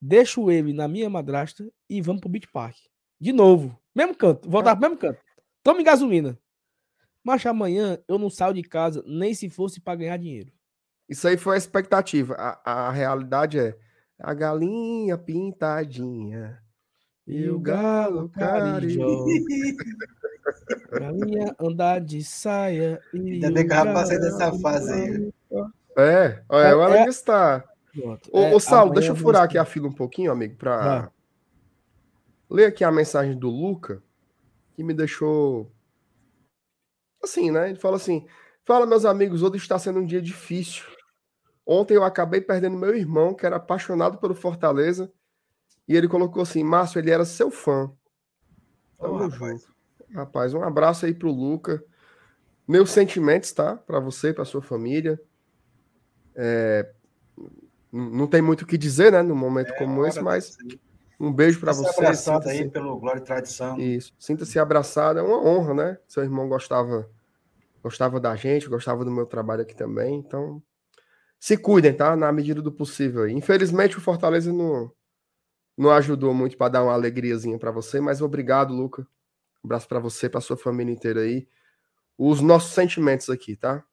[0.00, 2.76] Deixo ele na minha madrasta e vamos pro Beach Park.
[3.20, 3.78] De novo.
[3.94, 4.48] Mesmo canto.
[4.48, 5.20] Voltar pro mesmo canto.
[5.62, 6.38] Tome gasolina.
[7.24, 10.52] Mas amanhã eu não saio de casa nem se fosse para ganhar dinheiro.
[11.08, 12.34] Isso aí foi a expectativa.
[12.34, 13.76] A, a realidade é
[14.18, 16.60] a galinha pintadinha
[17.26, 19.04] e o galo carijó.
[20.92, 23.00] galinha andar de saia.
[23.12, 25.32] E Ainda bem que eu já passei dessa fase aí.
[25.98, 27.64] É, olha, agora é, está.
[28.32, 31.10] Ô, é, ô Saulo, deixa eu furar aqui a fila um pouquinho, amigo, para
[32.48, 34.02] ler aqui a mensagem do Luca,
[34.74, 35.70] que me deixou
[37.22, 37.70] assim, né?
[37.70, 38.26] Ele fala assim:
[38.64, 40.84] Fala, meus amigos, hoje está sendo um dia difícil.
[41.64, 45.12] Ontem eu acabei perdendo meu irmão, que era apaixonado pelo Fortaleza,
[45.86, 47.92] e ele colocou assim: Márcio, ele era seu fã.
[48.98, 49.74] Tamo oh, junto.
[50.12, 51.84] Rapaz, um abraço aí pro Luca.
[52.66, 53.76] Meus sentimentos, tá?
[53.76, 55.20] Para você, para sua família.
[56.34, 56.92] É...
[57.96, 59.22] Não tem muito o que dizer, né?
[59.22, 60.56] Num momento é, como esse, mas
[61.18, 62.00] um beijo para você.
[62.00, 63.78] abraçado aí pelo Glória e Tradição.
[63.78, 64.12] Isso.
[64.18, 65.18] Sinta-se abraçado.
[65.18, 65.98] É uma honra, né?
[66.06, 67.08] Seu irmão gostava
[67.82, 70.18] gostava da gente, gostava do meu trabalho aqui também.
[70.18, 70.60] Então,
[71.38, 72.16] se cuidem, tá?
[72.16, 73.28] Na medida do possível.
[73.28, 74.90] Infelizmente, o Fortaleza não,
[75.76, 79.02] não ajudou muito para dar uma alegriazinha para você, mas obrigado, Luca.
[79.62, 81.48] Um abraço para você, para sua família inteira aí.
[82.18, 83.84] Os nossos sentimentos aqui, tá?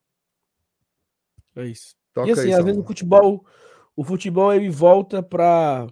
[1.56, 1.96] É isso.
[2.14, 3.46] Toca e assim, aí, às vezes o futebol,
[3.96, 5.88] o futebol ele volta para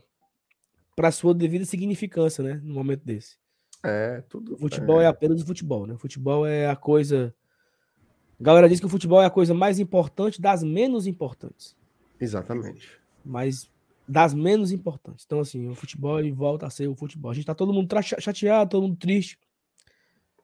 [0.96, 3.38] para sua devida significância, né, no momento desse.
[3.84, 4.54] É, tudo.
[4.56, 5.06] O futebol é.
[5.06, 5.94] é apenas o futebol, né?
[5.96, 7.34] O futebol é a coisa
[8.42, 11.78] a galera diz que o futebol é a coisa mais importante das menos importantes.
[12.20, 12.90] Exatamente.
[13.24, 13.70] Mas
[14.08, 15.24] das menos importantes.
[15.28, 17.30] Então, assim, o futebol ele volta a ser o futebol.
[17.30, 19.38] A gente tá todo mundo chateado, todo mundo triste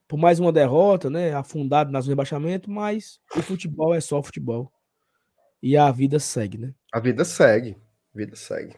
[0.07, 1.33] por mais uma derrota, né?
[1.33, 4.71] Afundado nas rebaixamento, mas o futebol é só futebol.
[5.61, 6.75] E a vida segue, né?
[6.97, 7.77] A vida segue.
[8.15, 8.75] A vida segue.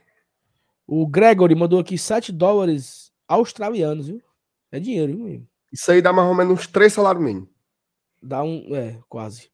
[0.85, 4.21] O Gregory mandou aqui 7 dólares australianos, viu?
[4.69, 5.47] É dinheiro, viu?
[5.71, 7.47] Isso aí dá mais ou menos uns 3 salários mínimos.
[8.21, 8.75] Dá um.
[8.75, 9.49] É, quase.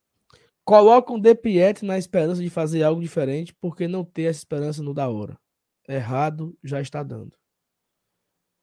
[0.63, 4.95] Colocam De Piet na esperança de fazer algo diferente, porque não ter essa esperança no
[4.95, 5.37] da hora.
[5.87, 7.37] Errado já está dando.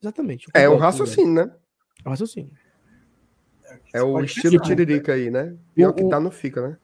[0.03, 0.49] Exatamente.
[0.53, 1.57] É o raciocínio, né?
[2.05, 2.51] É o raciocínio.
[3.95, 5.57] É o estilo tiririca aí, né?
[5.73, 6.79] Pior o, que tá, não fica, né?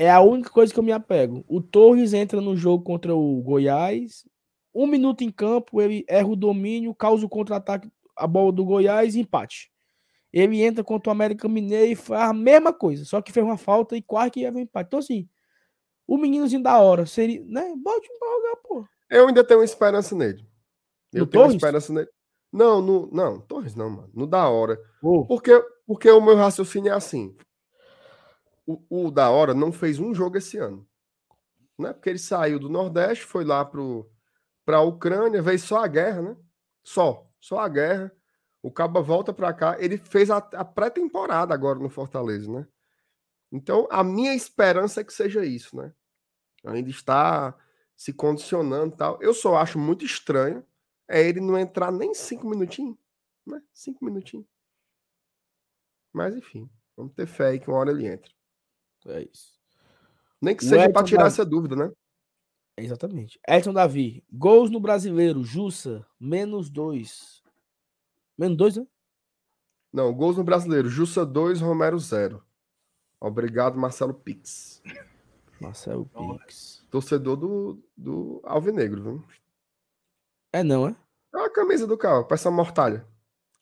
[0.00, 1.44] É a única coisa que eu me apego.
[1.46, 4.24] O Torres entra no jogo contra o Goiás.
[4.74, 7.86] Um minuto em campo, ele erra o domínio, causa o contra-ataque,
[8.16, 9.70] a bola do Goiás e empate.
[10.32, 13.58] Ele entra contra o América Mineiro e faz a mesma coisa, só que fez uma
[13.58, 14.86] falta e quase que ia ver empate.
[14.86, 15.28] Então, assim,
[16.08, 17.74] o meninozinho da hora seria, né?
[17.76, 18.86] Bote pra jogar, pô.
[19.10, 20.48] Eu ainda tenho esperança nele.
[21.12, 21.56] Eu no tenho Torres?
[21.56, 22.08] esperança nele.
[22.50, 24.10] Não, no, não, Torres não, mano.
[24.14, 24.80] No da hora.
[25.02, 25.26] Oh.
[25.26, 25.52] Porque,
[25.86, 27.36] porque o meu raciocínio é assim.
[28.66, 30.86] O, o da hora não fez um jogo esse ano.
[31.78, 31.92] né?
[31.92, 36.36] Porque ele saiu do Nordeste, foi lá para a Ucrânia, veio só a guerra, né?
[36.82, 38.12] Só, só a guerra.
[38.62, 42.66] O Caba volta para cá, ele fez a, a pré-temporada agora no Fortaleza, né?
[43.50, 45.92] Então, a minha esperança é que seja isso, né?
[46.64, 47.56] Ainda está
[47.96, 49.18] se condicionando tal.
[49.20, 50.64] Eu só acho muito estranho
[51.08, 52.96] é ele não entrar nem cinco minutinhos,
[53.44, 53.60] né?
[53.74, 54.46] Cinco minutinhos.
[56.12, 58.32] Mas, enfim, vamos ter fé aí que uma hora ele entre.
[59.06, 59.58] É isso.
[60.40, 61.34] Nem que seja para tirar Davi.
[61.34, 61.90] essa dúvida, né?
[62.76, 63.38] Exatamente.
[63.46, 67.42] Edson Davi, gols no brasileiro, Jussa, menos dois.
[68.38, 68.86] Menos dois, né?
[69.92, 72.42] Não, gols no brasileiro, Jussa 2, Romero 0.
[73.20, 74.80] Obrigado, Marcelo Pix.
[75.60, 76.86] Marcelo Pix.
[76.90, 79.24] Torcedor do, do Alvinegro, viu?
[80.52, 80.96] É não, é?
[81.34, 83.06] É a camisa do carro, parece uma mortalha.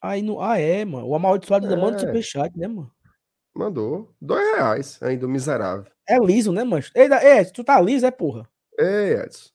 [0.01, 0.41] Aí no...
[0.41, 1.09] Ah, é, mano.
[1.09, 1.77] O amaldiçoado é.
[1.77, 2.93] manda superchat, né, mano?
[3.55, 4.13] Mandou.
[4.21, 5.87] Dois reais ainda, o miserável.
[6.09, 6.91] É liso, né, mancho?
[6.95, 8.49] Ei, ei, tu tá liso, é porra.
[8.79, 9.51] Ei, Edson.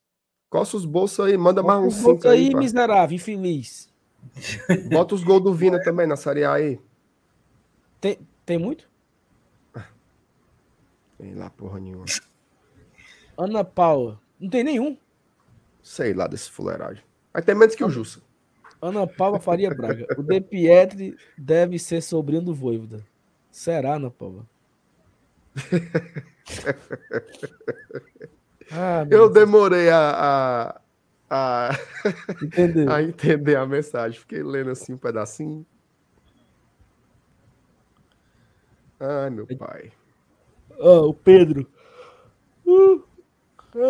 [0.49, 2.48] Coça os bolsos aí, manda Coça mais uns cinco aí.
[2.49, 3.91] aí miserável, infeliz.
[4.91, 6.80] Bota os gols do Vina também na Série A aí.
[7.99, 8.88] Tem, tem muito?
[11.18, 12.06] Tem lá porra nenhuma.
[13.38, 14.20] Ana Paula.
[14.40, 14.98] Não tem nenhum?
[15.82, 17.03] Sei lá desse fuleiragem.
[17.34, 18.22] Mas tem menos que o Jussa.
[18.82, 20.06] Ana Paula Faria Braga.
[20.18, 23.03] O De Pietri deve ser sobrinho do Voivoda.
[23.54, 24.48] Será, Ana Paula?
[28.72, 30.82] ah, eu demorei a, a,
[31.30, 31.70] a,
[32.42, 32.90] entender.
[32.90, 34.20] a entender a mensagem.
[34.20, 35.64] Fiquei lendo assim um pedacinho.
[39.00, 39.92] Ai, meu pai.
[40.80, 41.72] oh, o Pedro.
[42.66, 43.04] Uh,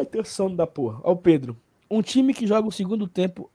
[0.01, 0.99] atenção da porra.
[1.03, 1.55] Ó, o Pedro.
[1.89, 3.49] Um time que joga o segundo tempo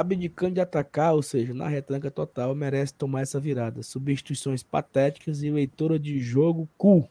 [0.00, 3.82] abdicando de atacar, ou seja, na retranca total, merece tomar essa virada.
[3.82, 7.08] Substituições patéticas e leitura de jogo cu.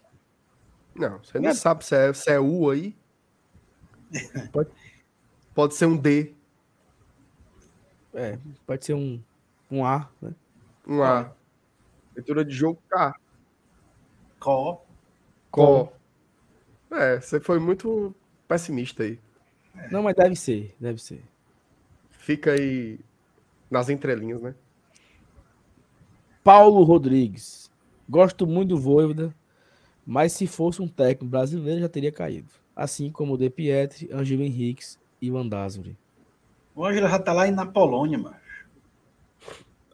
[0.96, 1.54] Não, você não é...
[1.54, 2.96] sabe se é, se é U aí.
[4.52, 4.70] Pode...
[5.54, 6.34] pode ser um D.
[8.14, 9.22] É, pode ser um,
[9.70, 10.34] um A, né?
[10.88, 11.32] Um A.
[12.16, 13.14] Leitura de jogo K.
[14.40, 14.82] Có.
[15.52, 15.92] Có.
[16.90, 18.16] É, você foi muito
[18.48, 19.20] pessimista aí.
[19.92, 21.24] Não, mas deve ser, deve ser.
[22.28, 23.00] Fica aí
[23.72, 24.54] nas entrelinhas, né?
[26.44, 27.72] Paulo Rodrigues.
[28.10, 29.34] Gosto muito do Voivoda,
[30.06, 32.50] mas se fosse um técnico brasileiro já teria caído.
[32.76, 35.98] Assim como o De Pietri, Angelo Henriques e o Andázuri.
[36.76, 38.36] O Ângelo já tá lá na Polônia, mano.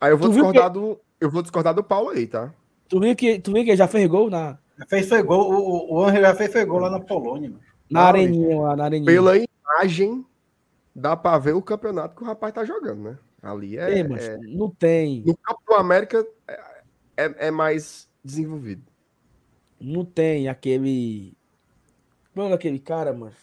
[0.01, 0.80] Aí eu vou discordar que...
[0.80, 0.99] do.
[1.22, 2.51] Eu vou discordar do Paulo aí, tá?
[2.89, 4.57] Tu viu que, tu viu que já fez gol na.
[4.80, 5.53] Já fez foi gol.
[5.53, 7.61] O, o Ângelo já fez foi gol lá na Polônia, mano.
[7.88, 9.05] Na Não, areninha lá, na areninha.
[9.05, 10.26] Pela imagem,
[10.95, 13.18] dá pra ver o campeonato que o rapaz tá jogando, né?
[13.41, 13.99] Ali é.
[13.99, 14.38] é, é...
[14.38, 15.24] Não tem.
[15.26, 16.61] No campo do América é,
[17.18, 18.84] é, é mais desenvolvido.
[19.80, 21.34] Não tem aquele.
[22.34, 23.34] Mano, é aquele cara, mano.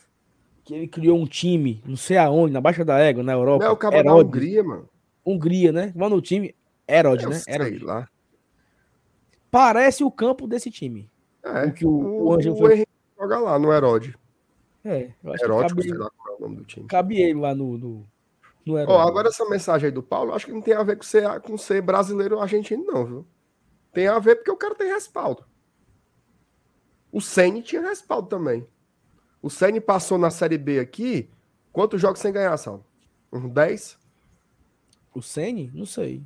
[0.65, 3.65] Que ele criou um time, não sei aonde, na Baixa da Égua, na Europa.
[3.65, 4.89] Não, é o cara da Hungria, mano.
[5.25, 5.93] Hungria, né?
[5.95, 6.55] Mano, o time.
[6.89, 7.41] Herod, né?
[7.47, 7.85] Herod.
[7.85, 8.09] lá.
[9.51, 11.11] Parece o campo desse time.
[11.43, 11.67] É.
[11.67, 12.87] O que o, o, o Angel foi...
[13.19, 14.15] joga lá no Herod.
[14.85, 16.11] É, eu acho Erótico, que cabe, sei lá
[16.41, 16.87] o nome do time.
[16.87, 18.07] Cabe ele lá no, no,
[18.65, 21.41] no agora essa mensagem aí do Paulo, acho que não tem a ver com ser,
[21.41, 23.27] com ser brasileiro ou argentino, não, viu?
[23.93, 25.45] Tem a ver porque o cara tem respaldo.
[27.13, 28.67] O Ceni tinha respaldo também.
[29.43, 31.29] O Ceni passou na Série B aqui.
[31.73, 32.85] Quantos jogos sem ganhar, Sal?
[33.33, 33.99] Uns 10?
[35.15, 35.71] O Ceni?
[35.75, 36.23] Não sei.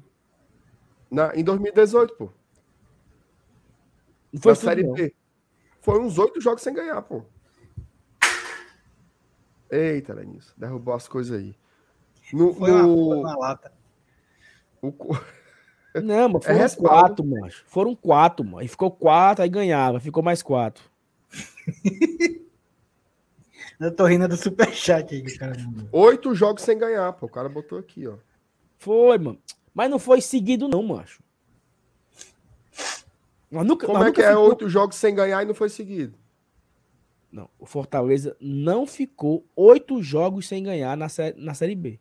[1.10, 2.30] Na, em 2018, pô.
[4.32, 4.92] Não foi na Série não.
[4.92, 5.14] B.
[5.80, 7.22] Foi uns oito jogos sem ganhar, pô.
[9.74, 11.56] Eita, Lenilson, derrubou as coisas aí.
[12.32, 13.22] No, foi no...
[13.22, 13.72] na lata.
[14.80, 14.92] O...
[16.02, 17.64] Não, mas é foram é quatro, macho.
[17.66, 18.62] Foram quatro, mano.
[18.62, 20.00] E ficou quatro, aí ganhava.
[20.00, 20.84] Ficou mais quatro.
[23.80, 25.56] Eu tô rindo do superchat aí, cara.
[25.90, 27.26] Oito jogos sem ganhar, pô.
[27.26, 28.14] O cara botou aqui, ó.
[28.78, 29.38] Foi, mano.
[29.72, 31.22] Mas não foi seguido, não, macho.
[33.50, 34.48] Nunca, Como é que é ficou...
[34.48, 36.16] oito jogos sem ganhar e não foi seguido?
[37.34, 41.98] Não, o Fortaleza não ficou oito jogos sem ganhar na, sé na Série B.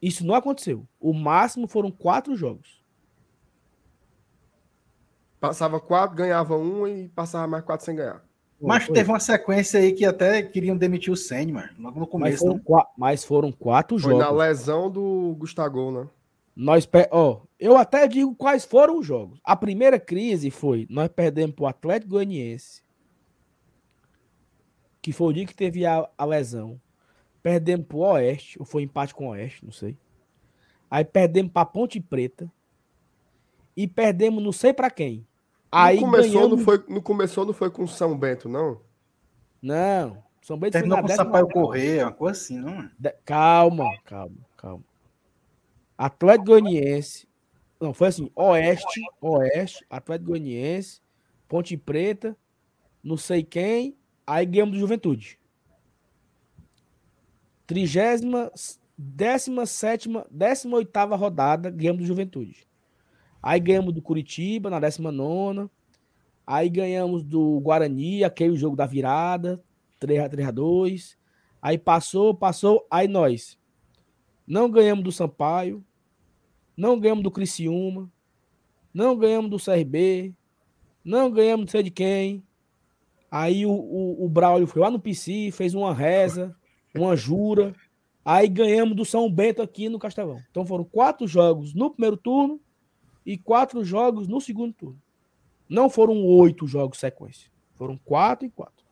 [0.00, 0.86] Isso não aconteceu.
[1.00, 2.80] O máximo foram quatro jogos.
[5.40, 8.24] Passava quatro, ganhava um e passava mais quatro sem ganhar.
[8.60, 11.68] Mas teve uma sequência aí que até queriam demitir o Senna, mano.
[11.80, 12.46] Logo no começo.
[12.46, 14.24] Mas foram, mas foram quatro Foi jogos.
[14.24, 16.08] Foi na lesão do Gustavo, né?
[16.54, 19.40] Nós, ó, eu até digo quais foram os jogos.
[19.42, 22.82] A primeira crise foi: nós perdemos para o Atlético Goianiense,
[25.02, 26.80] que foi o dia que teve a, a lesão.
[27.42, 29.98] Perdemos para o Oeste, ou foi empate com o Oeste, não sei.
[30.88, 32.50] Aí perdemos para Ponte Preta.
[33.76, 35.26] E perdemos não sei para quem.
[35.70, 36.58] Aí não começou, ganhamos...
[36.58, 38.80] não foi, não começou, não foi com São Bento, não?
[39.60, 40.22] Não.
[40.42, 43.10] São Bento Terminou com o Sampaio Correia, uma coisa assim, não é?
[43.24, 44.84] Calma, calma, calma.
[45.96, 47.26] Atlético Goianiense.
[47.80, 51.00] Não, foi assim: Oeste, Oeste, Atlético Goianiense,
[51.48, 52.36] Ponte Preta,
[53.02, 53.96] não sei quem,
[54.26, 55.38] aí ganhamos do Juventude.
[57.66, 58.52] Trigésima,
[58.96, 62.66] décima sétima, décima oitava rodada, ganhamos do Juventude.
[63.42, 65.70] Aí ganhamos do Curitiba na décima nona.
[66.46, 69.62] Aí ganhamos do Guarani, aquele jogo da virada,
[69.98, 71.18] 3 a 3 a 2.
[71.60, 73.58] Aí passou, passou, aí nós
[74.46, 75.84] não ganhamos do Sampaio,
[76.76, 78.10] não ganhamos do Criciúma,
[78.92, 80.34] não ganhamos do CRB,
[81.04, 82.42] não ganhamos não sei de quem.
[83.32, 86.54] Aí o, o, o Braulio foi lá no PC, fez uma reza,
[86.94, 87.74] uma jura.
[88.22, 90.38] Aí ganhamos do São Bento aqui no Castelão.
[90.50, 92.60] Então foram quatro jogos no primeiro turno
[93.24, 95.00] e quatro jogos no segundo turno.
[95.66, 97.50] Não foram oito jogos sequência.
[97.76, 98.84] Foram quatro e quatro.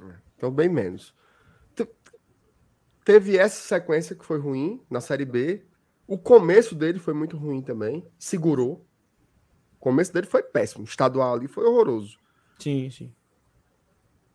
[0.00, 1.12] É, então, bem menos.
[3.04, 5.64] Teve essa sequência que foi ruim na Série B.
[6.06, 8.06] O começo dele foi muito ruim também.
[8.16, 8.86] Segurou.
[9.74, 10.84] O começo dele foi péssimo.
[10.84, 12.16] O estadual ali foi horroroso.
[12.60, 13.12] Sim, sim.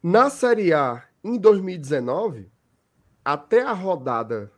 [0.02, 2.52] Na Série A, em 2019,
[3.24, 4.52] até a rodada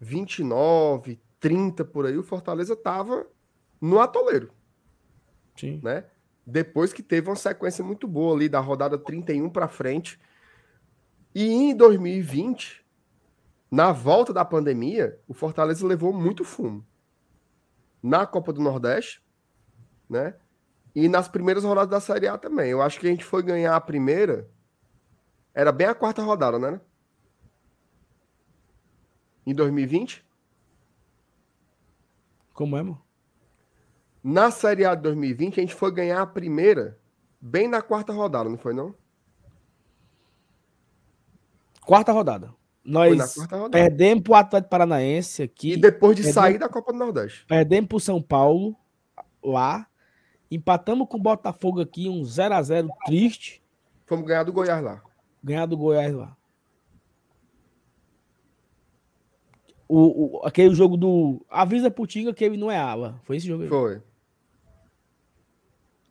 [0.00, 3.26] 29, 30 por aí, o Fortaleza estava
[3.80, 4.50] no atoleiro.
[5.56, 5.80] Sim.
[5.82, 6.04] Né?
[6.46, 10.20] Depois que teve uma sequência muito boa ali da rodada 31 para frente.
[11.34, 12.84] E em 2020,
[13.70, 16.86] na volta da pandemia, o Fortaleza levou muito fumo.
[18.02, 19.22] Na Copa do Nordeste,
[20.08, 20.36] né?
[20.94, 22.70] E nas primeiras rodadas da Série A também.
[22.70, 24.48] Eu acho que a gente foi ganhar a primeira.
[25.54, 26.80] Era bem a quarta rodada, né?
[29.46, 30.24] Em 2020?
[32.52, 33.00] Como é, mano?
[34.22, 36.98] Na Série A de 2020, a gente foi ganhar a primeira
[37.40, 38.94] bem na quarta rodada, não foi não?
[41.84, 42.54] Quarta rodada.
[42.82, 43.70] Nós rodada.
[43.70, 45.72] perdemos pro Atlético Paranaense aqui.
[45.72, 47.44] E depois de perdemos, sair da Copa do Nordeste.
[47.46, 48.74] Perdemos pro São Paulo
[49.42, 49.86] lá.
[50.50, 53.62] Empatamos com o Botafogo aqui, um 0 a 0 triste.
[54.06, 55.02] Fomos ganhar do Goiás lá.
[55.44, 56.34] Ganhar do Goiás lá.
[59.86, 61.44] O, o, aquele jogo do.
[61.50, 63.20] Avisa pro Tinga que ele não é ala.
[63.24, 63.68] Foi esse jogo aí.
[63.68, 64.02] Foi.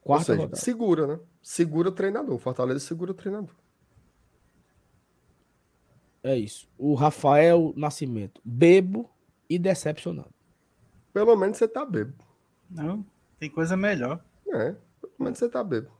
[0.01, 1.19] Quarta Ou seja, segura, né?
[1.41, 2.37] Segura o treinador.
[2.37, 3.55] Fortaleza segura o treinador.
[6.21, 6.69] É isso.
[6.77, 8.39] O Rafael Nascimento.
[8.45, 9.09] Bebo
[9.49, 10.33] e decepcionado.
[11.11, 12.13] Pelo menos você tá bebo.
[12.69, 13.03] Não,
[13.39, 14.23] tem coisa melhor.
[14.47, 15.91] É, pelo menos você tá bebo.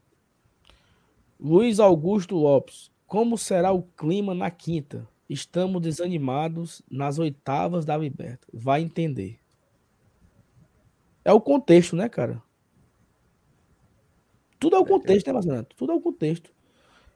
[1.39, 2.93] Luiz Augusto Lopes.
[3.07, 5.07] Como será o clima na quinta?
[5.30, 8.47] Estamos desanimados nas oitavas da Liberta.
[8.53, 9.39] Vai entender.
[11.23, 12.41] É o contexto, né, cara?
[14.59, 15.65] Tudo é o contexto, né, Marcelo?
[15.75, 16.51] Tudo é o contexto.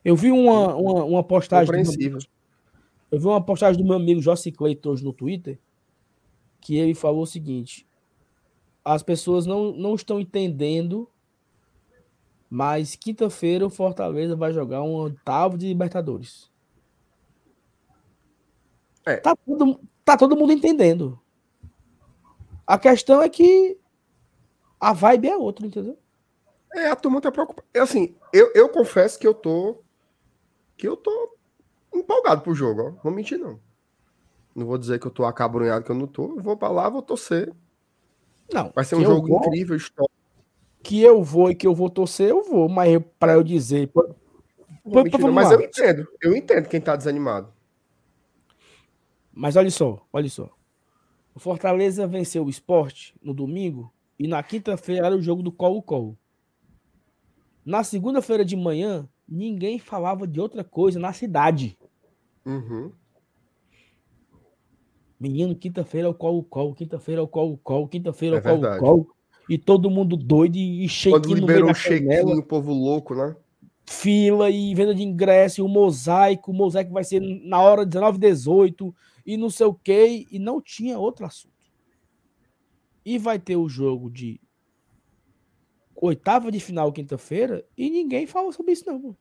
[0.03, 1.65] Eu vi uma, uma, uma postagem.
[1.65, 2.19] Compreensível.
[3.11, 5.59] Eu vi uma postagem do meu amigo Jossi Cleiton hoje no Twitter,
[6.61, 7.85] que ele falou o seguinte:
[8.83, 11.09] as pessoas não, não estão entendendo,
[12.49, 16.49] mas quinta-feira o Fortaleza vai jogar um oitavo de Libertadores.
[19.05, 19.17] É.
[19.17, 21.19] Tá, todo, tá todo mundo entendendo.
[22.65, 23.77] A questão é que
[24.79, 25.97] a vibe é outra, entendeu?
[26.73, 27.65] É, a turma tá preocupada.
[27.77, 29.81] Assim, eu, eu confesso que eu tô.
[30.75, 31.37] Que eu tô
[31.93, 32.89] empolgado pro jogo, ó.
[32.91, 33.59] Não vou mentir, não.
[34.53, 36.35] Não vou dizer que eu tô acabrunhado que eu não tô.
[36.35, 37.53] Eu vou pra lá, vou torcer.
[38.51, 38.71] Não.
[38.75, 40.16] Vai ser um jogo vou, incrível, histórico.
[40.87, 43.89] Que eu vou e que eu vou torcer, eu vou, mas pra eu dizer.
[43.89, 44.03] Pra,
[44.89, 46.07] pra, pra, mas eu entendo.
[46.21, 47.51] Eu entendo quem tá desanimado.
[49.33, 50.49] Mas olha só, olha só.
[51.35, 56.17] O Fortaleza venceu o esporte no domingo e na quinta-feira era o jogo do Colo-Colo.
[57.65, 61.77] Na segunda-feira de manhã, ninguém falava de outra coisa na cidade.
[62.45, 62.93] Uhum.
[65.19, 69.16] Menino, quinta-feira é o Colo-Colo, quinta-feira é o Colo-Colo, quinta-feira é o é Colo-Colo.
[69.49, 73.35] E todo mundo doido e cheio Quando liberou o chequinho, o povo louco, né?
[73.89, 78.17] Fila e venda de ingresso, e o mosaico, o mosaico vai ser na hora 19
[78.17, 78.93] 18
[79.25, 81.53] e não sei o que, e não tinha outro assunto.
[83.05, 84.41] E vai ter o jogo de
[85.95, 89.15] oitava de final quinta-feira e ninguém fala sobre isso não.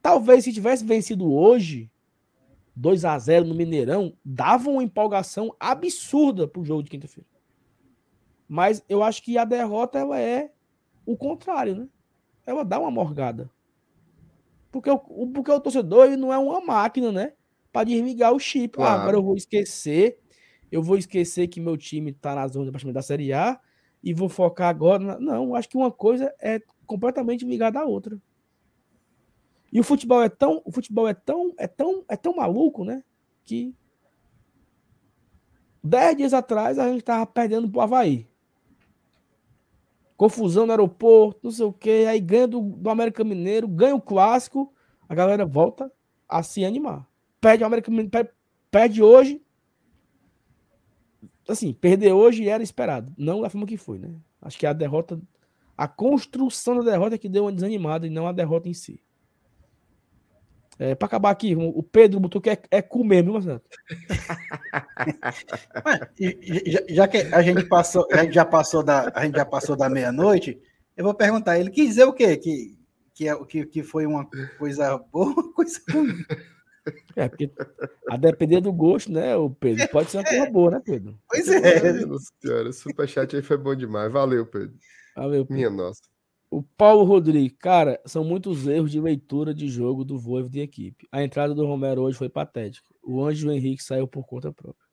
[0.00, 1.90] Talvez se tivesse vencido hoje
[2.76, 7.28] 2 a 0 no Mineirão, dava uma empolgação absurda pro jogo de quinta-feira.
[8.54, 10.52] Mas eu acho que a derrota ela é
[11.04, 11.88] o contrário, né?
[12.46, 13.50] Ela dá uma morgada.
[14.70, 14.96] Porque o,
[15.34, 17.32] porque o torcedor ele não é uma máquina, né?
[17.72, 18.76] Para desligar o chip.
[18.76, 18.92] Claro.
[18.92, 20.20] Ah, agora eu vou esquecer.
[20.70, 23.58] Eu vou esquecer que meu time tá na zona de da Série A
[24.00, 25.02] e vou focar agora.
[25.02, 25.18] Na...
[25.18, 28.22] Não, acho que uma coisa é completamente ligada à outra.
[29.72, 33.02] E o futebol é tão, o futebol é tão, é tão, é tão maluco, né?
[33.42, 33.74] Que
[35.82, 38.32] dez dias atrás a gente tava perdendo pro Havaí.
[40.16, 42.06] Confusão no aeroporto, não sei o quê.
[42.08, 44.72] Aí ganha do, do América Mineiro, ganha o clássico,
[45.08, 45.90] a galera volta
[46.28, 47.06] a se animar.
[47.40, 48.30] Perde o América Mineiro, perde,
[48.70, 49.42] perde hoje.
[51.48, 53.12] Assim, perder hoje era esperado.
[53.18, 54.14] Não da forma que foi, né?
[54.40, 55.20] Acho que a derrota,
[55.76, 59.03] a construção da derrota é que deu uma desanimada e não a derrota em si.
[60.78, 63.62] É, para acabar aqui, o Pedro botou que é, é comer, viu, Marcelo?
[66.66, 69.76] já, já, que a gente passou, a gente já passou da, a gente já passou
[69.76, 70.60] da meia-noite,
[70.96, 72.36] eu vou perguntar, ele quis dizer o quê?
[72.36, 72.76] Que,
[73.14, 74.28] que, é, que, que foi uma
[74.58, 76.24] coisa boa, uma coisa ruim.
[77.16, 77.50] É, porque
[78.10, 79.88] a depender do gosto, né, o Pedro?
[79.88, 81.18] Pode ser uma coisa boa, né, Pedro?
[81.28, 81.80] Pois é.
[82.40, 84.12] Senhora, o superchat aí foi bom demais.
[84.12, 84.74] Valeu, Pedro.
[85.16, 85.54] Valeu, Pedro.
[85.54, 86.02] Minha nossa.
[86.54, 91.04] O Paulo Rodrigues, cara, são muitos erros de leitura de jogo do Voivo de equipe.
[91.10, 92.94] A entrada do Romero hoje foi patética.
[93.02, 94.86] O Ângelo Henrique saiu por conta própria.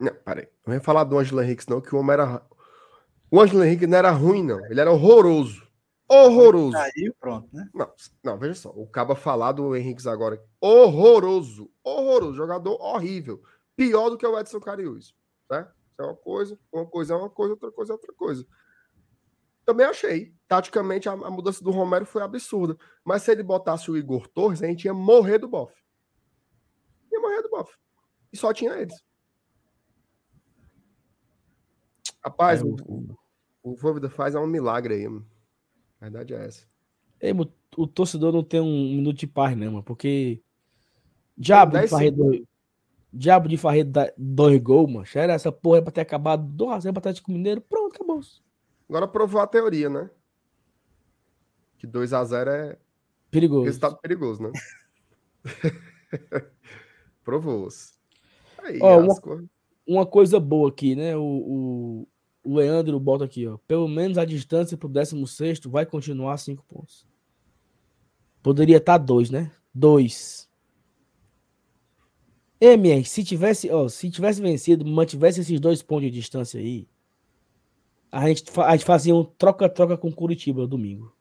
[0.00, 0.48] Não, peraí.
[0.66, 2.42] Não ia falar do Ângelo Henrique, não, que o homem era.
[3.30, 4.64] O Ângelo Henrique não era ruim, não.
[4.70, 5.68] Ele era horroroso.
[6.08, 6.78] Horroroso.
[6.78, 7.68] Aí, pronto, né?
[7.74, 7.92] Não,
[8.24, 8.70] não, veja só.
[8.70, 10.42] O Caba falar do Henrique agora.
[10.58, 11.70] Horroroso.
[11.84, 12.38] Horroroso.
[12.38, 13.42] Jogador horrível.
[13.76, 15.14] Pior do que o Edson Cariús.
[15.50, 15.68] Né?
[15.90, 18.46] Isso é uma coisa, uma coisa é uma coisa, outra coisa é outra coisa.
[19.66, 20.32] Também achei.
[20.46, 22.78] Taticamente, a, a, mudança do Romero foi absurda.
[23.04, 25.82] Mas se ele botasse o Igor Torres, a gente ia morrer do bofe.
[27.12, 27.76] Ia morrer do bofe.
[28.32, 28.94] E só tinha eles.
[32.24, 33.18] Rapaz, é, o, o,
[33.64, 35.08] o Voivoda faz é um milagre aí.
[35.08, 35.26] Mano.
[36.00, 36.64] A verdade é essa.
[37.20, 37.32] Ei,
[37.76, 39.82] o torcedor não tem um minuto de paz, né, mano?
[39.82, 40.40] Porque.
[41.36, 42.46] Diabo de Farredo.
[43.12, 45.06] Diabo de Farredo dois gols, mano.
[45.12, 47.60] Era essa porra pra ter acabado 2x0 pra Atlético Mineiro.
[47.60, 48.20] Pronto, acabou.
[48.88, 50.10] Agora provou a teoria, né?
[51.78, 52.78] Que 2x0 é
[53.30, 53.64] perigoso.
[53.64, 54.52] Resultado perigoso, né?
[57.24, 57.94] Provou-se.
[58.80, 59.14] Ó, uma,
[59.86, 61.16] uma, coisa boa aqui, né?
[61.16, 62.08] O, o,
[62.44, 63.58] o, Leandro bota aqui, ó.
[63.66, 67.06] Pelo menos a distância pro 16 vai continuar 5 pontos.
[68.42, 69.52] Poderia estar tá 2, né?
[69.74, 70.48] 2.
[72.60, 76.88] MR, se tivesse, ó, se tivesse vencido, mantivesse esses dois pontos de distância aí,
[78.10, 81.14] a gente, a gente fazia um troca-troca com Curitiba domingo.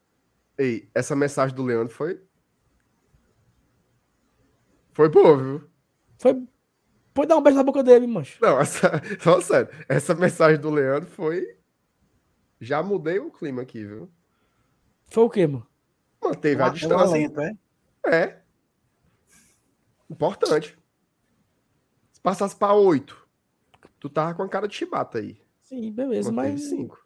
[0.58, 2.22] Ei, essa mensagem do Leandro foi.
[4.94, 5.70] Foi boa, viu?
[6.18, 6.48] Foi.
[7.14, 8.40] Foi dar um beijo na boca dele, mancho.
[8.42, 9.02] Não, essa.
[9.20, 9.70] Fala sério.
[9.88, 11.58] Essa mensagem do Leandro foi.
[12.60, 14.10] Já mudei o clima aqui, viu?
[15.08, 15.68] Foi o quê, mano?
[16.22, 17.58] Manteve a distância.
[18.04, 18.16] É?
[18.16, 18.42] É.
[20.10, 20.78] Importante.
[22.12, 23.28] Se passasse pra oito,
[24.00, 25.45] tu tava com a cara de chibata aí.
[25.66, 26.70] Sim, beleza, Manteve mas.
[26.70, 27.06] cinco.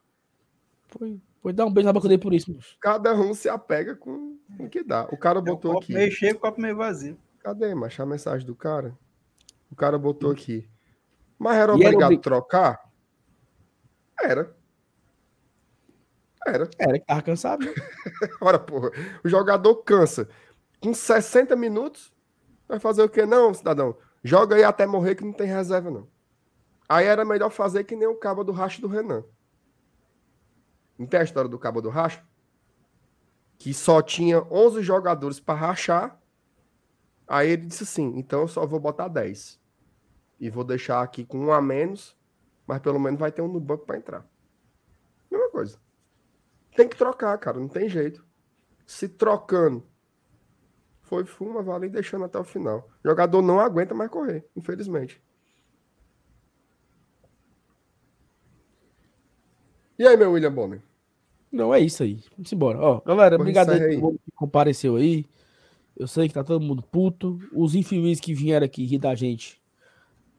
[0.90, 2.53] Foi, foi dar um beijo na boca dele por isso.
[2.53, 2.77] Moço.
[2.81, 5.07] Cada um se apega com o que dá.
[5.11, 5.94] O cara botou é aqui.
[5.94, 7.18] meio cheio, o copo meio vazio.
[7.40, 8.02] Cadê, macho?
[8.02, 8.98] A mensagem do cara?
[9.72, 10.69] O cara botou aqui.
[11.38, 12.90] Mas era obrigado a trocar?
[14.22, 14.53] Era.
[16.45, 16.69] Era.
[16.77, 17.65] Era que tava cansado.
[17.65, 17.72] Né?
[18.41, 18.91] Ora, porra.
[19.23, 20.27] O jogador cansa.
[20.81, 22.14] Com 60 minutos,
[22.68, 23.26] vai fazer o quê?
[23.26, 23.95] Não, cidadão.
[24.22, 26.07] Joga aí até morrer que não tem reserva, não.
[26.90, 29.24] Aí era melhor fazer que nem o cabo do racho do Renan.
[30.98, 32.26] Não tem a história do cabo do racho?
[33.60, 36.20] Que só tinha 11 jogadores para rachar.
[37.28, 39.61] Aí ele disse assim: então eu só vou botar 10.
[40.40, 42.18] E vou deixar aqui com um a menos,
[42.66, 44.28] mas pelo menos vai ter um no banco para entrar.
[45.30, 45.78] Mesma coisa.
[46.76, 48.26] Tem que trocar, cara, não tem jeito.
[48.88, 49.86] Se trocando,
[51.03, 52.90] foi fuma, vale deixando até o final.
[53.03, 55.22] O jogador não aguenta mais correr, infelizmente.
[59.99, 60.81] E aí, meu William Bonner?
[61.51, 62.23] Não, é isso aí.
[62.31, 62.80] Vamos embora.
[62.80, 63.97] Ó, galera, obrigado aí, aí.
[63.99, 65.26] que compareceu aí.
[65.97, 67.38] Eu sei que tá todo mundo puto.
[67.53, 69.61] Os infelizes que vieram aqui rir da gente.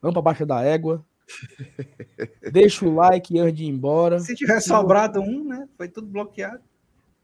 [0.00, 1.04] Vamos pra baixa da égua.
[2.50, 4.18] Deixa o like antes de ir embora.
[4.18, 5.68] Se tiver Se sobrado um, né?
[5.76, 6.62] Foi tudo bloqueado.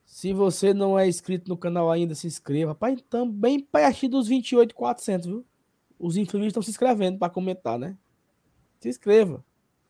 [0.05, 2.75] Se você não é inscrito no canal ainda, se inscreva.
[2.75, 5.45] Pai, também perto dos 28,400, viu?
[5.99, 7.97] Os infelizes estão se inscrevendo para comentar, né?
[8.79, 9.43] Se inscreva.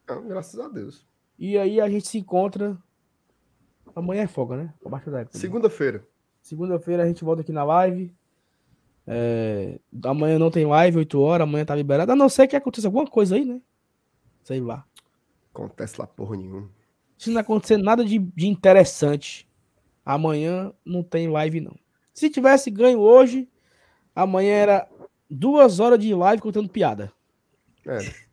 [0.09, 1.05] Não, graças a Deus.
[1.39, 2.77] E aí a gente se encontra.
[3.95, 4.75] Amanhã é folga, né?
[5.39, 6.07] Segunda-feira.
[6.43, 8.15] Segunda-feira a gente volta aqui na live.
[9.07, 9.79] É...
[10.05, 12.13] Amanhã não tem live, 8 horas, amanhã tá liberado.
[12.13, 13.61] A não ser que aconteça alguma coisa aí, né?
[14.43, 14.85] Sei lá.
[15.53, 16.71] Acontece lá porra nenhuma.
[17.17, 19.49] Se não acontecer nada de, de interessante,
[20.05, 21.77] amanhã não tem live, não.
[22.13, 23.49] Se tivesse ganho hoje,
[24.15, 24.89] amanhã era
[25.31, 27.13] duas horas de live contando piada.
[27.87, 28.26] É.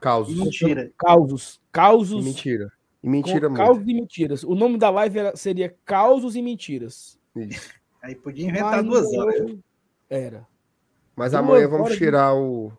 [0.00, 0.34] Causos.
[0.36, 0.90] Mentira.
[0.98, 1.60] Causos.
[1.72, 2.20] Causos.
[2.22, 2.72] E mentira.
[3.02, 4.44] E mentira Causos e mentiras.
[4.44, 7.18] O nome da live era, seria Causos e Mentiras.
[7.34, 7.70] Isso.
[8.02, 9.56] Aí podia inventar duas horas.
[10.08, 10.46] Era.
[11.16, 12.72] Mas Duas amanhã vamos horas de- tirar o,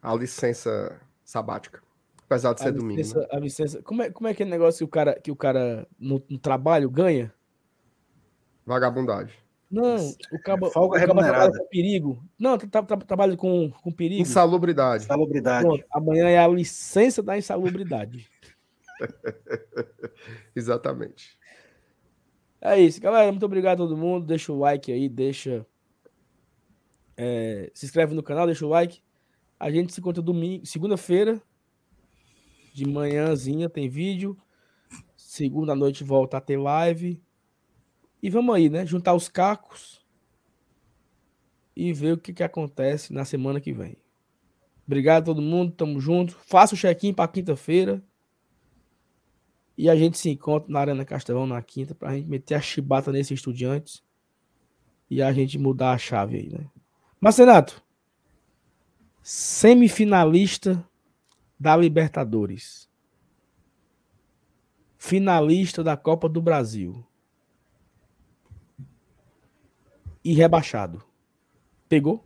[0.00, 1.82] a licença sabática.
[2.24, 2.96] Apesar de A ser domingo.
[2.98, 3.26] licença, né?
[3.30, 3.82] a licença.
[3.82, 6.88] Como é, como é aquele negócio que o cara, que o cara no, no trabalho
[6.90, 7.32] ganha?
[8.64, 9.36] Vagabundagem.
[9.72, 9.96] Não,
[10.30, 12.22] o cabo, Folga o cabo trabalha com perigo.
[12.38, 14.20] Não, tra, tra, trabalha com, com perigo.
[14.20, 15.04] Insalubridade.
[15.04, 15.64] Salubridade.
[15.64, 18.28] Pronto, amanhã é a licença da insalubridade.
[20.54, 21.38] Exatamente.
[22.60, 23.32] É isso, galera.
[23.32, 24.26] Muito obrigado a todo mundo.
[24.26, 25.66] Deixa o like aí, deixa.
[27.16, 29.00] é, se inscreve no canal, deixa o like.
[29.58, 31.40] A gente se encontra domingo, segunda-feira,
[32.74, 34.36] de manhãzinha, tem vídeo.
[35.16, 37.22] Segunda noite volta a ter live.
[38.22, 38.86] E vamos aí, né?
[38.86, 40.00] Juntar os cacos
[41.74, 43.96] e ver o que, que acontece na semana que vem.
[44.86, 46.34] Obrigado a todo mundo, tamo junto.
[46.46, 48.02] Faça o check-in para quinta-feira.
[49.76, 53.10] E a gente se encontra na Arena Castelão na quinta pra gente meter a chibata
[53.10, 54.02] nesse estudiantes
[55.10, 56.70] e a gente mudar a chave aí, né?
[57.20, 57.82] Marcenato,
[59.22, 60.86] semifinalista
[61.58, 62.88] da Libertadores.
[64.98, 67.04] Finalista da Copa do Brasil.
[70.24, 71.02] E rebaixado.
[71.88, 72.24] Pegou?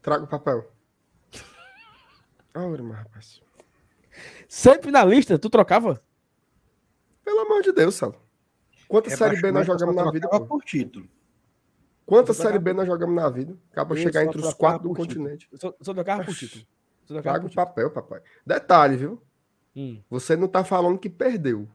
[0.00, 0.70] Traga o papel.
[2.54, 3.42] Olha, mas, rapaz.
[4.48, 6.02] Semifinalista, tu trocava?
[7.24, 8.16] Pelo amor de Deus, Salo.
[8.88, 10.58] Quanta Série B nós jogamos na vida, trocava pô?
[10.58, 11.08] por título.
[12.04, 13.56] Quanta Série B nós jogamos na vida?
[13.70, 15.06] Acaba Eu chegar entre os quatro do título.
[15.08, 15.48] continente.
[15.50, 16.64] Eu só, só trocava por título.
[17.22, 18.20] Traga o papel, papai.
[18.44, 19.22] Detalhe, viu?
[19.74, 20.02] Hum.
[20.10, 21.68] Você não tá falando que perdeu.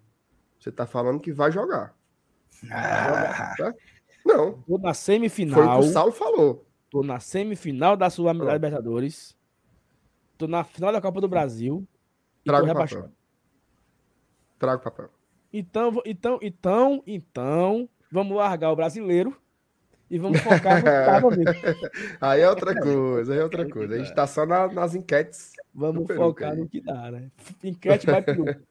[0.60, 1.96] Você tá falando que vai jogar.
[2.72, 3.74] Ah, Tá?
[4.28, 4.62] Não.
[4.64, 5.80] Tô na Foi o semifinal.
[5.80, 6.66] que o Saulo falou.
[6.90, 8.52] Tô na semifinal da Sul da Pronto.
[8.52, 9.36] Libertadores.
[10.38, 11.88] Tô na final da Copa do Brasil.
[12.44, 13.12] Traga tô o papel.
[14.60, 15.10] Traga o papel.
[15.52, 19.36] Então, então, então, então, vamos largar o brasileiro
[20.10, 21.30] e vamos focar no.
[22.22, 23.96] Aí é outra coisa, aí é outra coisa.
[23.96, 25.54] A gente tá só na- nas enquetes.
[25.74, 27.32] Vamos focar no que dá, né?
[27.64, 28.46] Enquete vai pro.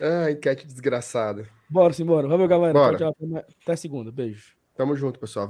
[0.00, 1.48] Ah, enquete desgraçada.
[1.72, 2.28] Bora, simbora.
[2.28, 2.74] Valeu, galera.
[2.74, 2.98] Bora.
[2.98, 3.44] Tchau, tchau.
[3.62, 4.12] Até segunda.
[4.12, 4.54] Beijo.
[4.76, 5.46] Tamo junto, pessoal.